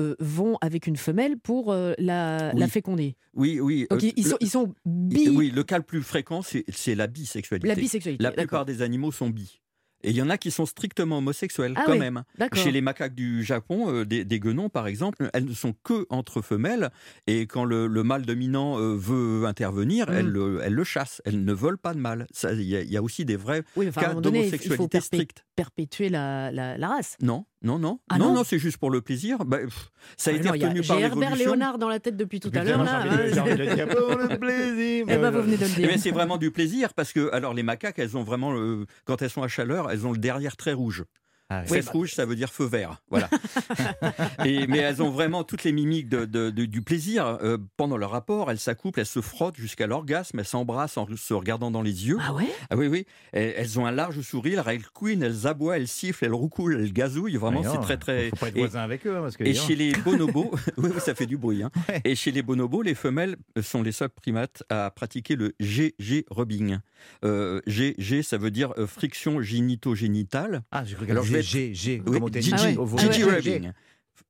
euh, 0.00 0.14
vont 0.20 0.56
avec 0.60 0.86
une 0.86 0.96
femelle 0.96 1.38
pour 1.38 1.72
euh, 1.72 1.92
la, 1.98 2.52
Oui. 2.54 2.60
la 2.60 2.68
féconder? 2.68 3.16
Oui, 3.34 3.58
oui. 3.60 3.86
Donc, 3.90 4.02
ils, 4.02 4.14
le- 4.22 4.30
sont, 4.30 4.36
ils 4.40 4.50
sont 4.50 4.74
bi, 4.84 5.28
oui, 5.30 5.50
le 5.50 5.64
cas 5.64 5.78
le 5.78 5.82
plus 5.84 6.02
fréquent, 6.02 6.42
c'est 6.42 6.64
c'est 6.68 6.94
la 6.94 7.06
bisexualité. 7.08 7.66
la 7.68 7.74
bisexualité. 7.74 8.22
La 8.22 8.30
plupart 8.30 8.64
des 8.64 8.82
animaux 8.82 9.10
sont 9.12 9.30
bi. 9.30 9.60
Et 10.04 10.10
il 10.10 10.16
y 10.16 10.22
en 10.22 10.30
a 10.30 10.38
qui 10.38 10.50
sont 10.50 10.64
strictement 10.66 11.18
homosexuels, 11.18 11.72
Ah 11.76 11.82
quand 11.84 11.92
oui, 11.92 11.98
même. 11.98 12.22
Chez 12.54 12.70
les 12.70 12.80
macaques 12.80 13.14
du 13.14 13.42
Japon, 13.42 13.90
euh, 13.92 14.04
des, 14.04 14.24
des 14.24 14.38
guenons 14.40 14.68
par 14.68 14.86
exemple, 14.86 15.28
elles 15.32 15.44
ne 15.46 15.52
sont 15.54 15.74
que 15.82 16.06
entre 16.08 16.40
femelles 16.40 16.90
et 17.26 17.46
quand 17.46 17.64
le, 17.64 17.86
le 17.88 18.02
mâle 18.04 18.22
dominant 18.24 18.78
euh, 18.78 18.94
veut 18.96 19.44
intervenir, 19.46 20.08
Mhm. 20.08 20.16
elles, 20.16 20.26
le, 20.28 20.60
elles 20.62 20.72
le 20.74 20.84
chassent. 20.84 21.20
Elles 21.24 21.44
ne 21.44 21.52
veulent 21.52 21.78
pas 21.78 21.94
de 21.94 21.98
mâle. 21.98 22.26
Il 22.44 22.62
y, 22.62 22.76
a- 22.76 22.82
il 22.82 22.90
y 22.90 22.96
a 22.96 23.02
aussi 23.02 23.24
des 23.24 23.36
vrais 23.36 23.64
Oui, 23.76 23.88
enfin, 23.88 24.00
cas 24.02 24.14
d'homosexualité 24.14 24.98
perpé- 24.98 25.00
stricte. 25.02 25.44
perpétuer 25.56 26.08
la, 26.10 26.50
la, 26.52 26.78
la 26.78 26.88
race. 26.88 27.16
Non, 27.20 27.44
non, 27.62 27.78
non, 27.78 27.98
Ah 28.08 28.18
non, 28.18 28.26
non 28.28 28.34
non, 28.34 28.44
c'est 28.44 28.58
juste 28.58 28.76
pour 28.76 28.90
le 28.90 29.00
plaisir. 29.00 29.44
Bah, 29.44 29.58
pff, 29.58 29.90
ça 30.16 30.30
a 30.30 30.34
Ah 30.34 30.36
été 30.36 30.44
y 30.46 30.48
a- 30.64 30.82
par 30.86 30.98
Herbert. 31.00 31.36
Léonard 31.36 31.78
dans 31.78 31.88
la 31.88 31.98
tête 31.98 32.16
depuis 32.16 32.38
tout 32.40 32.50
à 32.54 32.62
l'heure. 32.64 32.80
hein. 32.80 33.02
Eh 35.08 35.16
ben, 35.16 35.32
Eh 35.78 35.86
ben, 35.86 35.98
c'est 35.98 36.10
vraiment 36.10 36.36
du 36.36 36.50
plaisir 36.50 36.94
parce 36.94 37.12
que 37.12 37.30
alors 37.32 37.54
les 37.54 37.62
macaques, 37.62 37.98
elles 37.98 38.16
ont 38.16 38.22
vraiment, 38.22 38.52
le- 38.52 38.86
quand 39.04 39.22
elles 39.22 39.30
sont 39.30 39.42
à 39.42 39.48
chaleur, 39.48 39.90
elles 39.90 40.06
ont 40.06 40.12
le 40.12 40.18
derrière 40.18 40.56
très 40.56 40.72
rouge. 40.72 41.04
Ah, 41.50 41.62
oui. 41.70 41.80
Rouge, 41.90 42.12
ça 42.12 42.26
veut 42.26 42.36
dire 42.36 42.50
feu 42.52 42.66
vert. 42.66 43.00
Voilà. 43.10 43.30
Et, 44.44 44.66
mais 44.66 44.78
elles 44.78 45.02
ont 45.02 45.10
vraiment 45.10 45.44
toutes 45.44 45.64
les 45.64 45.72
mimiques 45.72 46.08
de, 46.10 46.26
de- 46.26 46.50
de- 46.50 46.66
du 46.66 46.82
plaisir. 46.82 47.38
Euh, 47.42 47.56
pendant 47.78 47.96
leur 47.96 48.10
rapport, 48.10 48.50
elles 48.50 48.58
s'accouplent, 48.58 49.00
elles 49.00 49.06
se 49.06 49.20
frottent 49.22 49.56
jusqu'à 49.56 49.86
l'orgasme, 49.86 50.38
elles 50.38 50.44
s'embrassent 50.44 50.98
en 50.98 51.06
se 51.16 51.32
regardant 51.34 51.70
dans 51.70 51.80
les 51.80 52.06
yeux. 52.06 52.18
Ah 52.20 52.34
ouais? 52.34 52.48
Ah 52.68 52.76
oui, 52.76 52.86
oui. 52.88 53.06
Elles, 53.32 53.54
elles 53.56 53.78
ont 53.80 53.86
un 53.86 53.92
large 53.92 54.20
sourire, 54.20 54.68
elles 54.68 54.86
couinent, 54.88 55.22
elles 55.22 55.46
aboient, 55.46 55.78
elles 55.78 55.88
sifflent, 55.88 56.26
elles 56.26 56.34
roucoulent, 56.34 56.74
elles 56.80 56.92
gazouillent. 56.92 57.36
Vraiment, 57.36 57.62
c'est 57.62 57.80
très, 57.80 57.96
très. 57.96 58.28
Faut 58.30 58.36
pas 58.36 58.48
être 58.48 58.56
Et- 58.56 58.60
voisin 58.60 58.80
avec 58.80 59.06
eux. 59.06 59.16
hein, 59.16 59.22
parce 59.22 59.36
que, 59.38 59.44
Et 59.44 59.54
chez 59.54 59.74
les 59.74 59.92
bonobos, 60.04 60.50
oui, 60.76 60.90
ça 60.98 61.14
fait 61.14 61.26
du 61.26 61.38
bruit. 61.38 61.62
hein. 61.62 61.70
Ouais. 61.88 62.02
Et 62.04 62.14
chez 62.14 62.30
les 62.30 62.42
bonobos, 62.42 62.82
les 62.82 62.94
femelles 62.94 63.36
sont 63.62 63.82
les 63.82 63.92
seuls 63.92 64.10
primates 64.10 64.64
à 64.68 64.90
pratiquer 64.90 65.34
le 65.34 65.54
GG 65.60 66.26
rubbing. 66.30 66.78
Euh, 67.24 67.60
GG, 67.66 68.22
ça 68.22 68.36
veut 68.38 68.50
dire 68.50 68.72
euh, 68.76 68.86
friction 68.86 69.40
gynéto-génitale. 69.40 70.62
Ah, 70.72 70.84
j'ai 70.84 70.94
cru 70.96 71.10
Alors, 71.10 71.22
qu'elle 71.24 71.32
je 71.32 71.37
vais 71.38 71.74
G, 71.74 71.74
G, 71.74 72.02
Oui. 72.06 72.18
Gigi, 72.34 72.52
Ah 72.54 72.62
ouais. 72.64 72.98
Gigi 72.98 73.22
Ah 73.22 73.26
ouais. 73.26 73.34
rubbing. 73.34 73.72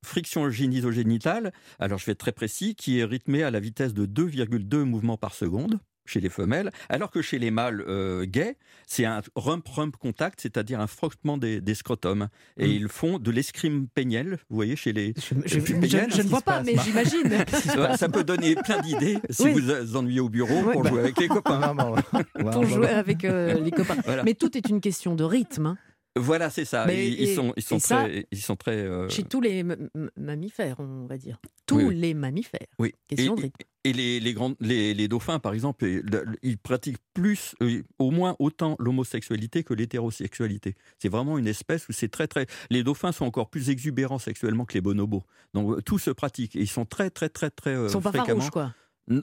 Friction 0.05 0.49
gynéto-génitale, 0.51 1.53
alors 1.81 1.99
je 1.99 2.07
vais 2.07 2.12
être 2.12 2.18
très 2.18 2.33
précis, 2.33 2.75
qui 2.77 3.01
est 3.01 3.05
rythmée 3.05 3.42
à 3.42 3.51
la 3.51 3.59
vitesse 3.61 3.94
de 3.94 4.07
2,2 4.07 4.83
mouvements 4.85 5.16
par 5.16 5.35
seconde 5.35 5.81
chez 6.07 6.21
les 6.21 6.29
femelles, 6.31 6.71
alors 6.88 7.11
que 7.11 7.21
chez 7.21 7.38
les 7.38 7.51
mâles 7.51 7.85
euh, 7.87 8.25
gays, 8.25 8.57
c'est 8.87 9.05
un 9.05 9.21
rump-rump 9.37 9.94
contact, 9.99 10.40
c'est-à-dire 10.40 10.81
un 10.81 10.87
frottement 10.87 11.37
des, 11.37 11.61
des 11.61 11.75
scrotums. 11.75 12.29
Et 12.57 12.66
Mm. 12.66 12.71
ils 12.71 12.88
font 12.88 13.18
de 13.18 13.31
l'escrime 13.31 13.88
péniel, 13.88 14.38
vous 14.49 14.57
voyez, 14.57 14.75
chez 14.77 14.92
les... 14.94 15.12
Je, 15.16 15.35
je- 15.44 15.61
je- 15.61 16.16
je 16.16 16.23
ne 16.23 16.29
vois 16.29 16.40
pas, 16.40 16.62
mais 16.62 16.77
j'imagine. 16.83 17.44
Ça, 17.53 17.97
ça 17.99 18.09
peut 18.09 18.25
donner 18.25 18.55
plein 18.55 18.81
d'idées 18.81 19.18
si 19.29 19.42
Oui. 19.42 19.53
vous 19.53 19.61
vous 19.85 19.97
ennuyez 19.97 20.21
au 20.21 20.31
bureau 20.31 20.62
Ouais, 20.62 20.73
pour 20.73 20.83
bah. 20.85 20.88
jouer 20.90 21.01
avec 21.01 21.18
les 21.18 21.29
copains. 21.29 21.75
Pour 22.53 22.64
jouer 22.64 22.88
avec 22.88 23.25
euh, 23.27 23.61
les 23.61 23.71
copains. 23.71 23.97
Voilà. 24.05 24.23
Mais 24.23 24.33
tout 24.35 24.57
est 24.57 24.68
une 24.71 24.81
question 24.81 25.14
de 25.14 25.25
rythme. 25.25 25.66
hein. 25.66 25.79
Voilà, 26.16 26.51
c'est 26.51 26.64
ça. 26.64 26.85
Mais 26.87 27.09
ils, 27.09 27.21
et- 27.29 27.35
sont, 27.35 27.53
ils 27.57 27.62
sont 27.62 27.79
ça, 27.79 28.05
très, 28.05 28.27
ils 28.33 28.40
sont 28.40 28.57
très. 28.57 28.77
euh, 28.77 29.09
Chez 29.09 29.23
tous 29.23 29.40
les 29.40 29.64
mammifères, 30.16 30.77
on 30.81 31.07
va 31.07 31.16
dire. 31.16 31.38
Tous 31.66 31.77
Oui, 31.77 31.85
oui. 31.85 31.94
les 31.97 32.14
mammifères. 32.14 32.66
Oui. 32.79 32.92
Question 33.07 33.37
et, 33.37 33.42
de 33.42 33.51
et 33.85 33.92
les, 33.92 34.18
les, 34.21 34.33
grands, 34.35 34.55
les, 34.61 34.94
les 34.94 35.07
dauphins, 35.07 35.38
par 35.38 35.55
exemple, 35.55 35.87
ils, 36.42 36.59
pratiquent 36.59 36.99
plus, 37.14 37.55
euh, 37.62 37.83
au 37.99 38.11
moins 38.11 38.35
autant 38.40 38.75
l'homosexualité 38.81 39.62
que 39.62 39.75
l'hétérosexualité. 39.75 40.75
C'est 40.99 41.09
vraiment 41.09 41.38
une 41.38 41.47
espèce 41.47 41.88
où 41.88 41.92
c'est 41.92 42.09
très, 42.09 42.27
très. 42.27 42.47
Les 42.71 42.83
dauphins 42.83 43.12
sont 43.12 43.25
encore 43.25 43.49
plus 43.51 43.71
exubérants 43.71 44.18
sexuellement 44.18 44.64
que 44.64 44.75
les 44.75 44.81
bonobos. 44.81 45.23
Donc 45.55 45.71
euh, 45.79 45.81
tout 45.83 45.99
se 45.99 46.11
pratique. 46.11 46.57
Et 46.57 46.61
ils 46.61 46.66
sont 46.68 46.85
très, 46.85 47.11
très, 47.11 47.29
très, 47.29 47.51
très. 47.51 47.75
Ils 47.85 47.90
sont 47.90 48.01
pas 48.01 48.11
fréquemment. 48.11 48.40
farouches, 48.40 48.51
quoi. 48.51 48.75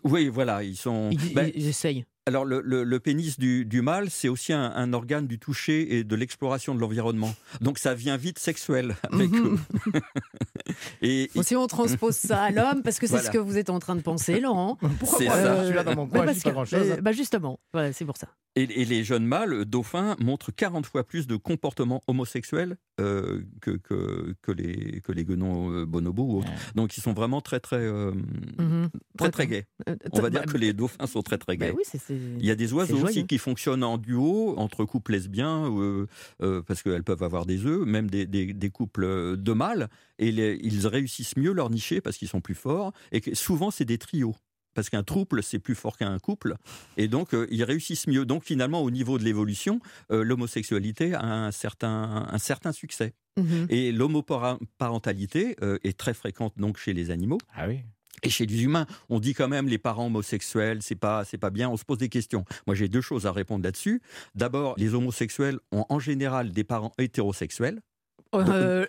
Oui, 0.04 0.30
voilà, 0.30 0.64
ils 0.64 0.78
sont. 0.78 1.10
Ils, 1.12 1.34
Ben, 1.34 1.52
ils 1.54 1.68
essayent. 1.68 2.06
Alors, 2.28 2.44
le, 2.44 2.60
le- 2.62 2.84
le 2.84 3.00
pénis 3.00 3.38
du, 3.38 3.66
du 3.66 3.82
mâle, 3.84 4.10
c'est 4.10 4.30
aussi 4.30 4.52
un, 4.52 4.72
un 4.76 4.94
organe 4.94 5.28
du 5.28 5.38
toucher 5.38 5.98
et 5.98 6.04
de 6.04 6.16
l'exploration 6.16 6.74
de 6.74 6.80
l'environnement. 6.80 7.34
Donc, 7.62 7.78
ça 7.78 7.94
vient 7.94 8.18
vite 8.18 8.40
sexuel 8.40 8.96
avec 9.12 9.30
Mhm. 9.32 9.46
eux. 9.94 10.00
et, 11.02 11.30
Bon, 11.36 11.44
si 11.44 11.56
on 11.56 11.68
transpose 11.68 12.16
ça 12.16 12.42
à 12.44 12.52
l'homme, 12.52 12.82
parce 12.84 13.00
que 13.00 13.06
c'est 13.08 13.14
Voilà. 13.14 13.28
ce 13.28 13.32
que 13.32 13.38
vous 13.38 13.58
êtes 13.58 13.70
en 13.70 13.80
train 13.80 13.96
de 13.96 14.02
penser, 14.02 14.40
Laurent. 14.40 14.78
Pourquoi 15.00 15.18
C'est 15.20 15.26
moi, 15.26 15.36
ça. 15.36 15.62
Je 15.62 15.66
suis 15.68 15.76
là 15.76 15.84
dans 15.84 15.96
mon 15.96 16.06
Bah, 16.06 16.24
coin, 16.24 16.34
je 16.34 16.42
pas 16.42 16.52
grand-chose. 16.52 16.92
euh, 16.92 17.02
bah 17.02 17.12
justement, 17.12 17.60
voilà, 17.74 17.94
c'est 17.94 18.06
pour 18.06 18.18
ça. 18.18 18.28
et, 18.56 18.64
et 18.64 18.86
les 18.86 19.04
jeunes 19.04 19.26
mâles 19.26 19.66
dauphins 19.66 20.16
montrent 20.20 20.52
40 20.52 20.86
fois 20.86 21.04
plus 21.06 21.28
de 21.28 21.36
comportements 21.36 22.02
homosexuels 22.08 22.78
euh, 23.02 23.42
que, 23.62 23.72
que, 23.72 24.34
que 24.42 24.52
les, 24.52 25.02
que 25.02 25.12
les 25.12 25.26
guenons 25.26 25.72
euh, 25.72 25.86
bonobos 25.86 26.24
ou 26.24 26.38
autres. 26.40 26.48
Ouais. 26.50 26.56
Donc, 26.76 26.98
ils 26.98 27.02
sont 27.02 27.14
vraiment 27.14 27.42
très, 27.42 27.60
très, 27.60 27.78
euh, 27.82 28.12
Mhm. 28.58 28.90
très, 29.18 29.30
très 29.32 29.48
gays. 29.48 29.66
On 30.12 30.22
va 30.22 30.30
bah, 30.30 30.30
dire 30.30 30.46
que 30.46 30.58
les 30.58 30.74
dauphins 30.74 31.06
sont 31.08 31.22
très, 31.22 31.38
très 31.38 31.58
bah 31.58 31.68
gays. 31.68 31.74
oui, 31.76 31.84
c'est- 31.86 32.15
Il 32.40 32.46
y 32.46 32.52
a 32.52 32.56
des 32.56 32.74
oiseaux 32.74 32.96
aussi 33.10 33.26
qui 33.28 33.38
fonctionnent 33.38 33.84
en 33.84 33.98
duo 33.98 34.54
entre 34.58 34.86
couples 34.86 35.12
lesbiens 35.14 35.70
euh, 35.72 36.08
euh, 36.42 36.62
parce 36.62 36.82
qu'elles 36.84 37.04
peuvent 37.04 37.24
avoir 37.24 37.46
des 37.46 37.66
œufs, 37.66 37.86
même 37.86 38.10
des, 38.10 38.26
des- 38.26 38.54
des 38.54 38.70
couples 38.70 39.38
de 39.38 39.54
mâles, 39.54 39.90
et 40.20 40.32
les- 40.32 40.60
ils 40.62 40.86
réussissent 40.88 41.38
mieux 41.38 41.54
leur 41.54 41.70
nicher 41.70 42.02
parce 42.02 42.18
qu'ils 42.18 42.28
sont 42.30 42.42
plus 42.42 42.56
forts. 42.56 42.92
Et 43.12 43.22
que 43.22 43.36
souvent 43.36 43.72
c'est 43.72 43.86
des 43.86 43.98
trios. 43.98 44.36
Parce 44.74 44.90
qu'un 44.90 45.04
trouble, 45.04 45.42
c'est 45.42 45.60
plus 45.60 45.74
fort 45.74 45.96
qu'un 45.96 46.20
couple. 46.20 46.56
Et 46.98 47.08
donc, 47.08 47.34
euh, 47.34 47.48
ils 47.50 47.64
réussissent 47.64 48.08
mieux. 48.08 48.26
Donc, 48.26 48.44
finalement, 48.44 48.82
au 48.84 48.92
niveau 48.92 49.18
de 49.18 49.24
l'évolution, 49.24 49.80
euh, 50.12 50.22
l'homosexualité 50.22 51.14
a 51.14 51.24
un 51.46 51.52
certain, 51.52 52.28
un 52.30 52.38
certain 52.40 52.74
succès. 52.74 53.14
Mhm. 53.38 53.68
Et 53.70 53.94
l'homoparentalité 53.94 55.56
euh, 55.62 55.78
est 55.84 55.98
très 55.98 56.14
fréquente 56.14 56.54
donc 56.58 56.78
chez 56.78 56.94
les 56.94 57.10
animaux. 57.12 57.38
Ah 57.56 57.68
oui. 57.68 57.80
Et 58.26 58.30
chez 58.30 58.48
les 58.48 58.64
humains, 58.64 58.88
on 59.10 59.20
dit 59.20 59.36
quand 59.36 59.48
même 59.48 59.68
les 59.68 59.78
parents 59.78 60.08
homosexuels, 60.08 60.80
c'est 60.82 60.96
pas, 60.96 61.24
c'est 61.26 61.38
pas 61.38 61.52
bien. 61.52 61.70
On 61.70 61.78
se 61.78 61.86
pose 61.86 62.00
des 62.00 62.10
questions. 62.10 62.44
Moi, 62.66 62.76
j'ai 62.76 62.88
deux 62.90 63.02
choses 63.02 63.28
à 63.28 63.32
répondre 63.32 63.64
là-dessus. 63.64 64.02
D'abord, 64.34 64.74
les 64.78 64.96
homosexuels 64.96 65.60
ont 65.72 65.86
en 65.90 66.00
général 66.00 66.52
des 66.52 66.64
parents 66.64 66.92
hétérosexuels. 66.98 67.82
Euh, 68.40 68.86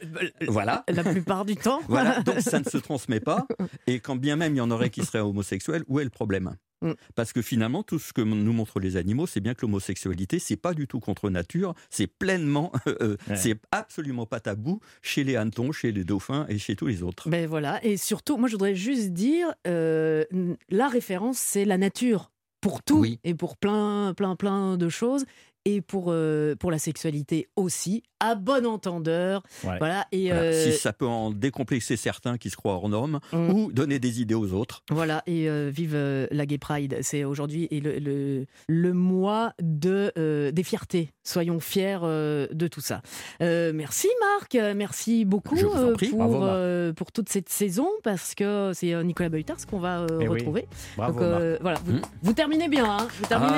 Voilà. 0.49 0.85
La 0.89 1.05
plupart 1.05 1.45
du 1.45 1.57
temps. 1.57 1.81
Voilà, 1.89 2.21
donc 2.23 2.41
ça 2.41 2.59
ne 2.59 2.65
se 2.65 2.79
transmet 2.89 3.21
pas. 3.21 3.47
Et 3.87 4.01
quand 4.01 4.17
bien 4.17 4.37
même 4.37 4.55
il 4.55 4.59
y 4.59 4.61
en 4.61 4.71
aurait 4.71 4.91
qui 4.91 5.05
seraient 5.05 5.21
homosexuels, 5.21 5.85
où 5.89 6.01
est 6.01 6.05
le 6.05 6.11
problème? 6.11 6.57
Mm. 6.83 6.93
Parce 7.15 7.33
que 7.33 7.41
finalement, 7.41 7.83
tout 7.83 7.99
ce 7.99 8.13
que 8.13 8.21
nous 8.21 8.53
montrent 8.53 8.81
les 8.81 8.97
animaux, 8.99 9.27
c'est 9.27 9.41
bien 9.41 9.55
que 9.55 9.63
l'homosexualité, 9.63 10.39
c'est 10.39 10.57
pas 10.57 10.75
du 10.75 10.87
tout 10.87 11.01
contre 11.01 11.31
nature, 11.31 11.75
c'est 11.91 12.07
pleinement, 12.07 12.71
euh, 12.87 13.17
Ouais. 13.29 13.37
c'est 13.37 13.59
absolument 13.71 14.27
pas 14.27 14.41
tabou 14.41 14.81
chez 15.01 15.25
les 15.25 15.37
hannetons, 15.37 15.73
chez 15.73 15.91
les 15.93 16.05
dauphins 16.05 16.45
et 16.51 16.59
chez 16.59 16.77
tous 16.77 16.87
les 16.87 17.03
autres. 17.03 17.31
Ben 17.31 17.47
voilà, 17.49 17.83
et 17.85 17.97
surtout, 17.97 18.37
moi 18.37 18.49
je 18.49 18.53
voudrais 18.55 18.75
juste 18.75 19.11
dire, 19.15 19.55
euh, 19.67 20.25
la 20.69 20.89
référence 20.89 21.39
c'est 21.39 21.65
la 21.65 21.79
nature 21.79 22.31
pour 22.61 22.83
tout 22.83 22.99
Oui. 23.01 23.21
et 23.25 23.35
pour 23.35 23.57
plein, 23.57 24.13
plein, 24.15 24.37
plein 24.37 24.77
de 24.77 24.89
choses 24.89 25.25
et 25.67 25.83
pour 25.83 26.07
euh, 26.09 26.55
pour 26.55 26.71
la 26.71 26.79
sexualité 26.79 27.49
aussi, 27.57 28.03
à 28.21 28.35
bon 28.35 28.65
entendeur. 28.65 29.43
Ouais. 29.65 29.77
Voilà 29.79 30.07
et 30.13 30.29
Voilà. 30.29 30.41
euh, 30.43 30.65
Si 30.73 30.79
ça 30.79 30.93
peut 30.95 31.07
en 31.07 31.31
décomplexer 31.31 31.97
certains 31.97 32.39
qui 32.39 32.49
se 32.49 32.57
croient 32.57 32.73
hors 32.75 32.89
normes 32.89 33.21
Mm. 33.33 33.51
ou 33.51 33.73
donner 33.73 33.99
des 33.99 34.21
idées 34.23 34.35
aux 34.35 34.53
autres. 34.55 34.83
voilà 34.91 35.23
et 35.27 35.51
euh, 35.51 35.71
vive 35.75 35.95
la 36.31 36.47
Gay 36.47 36.57
Pride, 36.59 36.99
c'est 37.03 37.25
aujourd'hui 37.25 37.67
et 37.71 37.81
le, 37.81 37.99
le, 37.99 38.47
le 38.69 38.93
mois 38.95 39.53
de 39.61 40.13
euh, 40.17 40.51
des 40.53 40.63
fiertés. 40.63 41.11
Soyons 41.25 41.59
fiers 41.61 41.99
euh, 42.05 42.47
de 42.53 42.69
tout 42.69 42.81
ça. 42.81 43.03
Euh, 43.43 43.73
merci 43.75 44.09
Marc, 44.39 44.55
merci 44.77 45.25
beaucoup 45.25 45.57
Je 45.57 45.67
vous 45.67 45.85
en 45.85 45.93
prie. 45.95 46.09
pour 46.09 46.19
Bravo, 46.19 46.45
euh, 46.45 46.93
pour 46.93 47.11
toute 47.13 47.29
cette 47.29 47.49
saison 47.49 47.89
parce 48.05 48.35
que 48.37 48.71
c'est 48.75 48.95
Nicolas 49.05 49.29
Beutars 49.29 49.67
qu'on 49.69 49.81
va 49.81 50.01
euh, 50.03 50.07
Eh 50.21 50.29
oui. 50.29 50.39
retrouver. 50.39 50.69
Bravo, 50.97 51.13
Donc, 51.19 51.23
euh, 51.23 51.59
voilà, 51.61 51.79
vous, 51.85 51.95
Hmm. 51.97 52.01
vous 52.23 52.33
terminez 52.33 52.69
bien, 52.69 52.85
hein. 52.89 53.09
vous 53.19 53.27
terminez, 53.27 53.53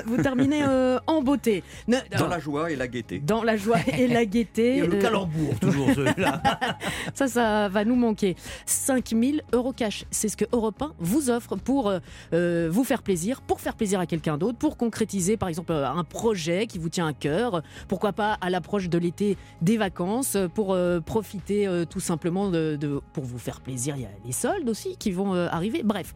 euh, 0.00 0.04
vous 0.06 0.22
terminez 0.22 0.62
euh, 0.62 0.98
en 1.06 1.22
beauté. 1.22 1.62
Ne- 1.88 1.96
Dans 2.18 2.28
la 2.28 2.38
joie 2.38 2.70
et 2.70 2.76
la 2.76 2.88
gaieté. 2.88 3.18
dans 3.20 3.42
la 3.42 3.56
joie 3.56 3.78
et 3.96 4.06
la 4.06 4.24
gaieté. 4.26 4.78
Et 4.78 4.86
le 4.86 4.94
euh, 4.96 5.00
calembour, 5.00 5.58
toujours 5.60 5.88
celui-là. 5.94 6.42
ça, 7.14 7.28
ça 7.28 7.68
va 7.68 7.84
nous 7.84 7.96
manquer. 7.96 8.36
5000 8.66 9.42
euros 9.52 9.72
cash, 9.72 10.04
c'est 10.10 10.28
ce 10.28 10.36
que 10.36 10.44
Europe 10.52 10.80
1 10.82 10.92
vous 10.98 11.30
offre 11.30 11.56
pour 11.56 11.92
euh, 12.32 12.68
vous 12.70 12.84
faire 12.84 13.02
plaisir, 13.02 13.40
pour 13.42 13.60
faire 13.60 13.74
plaisir 13.76 14.00
à 14.00 14.06
quelqu'un 14.06 14.38
d'autre, 14.38 14.58
pour 14.58 14.76
concrétiser 14.76 15.36
par 15.36 15.48
exemple 15.48 15.72
un 15.72 16.04
projet 16.04 16.66
qui 16.66 16.78
vous 16.78 16.88
tient 16.88 17.06
à 17.06 17.12
cœur, 17.12 17.62
pourquoi 17.88 18.12
pas 18.12 18.38
à 18.40 18.50
l'approche 18.50 18.88
de 18.88 18.98
l'été 18.98 19.36
des 19.62 19.76
vacances, 19.76 20.36
pour 20.54 20.76
profiter 21.06 21.68
tout 21.90 22.00
simplement 22.00 22.50
de, 22.50 22.76
de- 22.80 23.00
pour 23.12 23.24
vous 23.24 23.38
faire 23.38 23.60
plaisir. 23.60 23.94
Il 23.96 24.02
y 24.02 24.06
a 24.06 24.10
les 24.24 24.32
soldes 24.32 24.68
aussi 24.68 24.96
qui 24.96 25.10
vont 25.10 25.34
arriver. 25.34 25.82
Bref. 25.84 26.14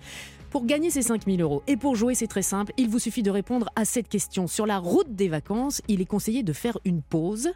Pour 0.54 0.66
gagner 0.66 0.88
ces 0.88 1.02
5000 1.02 1.42
euros 1.42 1.64
et 1.66 1.76
pour 1.76 1.96
jouer, 1.96 2.14
c'est 2.14 2.28
très 2.28 2.40
simple. 2.40 2.72
Il 2.76 2.88
vous 2.88 3.00
suffit 3.00 3.24
de 3.24 3.30
répondre 3.32 3.70
à 3.74 3.84
cette 3.84 4.08
question. 4.08 4.46
Sur 4.46 4.66
la 4.66 4.78
route 4.78 5.12
des 5.12 5.28
vacances, 5.28 5.82
il 5.88 6.00
est 6.00 6.04
conseillé 6.06 6.44
de 6.44 6.52
faire 6.52 6.78
une 6.84 7.02
pause 7.02 7.50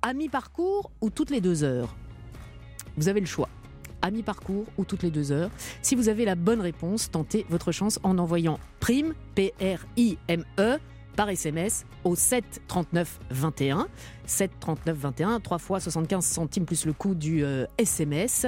à 0.00 0.14
mi-parcours 0.14 0.92
ou 1.00 1.10
toutes 1.10 1.30
les 1.30 1.40
deux 1.40 1.64
heures? 1.64 1.96
Vous 2.96 3.08
avez 3.08 3.18
le 3.18 3.26
choix. 3.26 3.48
À 4.00 4.12
mi-parcours 4.12 4.64
ou 4.78 4.84
toutes 4.84 5.02
les 5.02 5.10
deux 5.10 5.32
heures. 5.32 5.50
Si 5.82 5.96
vous 5.96 6.08
avez 6.08 6.24
la 6.24 6.36
bonne 6.36 6.60
réponse, 6.60 7.10
tentez 7.10 7.46
votre 7.48 7.72
chance 7.72 7.98
en 8.04 8.16
envoyant 8.18 8.60
prime, 8.78 9.14
P-R-I-M-E, 9.34 10.78
par 11.16 11.30
SMS 11.30 11.84
au 12.04 12.14
7 12.14 12.62
39 12.68 13.18
21. 13.30 13.88
7 14.26 14.50
39 14.60 14.96
21, 14.96 15.40
3 15.40 15.58
fois 15.58 15.80
75 15.80 16.24
centimes 16.24 16.64
plus 16.64 16.86
le 16.86 16.92
coût 16.92 17.14
du 17.14 17.44
euh, 17.44 17.66
SMS. 17.78 18.46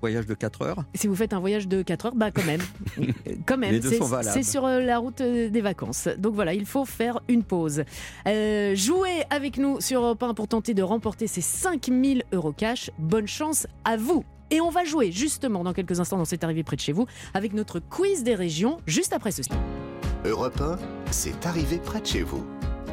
Voyage 0.00 0.26
de 0.26 0.34
4 0.34 0.62
heures. 0.62 0.84
Si 0.94 1.06
vous 1.06 1.14
faites 1.14 1.32
un 1.32 1.40
voyage 1.40 1.66
de 1.68 1.82
4 1.82 2.06
heures, 2.06 2.14
bah 2.14 2.30
quand 2.30 2.44
même. 2.44 2.60
quand 3.46 3.58
même. 3.58 3.80
C'est 4.22 4.42
sur 4.42 4.64
euh, 4.64 4.80
la 4.80 4.98
route 4.98 5.20
euh, 5.20 5.50
des 5.50 5.60
vacances. 5.60 6.08
Donc 6.18 6.34
voilà, 6.34 6.54
il 6.54 6.66
faut 6.66 6.84
faire 6.84 7.20
une 7.28 7.42
pause. 7.42 7.84
Euh, 8.26 8.74
jouez 8.74 9.24
avec 9.30 9.58
nous 9.58 9.80
sur 9.80 10.02
Europe 10.02 10.22
1 10.22 10.34
pour 10.34 10.48
tenter 10.48 10.74
de 10.74 10.82
remporter 10.82 11.26
ces 11.26 11.40
5000 11.40 12.24
euros 12.32 12.52
cash. 12.52 12.90
Bonne 12.98 13.26
chance 13.26 13.66
à 13.84 13.96
vous. 13.96 14.24
Et 14.50 14.60
on 14.60 14.70
va 14.70 14.84
jouer 14.84 15.12
justement 15.12 15.62
dans 15.62 15.72
quelques 15.72 16.00
instants 16.00 16.16
dans 16.16 16.24
cette 16.24 16.44
arrivée 16.44 16.62
près 16.62 16.76
de 16.76 16.80
chez 16.80 16.92
vous 16.92 17.06
avec 17.34 17.52
notre 17.52 17.80
quiz 17.80 18.22
des 18.22 18.34
régions 18.34 18.78
juste 18.86 19.12
après 19.12 19.30
ceci. 19.30 19.50
Europe 20.24 20.60
1, 20.60 20.78
c'est 21.10 21.46
arrivé 21.46 21.78
près 21.78 22.00
de 22.00 22.06
chez 22.06 22.22
vous. 22.22 22.44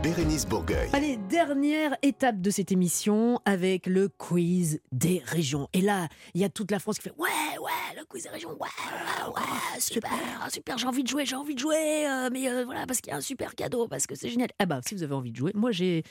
Bérénice 0.06 0.46
Bourgueil. 0.46 0.88
Allez, 0.94 1.18
dernière 1.18 1.98
étape 2.04 2.40
de 2.40 2.52
cette 2.52 2.72
émission 2.72 3.42
avec 3.44 3.88
le 3.88 4.08
quiz 4.08 4.80
des 4.92 5.20
régions. 5.26 5.68
Et 5.74 5.82
là, 5.82 6.10
il 6.36 6.42
y 6.42 6.44
a 6.44 6.50
toute 6.50 6.70
la 6.70 6.78
France 6.78 6.98
qui 6.98 7.10
fait 7.10 7.16
Ouais, 7.18 7.58
ouais, 7.60 7.98
le 7.98 8.06
quiz 8.06 8.22
des 8.22 8.30
régions, 8.30 8.52
ouais, 8.52 8.56
ouais, 8.60 9.34
ouais, 9.34 9.80
super, 9.80 10.12
super, 10.52 10.78
j'ai 10.78 10.86
envie 10.86 11.02
de 11.02 11.08
jouer, 11.08 11.26
j'ai 11.26 11.36
envie 11.36 11.56
de 11.56 11.60
jouer, 11.60 12.06
euh, 12.08 12.30
mais 12.32 12.48
euh, 12.48 12.66
voilà, 12.66 12.86
parce 12.86 13.02
qu'il 13.02 13.10
y 13.10 13.14
a 13.16 13.18
un 13.18 13.22
super 13.22 13.56
cadeau, 13.56 13.88
parce 13.88 14.06
que 14.06 14.14
c'est 14.14 14.30
génial. 14.30 14.50
Ah 14.60 14.68
bah, 14.68 14.80
si 14.88 14.94
vous 14.94 15.02
avez 15.02 15.16
envie 15.16 15.32
de 15.32 15.38
jouer, 15.38 15.54
moi 15.56 15.72
j'ai. 15.72 16.04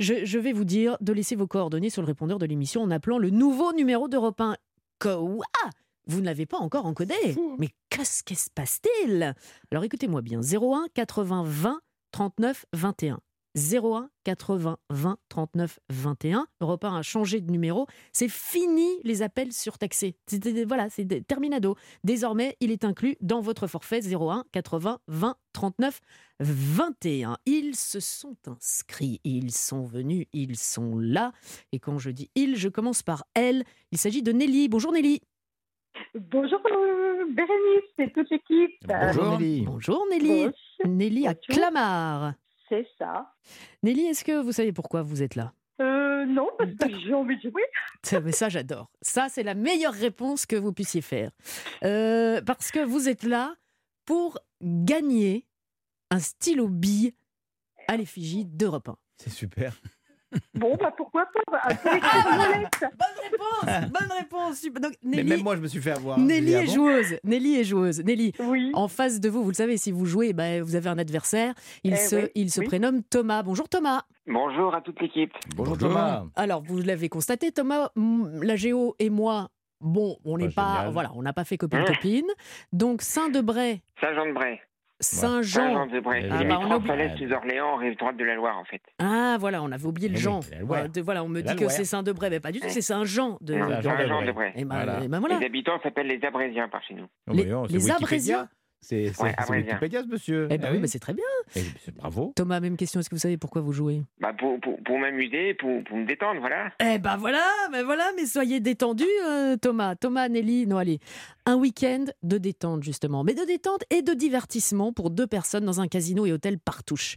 Je, 0.00 0.24
je 0.24 0.38
vais 0.38 0.54
vous 0.54 0.64
dire 0.64 0.96
de 1.02 1.12
laisser 1.12 1.36
vos 1.36 1.46
coordonnées 1.46 1.90
sur 1.90 2.00
le 2.00 2.06
répondeur 2.06 2.38
de 2.38 2.46
l'émission 2.46 2.80
en 2.80 2.90
appelant 2.90 3.18
le 3.18 3.28
nouveau 3.28 3.74
numéro 3.74 4.08
d'Europe 4.08 4.40
1. 4.40 4.56
Quoi 4.98 5.36
Vous 6.06 6.20
ne 6.20 6.24
l'avez 6.24 6.46
pas 6.46 6.56
encore 6.56 6.86
encodé 6.86 7.14
Mais 7.58 7.68
qu'est-ce 7.90 8.24
qui 8.24 8.36
se 8.36 8.48
passe-t-il? 8.48 9.34
Alors 9.70 9.84
écoutez-moi 9.84 10.22
bien 10.22 10.40
01 10.40 10.86
80 10.94 11.42
20 11.46 11.80
39 12.10 12.64
21. 12.72 13.20
01 13.56 14.10
80 14.24 14.78
20 14.90 15.16
39 15.28 15.78
21. 15.90 16.46
Europe 16.60 16.84
1 16.84 16.96
a 16.96 17.02
changé 17.02 17.40
de 17.40 17.50
numéro. 17.52 17.86
C'est 18.12 18.28
fini 18.30 18.88
les 19.04 19.22
appels 19.22 19.52
surtaxés. 19.52 20.16
C'était- 20.26 20.64
Voilà, 20.64 20.90
c'est 20.90 21.06
terminado. 21.26 21.76
Désormais, 22.02 22.56
il 22.60 22.70
est 22.72 22.84
inclus 22.84 23.16
dans 23.20 23.40
votre 23.40 23.66
forfait 23.66 24.00
01 24.00 24.44
80 24.52 24.98
20 25.08 25.36
39 25.52 26.00
21. 26.40 27.36
Ils 27.46 27.76
se 27.76 28.00
sont 28.00 28.36
inscrits, 28.46 29.20
ils 29.24 29.52
sont 29.52 29.84
venus, 29.84 30.26
ils 30.32 30.56
sont 30.56 30.98
là. 30.98 31.32
Et 31.72 31.78
quand 31.78 31.98
je 31.98 32.10
dis 32.10 32.30
ils, 32.34 32.56
je 32.56 32.68
commence 32.68 33.02
par 33.02 33.24
elle. 33.34 33.64
Il 33.92 33.98
s'agit 33.98 34.22
de 34.22 34.32
Nelly. 34.32 34.68
Bonjour 34.68 34.92
Nelly. 34.92 35.20
Bonjour 36.14 36.58
euh, 36.66 37.24
Bérénice 37.30 37.90
et 37.98 38.12
toute 38.12 38.28
l'équipe. 38.30 38.72
Bonjour 38.84 39.38
Nelly. 39.38 39.60
Bonjour 39.62 40.04
Nelly. 40.10 40.28
Bonjour. 40.46 40.52
Nelly 40.86 41.26
à. 41.28 41.34
Clamart. 41.34 42.34
C'est 42.74 42.88
ça. 42.98 43.32
Nelly, 43.84 44.06
est-ce 44.06 44.24
que 44.24 44.42
vous 44.42 44.50
savez 44.50 44.72
pourquoi 44.72 45.02
vous 45.02 45.22
êtes 45.22 45.36
là? 45.36 45.52
Euh, 45.80 46.24
non, 46.26 46.48
parce 46.58 46.72
que 46.74 46.98
j'ai 47.00 47.14
envie 47.14 47.36
de 47.36 47.42
jouer. 47.42 47.62
Ça, 48.02 48.20
mais 48.20 48.32
ça, 48.32 48.48
j'adore. 48.48 48.90
Ça, 49.00 49.28
c'est 49.28 49.42
la 49.42 49.54
meilleure 49.54 49.94
réponse 49.94 50.44
que 50.44 50.56
vous 50.56 50.72
puissiez 50.72 51.00
faire. 51.00 51.30
Euh, 51.84 52.42
parce 52.42 52.70
que 52.70 52.80
vous 52.80 53.08
êtes 53.08 53.22
là 53.22 53.54
pour 54.04 54.38
gagner 54.60 55.46
un 56.10 56.18
stylo 56.18 56.68
bille 56.68 57.14
à 57.88 57.96
l'effigie 57.96 58.44
d'Europe 58.44 58.88
1. 58.88 58.96
C'est 59.16 59.30
super. 59.30 59.80
Bon, 60.54 60.76
bah 60.80 60.92
pourquoi 60.96 61.26
pas 61.26 61.40
bah. 61.50 61.74
Bonne 61.84 63.22
réponse 63.22 63.90
Bonne 63.90 64.12
réponse 64.18 64.66
Mais 65.02 65.16
Nelly, 65.18 65.28
même 65.28 65.42
moi, 65.42 65.56
je 65.56 65.60
me 65.60 65.66
suis 65.68 65.80
fait 65.80 65.92
avoir. 65.92 66.18
hein. 66.18 66.22
Nelly 66.24 66.52
est 66.54 66.66
joueuse. 66.66 67.16
Nelly 67.24 67.60
est 67.60 67.64
joueuse. 67.64 68.02
Nelly, 68.04 68.32
Oui. 68.40 68.70
en 68.74 68.88
face 68.88 69.20
de 69.20 69.28
vous, 69.28 69.42
vous 69.42 69.50
le 69.50 69.54
savez, 69.54 69.76
si 69.76 69.92
vous 69.92 70.06
jouez, 70.06 70.32
bah, 70.32 70.60
vous 70.62 70.76
avez 70.76 70.88
un 70.88 70.98
adversaire. 70.98 71.54
Il 71.82 71.92
Eh 71.94 71.96
se, 71.96 72.16
oui, 72.16 72.28
il 72.34 72.50
se 72.50 72.60
oui. 72.60 72.66
prénomme 72.66 73.02
Thomas. 73.02 73.42
Bonjour 73.42 73.68
Thomas. 73.68 74.02
Bonjour 74.26 74.74
à 74.74 74.80
toute 74.80 75.00
l'équipe. 75.00 75.32
Bonjour, 75.56 75.74
Bonjour. 75.76 75.88
Thomas. 75.90 76.24
Alors, 76.36 76.62
vous 76.62 76.78
l'avez 76.78 77.08
constaté, 77.08 77.52
Thomas, 77.52 77.90
la 77.96 78.56
Géo 78.56 78.94
et 78.98 79.10
moi, 79.10 79.48
bon, 79.80 80.16
on 80.24 80.38
n'est 80.38 80.48
Pas 80.48 80.84
pas, 80.84 80.90
voilà, 80.90 81.10
on 81.14 81.22
n'a 81.22 81.32
pas 81.32 81.44
fait 81.44 81.56
copine-copine. 81.58 82.26
Donc, 82.72 83.02
Saint-Debray, 83.02 83.82
Saint-Jean-de-Bray. 84.00 84.60
Saint-Jean. 85.04 85.60
Saint-Jean-de-Bray. 85.74 86.28
Ah, 86.30 86.36
Ah, 86.40 86.44
bah, 86.44 86.60
on 86.62 86.70
a 86.70 86.76
oublié- 86.76 87.32
Orléans, 87.34 87.76
rive 87.76 87.96
droite 87.98 88.16
de 88.16 88.24
la 88.24 88.34
Loire, 88.34 88.58
en 88.58 88.64
fait. 88.64 88.80
Ah, 88.98 89.36
voilà, 89.38 89.62
on 89.62 89.70
avait 89.72 89.86
oublié 89.86 90.08
le 90.08 90.14
Eh 90.16 90.18
Jean. 90.20 90.40
Loire. 90.40 90.62
Voilà, 90.64 90.88
de- 90.88 91.00
voilà, 91.00 91.24
on 91.24 91.28
me 91.28 91.40
dit 91.42 91.56
que 91.56 91.68
c'est 91.68 91.84
Saint-Debray, 91.84 92.30
mais 92.30 92.40
pas 92.40 92.52
du 92.52 92.60
tout, 92.60 92.68
c'est 92.68 92.80
Saint-Jean 92.82 93.38
de. 93.40 93.54
Saint-Jean 93.54 93.78
de 93.78 93.82
Saint-Jean-de-Bray. 93.82 94.52
Et 94.56 94.64
ben, 94.64 94.74
Voilà. 94.76 95.04
et 95.04 95.08
ben 95.08 95.20
voilà. 95.20 95.38
Les 95.38 95.46
habitants 95.46 95.78
s'appellent 95.82 96.06
les 96.08 96.24
Abrésiens 96.24 96.68
par 96.68 96.82
chez 96.84 96.94
nous. 96.94 97.06
Oh, 97.28 97.32
Les- 97.32 97.52
Wikipédia. 97.52 97.96
Abrésiens 97.96 98.48
C'est 98.84 99.12
c'est- 99.14 99.22
Ouais, 99.22 99.34
ce 99.46 100.06
monsieur. 100.08 100.46
Eh 100.50 100.58
ben 100.58 100.64
Ah 100.64 100.70
oui, 100.70 100.76
oui. 100.76 100.82
mais 100.82 100.88
c'est 100.88 100.98
très 100.98 101.14
bien. 101.14 101.24
Eh, 101.56 101.62
Bravo. 101.96 102.32
Thomas, 102.36 102.60
même 102.60 102.76
question, 102.76 103.00
est-ce 103.00 103.08
que 103.08 103.14
vous 103.14 103.20
savez 103.20 103.38
pourquoi 103.38 103.62
vous 103.62 103.72
jouez? 103.72 104.02
Bah, 104.20 104.32
pour 104.38 104.60
pour, 104.60 104.76
pour 104.84 104.98
m'amuser, 104.98 105.54
pour, 105.54 105.82
pour 105.84 105.96
me 105.96 106.06
détendre, 106.06 106.40
voilà. 106.40 106.70
Eh 106.80 106.98
ben 106.98 107.16
voilà, 107.16 107.42
ben 107.72 107.82
voilà, 107.84 108.04
mais 108.16 108.26
soyez 108.26 108.60
détendus, 108.60 109.04
euh, 109.26 109.56
Thomas. 109.56 109.94
Thomas, 109.96 110.28
Nelly, 110.28 110.66
non, 110.66 110.76
allez. 110.76 110.98
Un 111.46 111.56
week-end 111.56 112.04
de 112.22 112.38
détente, 112.38 112.82
justement. 112.82 113.24
Mais 113.24 113.34
de 113.34 113.44
détente 113.44 113.84
et 113.90 114.02
de 114.02 114.12
divertissement 114.12 114.92
pour 114.92 115.10
deux 115.10 115.26
personnes 115.26 115.64
dans 115.64 115.80
un 115.80 115.88
casino 115.88 116.26
et 116.26 116.32
hôtel 116.32 116.58
Partouche. 116.58 117.16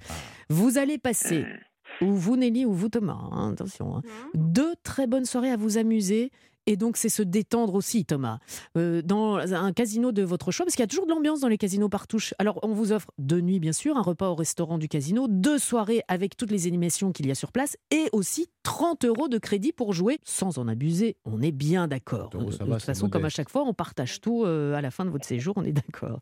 Vous 0.49 0.77
allez 0.77 0.97
passer, 0.97 1.45
ou 2.01 2.13
vous, 2.13 2.37
Nelly, 2.37 2.65
ou 2.65 2.73
vous, 2.73 2.89
Thomas, 2.89 3.17
hein, 3.31 3.51
attention, 3.53 3.97
hein, 3.97 4.01
deux 4.35 4.73
très 4.83 5.07
bonnes 5.07 5.25
soirées 5.25 5.51
à 5.51 5.57
vous 5.57 5.77
amuser. 5.77 6.31
Et 6.67 6.75
donc, 6.75 6.97
c'est 6.97 7.09
se 7.09 7.23
détendre 7.23 7.73
aussi, 7.75 8.05
Thomas. 8.05 8.39
Euh, 8.77 9.01
dans 9.01 9.37
un 9.37 9.71
casino 9.71 10.11
de 10.11 10.21
votre 10.21 10.51
choix, 10.51 10.65
parce 10.65 10.75
qu'il 10.75 10.83
y 10.83 10.85
a 10.85 10.87
toujours 10.87 11.05
de 11.05 11.11
l'ambiance 11.11 11.39
dans 11.39 11.47
les 11.47 11.57
casinos 11.57 11.87
Partouche. 11.89 12.33
Alors, 12.39 12.59
on 12.61 12.73
vous 12.73 12.91
offre 12.91 13.09
deux 13.17 13.39
nuits, 13.39 13.59
bien 13.59 13.71
sûr, 13.71 13.97
un 13.97 14.01
repas 14.01 14.27
au 14.27 14.35
restaurant 14.35 14.77
du 14.77 14.89
casino, 14.89 15.27
deux 15.29 15.59
soirées 15.59 16.03
avec 16.09 16.35
toutes 16.35 16.51
les 16.51 16.67
animations 16.67 17.13
qu'il 17.13 17.25
y 17.25 17.31
a 17.31 17.35
sur 17.35 17.53
place, 17.53 17.77
et 17.89 18.09
aussi 18.11 18.49
30 18.67 19.05
euros 19.05 19.29
de 19.29 19.37
crédit 19.37 19.71
pour 19.71 19.93
jouer 19.93 20.19
sans 20.25 20.57
en 20.57 20.67
abuser. 20.67 21.15
On 21.23 21.41
est 21.41 21.53
bien 21.53 21.87
d'accord. 21.87 22.31
30 22.31 22.35
euros, 22.41 22.51
ça 22.51 22.65
de 22.65 22.69
toute 22.73 22.81
façon, 22.81 23.09
comme 23.09 23.23
à 23.23 23.29
chaque 23.29 23.47
fois, 23.49 23.63
on 23.63 23.73
partage 23.73 24.19
tout 24.19 24.43
euh, 24.43 24.73
à 24.75 24.81
la 24.81 24.91
fin 24.91 25.05
de 25.05 25.09
votre 25.09 25.23
séjour, 25.25 25.53
on 25.55 25.63
est 25.63 25.71
d'accord. 25.71 26.19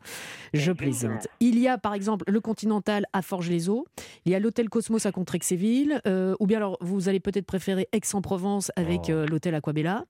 Je 0.54 0.70
plaisante. 0.70 1.26
Il 1.40 1.58
y 1.58 1.66
a 1.66 1.76
par 1.76 1.92
exemple 1.92 2.24
le 2.30 2.40
Continental 2.40 3.04
à 3.12 3.20
Forges-les-Eaux, 3.22 3.84
il 4.26 4.30
y 4.30 4.36
a 4.36 4.38
l'hôtel 4.38 4.68
Cosmos 4.68 5.06
à 5.06 5.10
Contrexéville, 5.10 6.00
euh, 6.06 6.36
ou 6.38 6.46
bien 6.46 6.58
alors 6.58 6.78
vous 6.80 7.08
allez 7.08 7.18
peut-être 7.18 7.46
préférer 7.46 7.88
Aix-en-Provence 7.90 8.70
avec 8.76 9.00
Oh. 9.08 9.10
euh, 9.10 9.26
l'hôtel 9.26 9.56
Aquabella, 9.56 10.04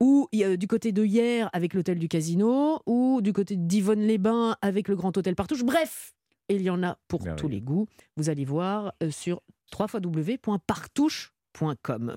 ou 0.00 0.28
du 0.32 0.66
côté 0.66 0.90
de 0.90 1.04
Hier 1.04 1.48
avec 1.52 1.72
l'hôtel 1.72 2.00
du 2.00 2.08
Casino, 2.08 2.80
ou 2.86 3.20
du 3.22 3.32
côté 3.32 3.54
d'Yvonne-les-Bains 3.54 4.56
avec 4.60 4.88
le 4.88 4.96
Grand 4.96 5.16
Hôtel 5.16 5.36
Partouche. 5.36 5.62
Bref, 5.62 6.14
il 6.48 6.62
y 6.62 6.70
en 6.70 6.82
a 6.82 6.98
pour 7.06 7.22
tous 7.36 7.46
oui. 7.46 7.52
les 7.52 7.60
goûts. 7.60 7.86
Vous 8.16 8.28
allez 8.28 8.44
voir 8.44 8.92
euh, 9.04 9.12
sur 9.12 9.40
www.partouche.com. 9.78 11.35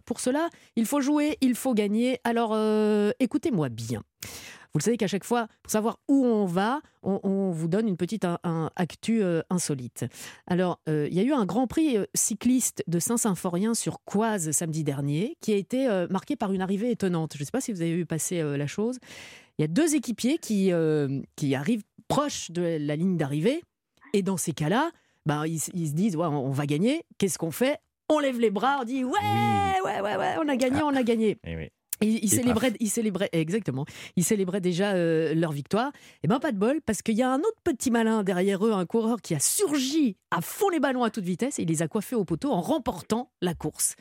Pour 0.05 0.19
cela, 0.19 0.49
il 0.75 0.85
faut 0.85 1.01
jouer, 1.01 1.37
il 1.41 1.55
faut 1.55 1.73
gagner. 1.73 2.19
Alors 2.23 2.51
euh, 2.53 3.11
écoutez-moi 3.19 3.69
bien. 3.69 4.03
Vous 4.71 4.77
le 4.77 4.83
savez 4.83 4.97
qu'à 4.97 5.07
chaque 5.07 5.23
fois, 5.23 5.47
pour 5.63 5.71
savoir 5.71 5.97
où 6.07 6.23
on 6.25 6.45
va, 6.45 6.81
on, 7.01 7.49
vous 7.49 7.67
donne 7.67 7.87
une 7.87 7.97
petite 7.97 8.23
actu 8.75 9.23
euh, 9.23 9.41
insolite. 9.49 10.05
Alors, 10.45 10.79
euh, 10.87 11.07
il 11.09 11.17
y 11.17 11.19
a 11.19 11.23
eu 11.23 11.33
un 11.33 11.45
Grand 11.45 11.65
Prix 11.65 11.97
cycliste 12.13 12.83
de 12.85 12.99
Saint-Symphorien 12.99 13.73
sur 13.73 14.03
Coise 14.05 14.51
samedi 14.51 14.83
dernier, 14.83 15.37
qui 15.41 15.53
a 15.53 15.55
été 15.55 16.05
marqué 16.11 16.35
par 16.35 16.53
une 16.53 16.61
arrivée 16.61 16.91
étonnante. 16.91 17.33
Je 17.33 17.39
ne 17.39 17.45
sais 17.45 17.51
pas 17.51 17.61
si 17.61 17.73
vous 17.73 17.81
avez 17.81 17.95
vu 17.95 18.05
passer 18.05 18.43
la 18.43 18.67
chose. 18.67 18.99
Il 19.57 19.63
y 19.63 19.65
a 19.65 19.67
deux 19.67 19.95
équipiers 19.95 20.37
qui, 20.37 20.71
qui 21.35 21.55
arrivent 21.55 21.83
proches 22.07 22.51
de 22.51 22.77
la 22.79 22.95
ligne 22.95 23.17
d'arrivée, 23.17 23.63
et 24.13 24.21
dans 24.21 24.37
ces 24.37 24.53
cas-là, 24.53 24.91
ben, 25.25 25.45
ils, 25.47 25.59
se 25.59 25.71
disent 25.93 26.15
on 26.15 26.51
va 26.51 26.65
gagner. 26.67 27.05
Qu'est-ce 27.17 27.39
qu'on 27.39 27.51
fait? 27.51 27.79
On 28.09 28.19
lève 28.19 28.39
les 28.39 28.49
bras, 28.49 28.79
on 28.81 28.83
dit 28.85 29.03
ouais, 29.03 29.11
ouais, 29.85 30.01
ouais, 30.01 30.15
ouais, 30.17 30.35
on 30.43 30.47
a 30.47 30.55
gagné, 30.55 30.81
on 30.83 30.95
a 30.95 31.03
gagné. 31.03 31.37
Eh 31.47 31.55
oui. 31.55 31.69
Et 32.01 32.07
ils, 32.23 32.29
célébraient, 32.29 32.71
ils 32.79 32.89
célébraient, 32.89 33.27
exactement, 33.33 33.85
ils 34.15 34.23
célébraient 34.23 34.61
déjà 34.61 34.93
euh, 34.93 35.33
leur 35.35 35.51
victoire. 35.51 35.91
Et 36.23 36.29
ben 36.29 36.39
pas 36.39 36.53
de 36.53 36.57
bol, 36.57 36.79
parce 36.85 37.01
qu'il 37.01 37.15
y 37.17 37.21
a 37.21 37.29
un 37.29 37.39
autre 37.39 37.57
petit 37.65 37.91
malin 37.91 38.23
derrière 38.23 38.65
eux, 38.65 38.71
un 38.71 38.85
coureur 38.85 39.21
qui 39.21 39.35
a 39.35 39.39
surgi 39.39 40.15
à 40.31 40.39
fond 40.39 40.69
les 40.69 40.79
ballons 40.79 41.03
à 41.03 41.09
toute 41.09 41.25
vitesse 41.25 41.59
et 41.59 41.63
il 41.63 41.67
les 41.67 41.81
a 41.81 41.89
coiffés 41.89 42.15
au 42.15 42.23
poteau 42.23 42.51
en 42.53 42.61
remportant 42.61 43.31
la 43.41 43.53
course. 43.53 43.95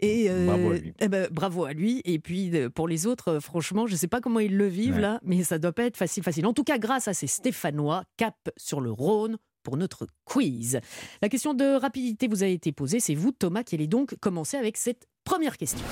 Et 0.00 0.26
euh, 0.28 0.46
Bravo 0.46 0.70
à 0.72 0.74
lui. 0.78 0.92
eh 0.98 1.06
ben, 1.08 1.28
bravo 1.30 1.64
à 1.66 1.72
lui. 1.72 2.02
Et 2.04 2.18
puis 2.18 2.50
pour 2.74 2.88
les 2.88 3.06
autres, 3.06 3.28
euh, 3.34 3.40
franchement, 3.40 3.86
je 3.86 3.92
ne 3.92 3.96
sais 3.96 4.08
pas 4.08 4.20
comment 4.20 4.40
ils 4.40 4.56
le 4.56 4.66
vivent 4.66 4.96
Ouais. 4.96 5.00
là, 5.02 5.20
mais 5.22 5.44
ça 5.44 5.58
doit 5.60 5.72
pas 5.72 5.84
être 5.84 5.96
facile, 5.96 6.24
facile. 6.24 6.46
En 6.46 6.52
tout 6.52 6.64
cas, 6.64 6.78
grâce 6.78 7.06
à 7.06 7.14
ces 7.14 7.28
Stéphanois, 7.28 8.02
cap 8.16 8.34
sur 8.56 8.80
le 8.80 8.90
Rhône 8.90 9.36
pour 9.66 9.76
notre 9.76 10.06
quiz. 10.24 10.78
La 11.22 11.28
question 11.28 11.52
de 11.52 11.74
rapidité 11.74 12.28
vous 12.28 12.44
a 12.44 12.46
été 12.46 12.70
posée. 12.70 13.00
C'est 13.00 13.16
vous, 13.16 13.32
Thomas, 13.32 13.64
qui 13.64 13.74
allez 13.74 13.88
donc 13.88 14.14
commencer 14.20 14.56
avec 14.56 14.76
cette 14.76 15.08
première 15.24 15.56
question. 15.56 15.84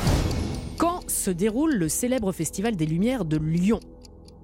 Quand 0.79 1.11
se 1.11 1.33
déroule 1.33 1.75
le 1.75 1.89
célèbre 1.89 2.31
Festival 2.31 2.77
des 2.77 2.87
Lumières 2.87 3.25
de 3.25 3.37
Lyon? 3.37 3.81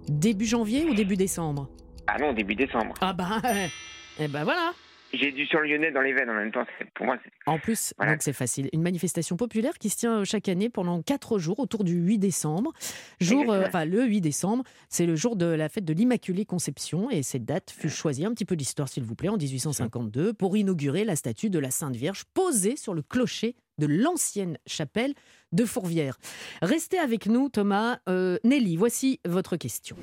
Début 0.08 0.46
janvier 0.46 0.84
ou 0.84 0.94
début 0.94 1.14
décembre? 1.14 1.70
Ah 2.08 2.18
non, 2.18 2.32
début 2.32 2.56
décembre. 2.56 2.94
Ah 3.00 3.12
bah, 3.12 3.40
eh 4.18 4.26
ben 4.26 4.42
voilà. 4.42 4.72
J'ai 5.12 5.32
du 5.32 5.44
sur 5.46 5.61
lyonnais 5.61 5.90
dans 5.90 6.02
les 6.02 6.12
veines 6.12 6.30
en 6.30 6.34
même 6.34 6.52
temps. 6.52 6.64
Pour 6.94 7.06
moi, 7.06 7.18
En 7.46 7.58
plus, 7.58 7.92
Voilà. 7.96 8.12
donc 8.12 8.22
c'est 8.22 8.32
facile. 8.32 8.68
Une 8.72 8.82
manifestation 8.82 9.36
populaire 9.36 9.76
qui 9.78 9.90
se 9.90 9.96
tient 9.96 10.20
euh, 10.20 10.24
chaque 10.24 10.48
année 10.48 10.68
pendant 10.70 11.02
quatre 11.02 11.38
jours 11.38 11.58
autour 11.58 11.82
du 11.82 11.94
8 11.94 12.18
décembre. 12.18 12.72
Jour, 13.20 13.50
euh, 13.52 13.64
enfin, 13.66 13.84
le 13.84 14.04
8 14.04 14.20
décembre, 14.20 14.62
c'est 14.88 15.06
le 15.06 15.16
jour 15.16 15.34
de 15.34 15.46
la 15.46 15.68
fête 15.68 15.84
de 15.84 15.92
l'Immaculée 15.92 16.44
Conception 16.44 17.11
et 17.11 17.22
cette 17.24 17.44
date 17.44 17.70
fut 17.76 17.90
choisie, 17.90 18.24
un 18.24 18.32
petit 18.32 18.44
peu 18.44 18.54
d'histoire 18.54 18.88
s'il 18.88 19.02
vous 19.02 19.16
plaît, 19.16 19.28
en 19.30 19.36
1852 19.36 20.32
pour 20.32 20.56
inaugurer 20.56 21.04
la 21.04 21.16
statue 21.16 21.50
de 21.50 21.58
la 21.58 21.70
Sainte 21.72 21.96
Vierge 21.96 22.22
posée 22.32 22.76
sur 22.76 22.94
le 22.94 23.02
clocher 23.02 23.56
de 23.78 23.86
l'ancienne 23.86 24.58
chapelle 24.66 25.14
de 25.52 25.64
Fourvière. 25.64 26.18
Restez 26.62 26.98
avec 26.98 27.26
nous 27.26 27.48
Thomas. 27.48 27.98
Euh, 28.08 28.38
Nelly, 28.44 28.76
voici 28.76 29.18
votre 29.26 29.56
question. 29.56 29.96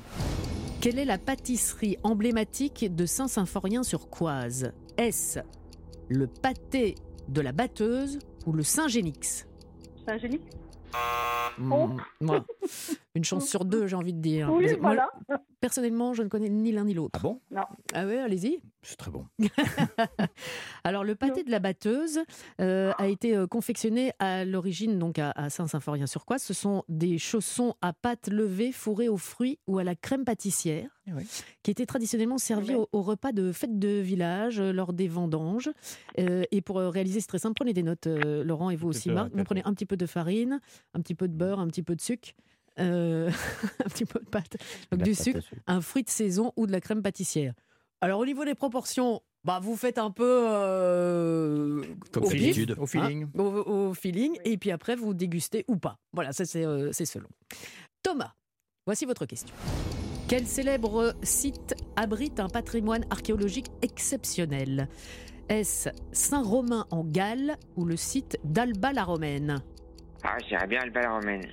Quelle 0.80 0.98
est 0.98 1.04
la 1.04 1.18
pâtisserie 1.18 1.96
emblématique 2.02 2.94
de 2.94 3.06
Saint-Symphorien-sur-Coise? 3.06 4.72
Est-ce 4.98 5.38
le 6.08 6.26
pâté 6.26 6.96
de 7.28 7.40
la 7.40 7.52
batteuse 7.52 8.18
ou 8.46 8.52
le 8.52 8.64
Saint-Génix 8.64 9.46
Moi, 11.58 11.96
une 13.14 13.24
chance 13.24 13.48
sur 13.48 13.64
deux, 13.64 13.86
j'ai 13.88 13.96
envie 13.96 14.12
de 14.12 14.20
dire. 14.20 14.48
Oui, 14.52 14.66
Mais 14.66 14.76
moi, 14.76 15.10
personnellement, 15.60 16.14
je 16.14 16.22
ne 16.22 16.28
connais 16.28 16.48
ni 16.48 16.70
l'un 16.70 16.84
ni 16.84 16.94
l'autre. 16.94 17.18
Ah 17.18 17.22
bon? 17.22 17.40
Non. 17.50 17.62
Ah 17.94 18.06
ouais, 18.06 18.18
allez-y. 18.18 18.60
C'est 18.82 18.96
très 18.96 19.10
bon. 19.10 19.26
Alors, 20.84 21.04
le 21.04 21.14
pâté 21.14 21.42
de 21.42 21.50
la 21.50 21.58
batteuse 21.58 22.20
euh, 22.60 22.92
a 22.96 23.08
été 23.08 23.36
euh, 23.36 23.46
confectionné 23.46 24.12
à 24.18 24.44
l'origine 24.44 24.98
donc 24.98 25.18
à, 25.18 25.32
à 25.32 25.50
Saint-Symphorien-sur-Coise. 25.50 26.42
Ce 26.42 26.54
sont 26.54 26.84
des 26.88 27.18
chaussons 27.18 27.74
à 27.82 27.92
pâte 27.92 28.28
levée 28.28 28.70
fourrés 28.72 29.08
aux 29.08 29.16
fruits 29.16 29.58
ou 29.66 29.78
à 29.78 29.84
la 29.84 29.94
crème 29.96 30.24
pâtissière, 30.24 30.88
Oui. 31.08 31.24
qui 31.62 31.70
étaient 31.72 31.86
traditionnellement 31.86 32.38
servis 32.38 32.76
au, 32.76 32.88
au 32.92 33.02
repas 33.02 33.32
de 33.32 33.50
fête 33.52 33.78
de 33.78 33.98
village 33.98 34.60
euh, 34.60 34.72
lors 34.72 34.92
des 34.92 35.08
vendanges. 35.08 35.70
Euh, 36.20 36.44
et 36.52 36.60
pour 36.62 36.76
réaliser, 36.78 37.20
c'est 37.20 37.26
très 37.26 37.38
simple. 37.40 37.54
Prenez 37.56 37.72
des 37.72 37.82
notes, 37.82 38.06
euh, 38.06 38.44
Laurent, 38.44 38.70
et 38.70 38.76
vous 38.76 38.88
aussi, 38.88 39.10
Marc. 39.10 39.32
Vous 39.34 39.44
prenez 39.44 39.62
un 39.64 39.74
petit 39.74 39.86
peu 39.86 39.96
de 39.96 40.06
farine, 40.06 40.60
un 40.94 41.00
petit 41.00 41.14
peu 41.14 41.28
de 41.28 41.34
beurre, 41.34 41.60
un 41.60 41.66
petit 41.68 41.82
peu 41.82 41.94
de 41.96 42.00
sucre. 42.00 42.30
euh, 42.78 43.30
un 43.84 43.88
petit 43.88 44.04
peu 44.04 44.20
de 44.20 44.26
pâte, 44.28 44.56
donc 44.90 45.00
La 45.00 45.04
du 45.04 45.12
pâte 45.12 45.22
sucre, 45.22 45.40
un 45.66 45.80
fruit 45.80 46.02
de 46.04 46.10
saison 46.10 46.52
ou 46.56 46.66
de 46.66 46.72
la 46.72 46.80
crème 46.80 47.02
pâtissière. 47.02 47.54
Alors 48.00 48.20
au 48.20 48.26
niveau 48.26 48.44
des 48.44 48.54
proportions, 48.54 49.20
bah 49.44 49.58
vous 49.60 49.76
faites 49.76 49.98
un 49.98 50.10
peu 50.10 50.46
euh, 50.48 51.82
Comme 52.12 52.24
au 52.24 52.28
pif. 52.28 52.56
Au 52.78 52.82
hein, 52.82 52.86
feeling. 52.86 53.26
au, 53.36 53.42
au 53.42 53.94
feeling, 53.94 54.38
et 54.44 54.56
puis 54.58 54.70
après 54.70 54.94
vous 54.96 55.14
dégustez 55.14 55.64
ou 55.68 55.76
pas. 55.76 55.98
Voilà, 56.12 56.32
ça 56.32 56.44
c'est 56.44 56.64
euh, 56.64 56.90
c'est 56.92 57.04
selon. 57.06 57.28
Thomas, 58.02 58.32
voici 58.86 59.04
votre 59.06 59.26
question. 59.26 59.54
Quel 60.28 60.46
célèbre 60.46 61.14
site 61.22 61.74
abrite 61.96 62.38
un 62.38 62.48
patrimoine 62.48 63.04
archéologique 63.10 63.68
exceptionnel? 63.82 64.88
Est-ce 65.48 65.88
Saint-Romain 66.12 66.86
en 66.90 67.02
Galles 67.02 67.56
ou 67.76 67.86
le 67.86 67.96
site 67.96 68.38
d'Alba 68.44 68.92
la 68.92 69.04
Romaine 69.04 69.62
Ah, 70.24 70.36
j'irais 70.48 70.66
bien 70.66 70.80
Alba 70.80 71.00
la 71.00 71.12
Romaine. 71.12 71.46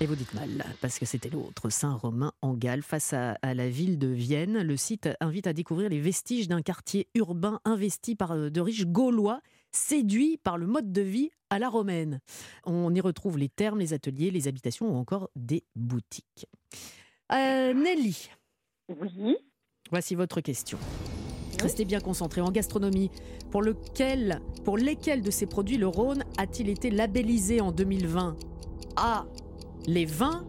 Et 0.00 0.06
vous 0.06 0.14
dites 0.16 0.32
mal, 0.34 0.64
parce 0.80 0.98
que 0.98 1.04
c'était 1.04 1.28
l'autre, 1.28 1.68
Saint-Romain 1.70 2.32
en 2.40 2.54
Galles, 2.54 2.82
face 2.82 3.12
à, 3.12 3.32
à 3.42 3.52
la 3.54 3.68
ville 3.68 3.98
de 3.98 4.08
Vienne. 4.08 4.62
Le 4.62 4.76
site 4.76 5.08
invite 5.20 5.46
à 5.46 5.52
découvrir 5.52 5.90
les 5.90 6.00
vestiges 6.00 6.48
d'un 6.48 6.62
quartier 6.62 7.08
urbain 7.14 7.60
investi 7.64 8.14
par 8.14 8.32
euh, 8.32 8.48
de 8.50 8.60
riches 8.60 8.86
Gaulois, 8.86 9.40
séduits 9.70 10.38
par 10.38 10.56
le 10.56 10.66
mode 10.66 10.92
de 10.92 11.02
vie 11.02 11.30
à 11.50 11.58
la 11.58 11.68
romaine. 11.68 12.20
On 12.64 12.94
y 12.94 13.00
retrouve 13.00 13.36
les 13.38 13.48
thermes, 13.50 13.78
les 13.80 13.92
ateliers, 13.92 14.30
les 14.30 14.48
habitations 14.48 14.90
ou 14.90 14.96
encore 14.96 15.28
des 15.36 15.64
boutiques. 15.76 16.46
Euh, 17.32 17.74
Nelly, 17.74 18.30
Oui. 18.88 19.36
voici 19.90 20.14
votre 20.14 20.40
question. 20.40 20.78
Restez 21.60 21.84
bien 21.84 22.00
concentrés 22.00 22.40
en 22.40 22.50
gastronomie. 22.50 23.10
Pour, 23.50 23.62
lequel, 23.62 24.40
pour 24.64 24.76
lesquels 24.76 25.22
de 25.22 25.30
ces 25.30 25.46
produits 25.46 25.76
le 25.78 25.86
Rhône 25.88 26.24
a-t-il 26.36 26.68
été 26.68 26.90
labellisé 26.90 27.60
en 27.60 27.72
2020 27.72 28.36
A. 28.96 29.26
Les 29.86 30.04
vins 30.04 30.44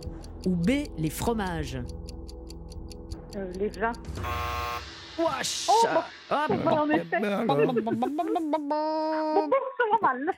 ou 0.45 0.55
B. 0.55 0.70
Les 0.97 1.10
fromages? 1.10 1.80
Euh, 3.36 3.51
les 3.60 3.70
vins. 3.70 3.93
Wesh 5.18 5.68
Oh, 5.70 5.88
Ah, 6.30 6.47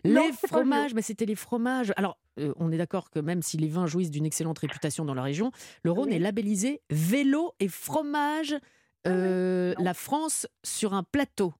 Les 0.04 0.32
fromages, 0.48 0.94
mais 0.94 1.02
c'était 1.02 1.26
les 1.26 1.36
fromages. 1.36 1.94
Alors, 1.98 2.18
euh, 2.40 2.54
on 2.58 2.72
est 2.72 2.78
d'accord 2.78 3.10
que 3.12 3.20
même 3.20 3.42
si 3.42 3.58
les 3.58 3.68
vins 3.68 3.86
jouissent 3.86 4.10
d'une 4.12 4.26
excellente 4.26 4.60
réputation 4.60 5.06
dans 5.06 5.14
la 5.14 5.22
région, 5.24 5.52
le 5.84 5.92
Rhône 5.92 6.10
Oui. 6.10 6.16
est 6.16 6.20
labellisé 6.20 6.82
vélo 6.90 7.54
et 7.60 7.68
fromage 7.68 8.56
euh, 9.08 9.74
non. 9.78 9.84
la 9.84 9.94
France 9.94 10.48
sur 10.64 10.94
un 10.94 11.04
plateau. 11.04 11.54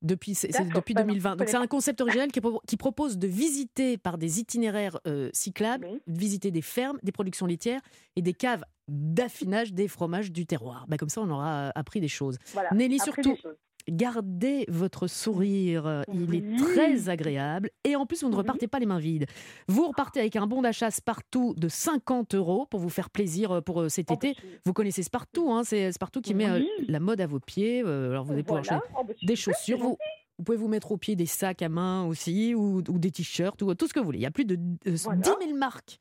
Depuis, 0.00 0.36
c'est 0.36 0.48
depuis 0.72 0.94
bah 0.94 1.00
non, 1.02 1.08
2020. 1.08 1.32
je 1.32 1.36
Donc 1.38 1.48
c'est 1.48 1.56
un 1.56 1.66
concept 1.66 2.00
original 2.00 2.30
qui, 2.30 2.40
pro- 2.40 2.62
qui 2.68 2.76
propose 2.76 3.18
de 3.18 3.26
visiter 3.26 3.98
par 3.98 4.16
des 4.16 4.38
itinéraires 4.38 5.00
euh, 5.08 5.28
cyclables, 5.32 5.88
Oui. 5.90 6.00
de 6.06 6.18
visiter 6.18 6.52
des 6.52 6.62
fermes, 6.62 6.98
des 7.02 7.10
productions 7.10 7.46
laitières 7.46 7.80
et 8.14 8.22
des 8.22 8.32
caves 8.32 8.64
d'affinage 8.86 9.72
des 9.72 9.88
fromages 9.88 10.30
du 10.30 10.46
terroir. 10.46 10.84
Bah, 10.88 10.98
comme 10.98 11.08
ça, 11.08 11.20
on 11.20 11.28
aura 11.30 11.68
euh, 11.68 11.70
appris 11.74 12.00
des 12.00 12.06
choses. 12.08 12.38
Voilà. 12.52 12.70
Nelly, 12.72 13.00
surtout, 13.00 13.34
choses. 13.42 13.56
Gardez 13.88 14.64
votre 14.68 15.06
sourire, 15.06 16.04
il 16.12 16.34
est 16.34 16.56
très 16.58 17.08
agréable 17.08 17.70
et 17.84 17.96
en 17.96 18.06
plus 18.06 18.22
vous 18.22 18.30
ne 18.30 18.36
repartez 18.36 18.68
pas 18.68 18.78
les 18.78 18.86
mains 18.86 18.98
vides. 18.98 19.26
Vous 19.66 19.86
repartez 19.88 20.20
avec 20.20 20.36
un 20.36 20.46
bon 20.46 20.62
d'achat 20.62 20.90
Spartoo 20.90 21.54
de 21.56 21.68
50 21.68 22.34
euros 22.34 22.66
pour 22.66 22.80
vous 22.80 22.88
faire 22.90 23.10
plaisir 23.10 23.50
euh, 23.52 23.60
pour 23.60 23.80
euh, 23.82 23.88
cet 23.88 24.08
Oh, 24.10 24.14
été. 24.14 24.34
bah, 24.34 24.40
Vous 24.64 24.72
connaissez 24.72 25.02
Spartoo, 25.02 25.50
hein, 25.52 25.62
c'est 25.64 25.90
Spartoo 25.92 26.20
qui 26.20 26.34
met 26.34 26.48
euh, 26.48 26.60
la 26.88 27.00
mode 27.00 27.20
à 27.20 27.26
vos 27.26 27.40
pieds. 27.40 27.82
euh, 27.84 28.10
alors 28.10 28.24
vous 28.24 28.32
allez 28.32 28.42
pouvoir 28.42 28.62
Voilà. 28.62 28.82
acheter 28.82 28.94
Oh, 28.98 29.04
bah, 29.06 29.14
des 29.22 29.36
chaussures. 29.36 29.78
Vous, 29.78 29.96
vous 30.38 30.44
pouvez 30.44 30.58
vous 30.58 30.68
mettre 30.68 30.92
au 30.92 30.96
pied 30.96 31.16
des 31.16 31.26
sacs 31.26 31.62
à 31.62 31.68
main 31.68 32.04
aussi 32.04 32.54
ou, 32.54 32.78
ou 32.88 32.98
des 32.98 33.10
t-shirts 33.10 33.60
ou 33.62 33.74
tout 33.74 33.88
ce 33.88 33.92
que 33.92 33.98
vous 33.98 34.04
voulez. 34.06 34.18
Il 34.18 34.22
y 34.22 34.26
a 34.26 34.30
plus 34.30 34.44
de 34.44 34.54
euh, 34.86 34.96
Voilà. 35.04 35.20
10 35.20 35.30
000 35.46 35.58
marques. 35.58 35.98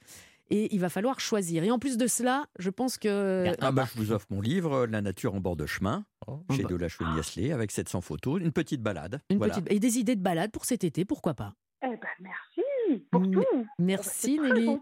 Et 0.50 0.74
il 0.74 0.80
va 0.80 0.90
falloir 0.90 1.20
choisir. 1.20 1.64
Et 1.64 1.72
en 1.72 1.80
plus 1.80 1.98
de 1.98 2.08
cela, 2.08 2.46
je 2.58 2.70
pense 2.70 2.98
que... 2.98 3.54
Ah 3.60 3.72
bah, 3.72 3.86
je 3.94 4.00
vous 4.00 4.12
offre 4.12 4.28
mon 4.30 4.42
livre, 4.42 4.86
La 4.86 5.02
nature 5.02 5.36
en 5.36 5.40
bord 5.40 5.56
de 5.56 5.66
chemin, 5.66 6.06
chez 6.52 6.64
bah. 6.64 6.70
De 6.70 6.76
la 6.76 6.88
Chauny-Asselet, 6.88 7.52
avec 7.52 7.72
700 7.72 8.02
photos, 8.02 8.40
une 8.42 8.52
petite 8.52 8.82
balade. 8.82 9.22
Une 9.30 9.38
Voilà. 9.40 9.56
petite... 9.56 9.72
Et 9.72 9.80
des 9.80 10.00
idées 10.00 10.16
de 10.16 10.22
balade 10.24 10.52
pour 10.52 10.66
cet 10.66 10.84
été, 10.84 11.04
pourquoi 11.06 11.34
pas 11.34 11.54
Eh 11.84 11.88
ben, 11.88 11.98
merci. 12.22 13.04
pour 13.12 13.24
M- 13.24 13.32
tout. 13.34 13.66
Merci 13.80 14.36
C'est 14.36 14.38
très 14.38 14.54
Nelly. 14.54 14.78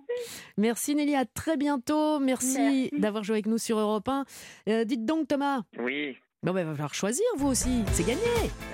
Merci 0.58 0.96
Nelly, 0.96 1.16
à 1.16 1.26
très 1.26 1.58
bientôt. 1.58 2.20
Merci, 2.20 2.58
Merci. 2.58 2.92
d'avoir 3.00 3.24
joué 3.24 3.36
avec 3.38 3.48
nous 3.48 3.58
sur 3.58 3.80
Europe 3.80 4.08
1. 4.08 4.26
Euh, 4.70 4.84
dites 4.86 5.06
donc 5.06 5.28
Thomas, 5.28 5.64
Oui. 5.80 6.16
Bon, 6.46 6.54
ben, 6.54 6.62
il 6.62 6.66
va 6.66 6.72
falloir 6.74 6.94
choisir 6.94 7.26
vous 7.38 7.48
aussi, 7.48 7.84
c'est 7.92 8.06
gagné. 8.06 8.22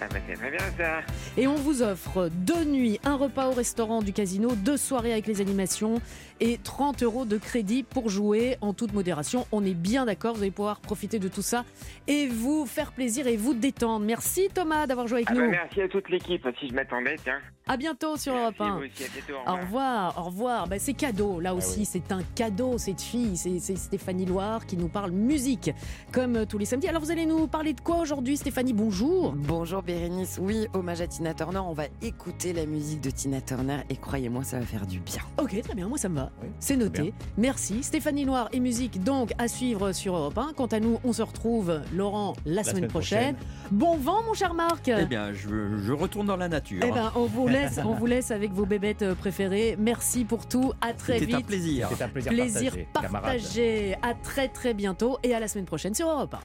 Ah 0.02 0.06
bah 0.12 0.18
c'est 0.28 0.36
très 0.36 0.50
bien 0.52 0.60
ça. 0.78 1.02
Et 1.38 1.48
on 1.48 1.56
vous 1.56 1.82
offre 1.82 2.30
deux 2.32 2.64
nuits, 2.66 3.00
un 3.04 3.16
repas 3.16 3.48
au 3.50 3.54
restaurant 3.54 4.02
du 4.02 4.14
casino, 4.14 4.52
deux 4.56 4.78
soirées 4.78 5.12
avec 5.14 5.28
les 5.28 5.42
animations 5.42 6.02
et 6.40 6.58
30 6.64 7.04
euros 7.04 7.26
de 7.26 7.38
crédit 7.38 7.84
pour 7.84 8.10
jouer 8.10 8.58
en 8.62 8.74
toute 8.74 8.94
modération. 8.94 9.46
On 9.52 9.64
est 9.64 9.74
bien 9.76 10.06
d'accord, 10.06 10.36
vous 10.36 10.42
allez 10.42 10.52
pouvoir 10.52 10.80
profiter 10.80 11.20
de 11.20 11.28
tout 11.28 11.42
ça 11.44 11.66
et 12.08 12.28
vous 12.28 12.66
faire 12.66 12.92
plaisir 12.92 13.28
et 13.28 13.38
vous 13.38 13.54
détendre. 13.54 14.06
Merci 14.06 14.50
Thomas 14.54 14.88
d'avoir 14.88 15.08
joué 15.08 15.18
avec 15.20 15.28
Ah 15.30 15.34
bah 15.36 15.42
nous. 15.46 15.52
merci 15.52 15.82
à 15.82 15.88
toute 15.88 16.10
l'équipe. 16.10 16.46
Si 16.60 16.68
je 16.70 16.74
m'attendais, 16.74 17.16
tiens. 17.24 17.40
À 17.68 17.78
bientôt 17.78 18.18
sur 18.18 18.36
Europe 18.36 18.56
Merci 18.60 18.74
1. 18.74 18.76
vous 18.80 18.84
aussi, 18.86 19.04
à 19.04 19.08
bientôt. 19.14 19.40
Au 19.48 19.52
Au 19.54 19.62
revoir. 19.62 20.18
au 20.18 20.24
revoir. 20.24 20.68
Bah, 20.68 20.80
c'est 20.80 20.94
cadeau, 20.94 21.36
Ah 21.40 21.44
là 21.44 21.54
aussi, 21.56 21.86
c'est 21.86 22.12
un 22.12 22.24
cadeau, 22.36 22.78
cette 22.80 23.02
fille. 23.02 23.38
C'est 23.38 23.60
c'est 23.60 23.76
Stéphanie 23.78 24.26
Loire 24.26 24.66
qui 24.66 24.78
nous 24.78 24.88
parle 24.90 25.12
musique, 25.12 25.72
comme 26.12 26.48
tous 26.48 26.58
les 26.58 26.66
samedis. 26.66 26.88
Alors, 26.88 27.02
vous 27.04 27.12
allez 27.12 27.28
nous 27.28 27.46
parler 27.48 27.61
de 27.62 27.80
quoi 27.80 28.00
aujourd'hui, 28.00 28.38
Stéphanie? 28.38 28.74
Bonjour. 28.74 29.34
Bonjour 29.38 29.84
Bérénice, 29.84 30.40
oui, 30.42 30.68
hommage 30.74 31.00
à 31.00 31.06
Tina 31.08 31.36
Turner, 31.36 31.60
on 31.60 31.74
va 31.74 31.84
écouter 32.02 32.54
la 32.54 32.66
musique 32.66 33.02
de 33.02 33.12
Tina 33.12 33.40
Turner 33.40 33.82
et 33.90 33.96
croyez-moi, 33.96 34.44
ça 34.44 34.60
va 34.60 34.66
faire 34.66 34.88
du 34.88 35.00
bien. 35.00 35.22
Ok, 35.38 35.62
très 35.62 35.76
bien, 35.76 35.88
moi 35.88 36.00
ça 36.00 36.10
me 36.10 36.16
va. 36.16 36.32
Oui, 36.42 36.50
C'est 36.60 36.76
noté. 36.76 37.14
Merci. 37.38 37.84
Stéphanie 37.84 38.26
Loire 38.26 38.50
et 38.52 38.60
musique, 38.60 39.04
donc, 39.04 39.32
à 39.38 39.48
suivre 39.48 39.92
sur 39.92 40.16
Europe 40.16 40.38
1. 40.40 40.54
Quant 40.58 40.66
à 40.66 40.80
nous, 40.80 41.00
on 41.04 41.14
se 41.14 41.22
retrouve, 41.22 41.82
Laurent, 41.94 42.34
la, 42.46 42.64
semaine, 42.64 42.78
semaine 42.78 42.90
prochaine. 42.90 43.36
Bon 43.70 43.96
vent, 43.96 44.24
mon 44.24 44.34
cher 44.34 44.56
Marc. 44.56 44.90
Eh 44.90 45.06
bien, 45.06 45.32
je, 45.32 45.78
je 45.78 45.94
retourne 45.94 46.26
dans 46.28 46.38
la 46.38 46.50
nature. 46.50 46.82
Eh 46.84 46.92
ben, 46.92 47.12
on 47.16 47.26
vous 47.26 47.48
laisse, 47.48 47.80
on 47.86 47.94
vous 47.94 48.08
laisse 48.08 48.32
avec 48.32 48.54
vos 48.54 48.66
bébêtes 48.66 49.04
euh, 49.04 49.14
préférées. 49.14 49.78
Merci 49.80 50.26
pour 50.26 50.48
tout. 50.48 50.74
À 50.82 50.94
très 50.94 51.20
C'était 51.20 51.36
un 51.36 51.38
vite. 51.38 51.48
plaisir. 51.48 51.90
C'est 51.96 52.04
un 52.04 52.10
plaisir, 52.10 52.32
Plaisir 52.32 52.74
partagé, 52.92 53.12
partagé. 53.12 53.96
À 54.02 54.16
très 54.16 54.48
très 54.48 54.74
bientôt 54.74 55.20
et 55.22 55.36
à 55.36 55.40
la 55.40 55.48
semaine 55.48 55.66
prochaine 55.66 55.94
sur 55.94 56.10
Europe 56.10 56.34
1. 56.34 56.40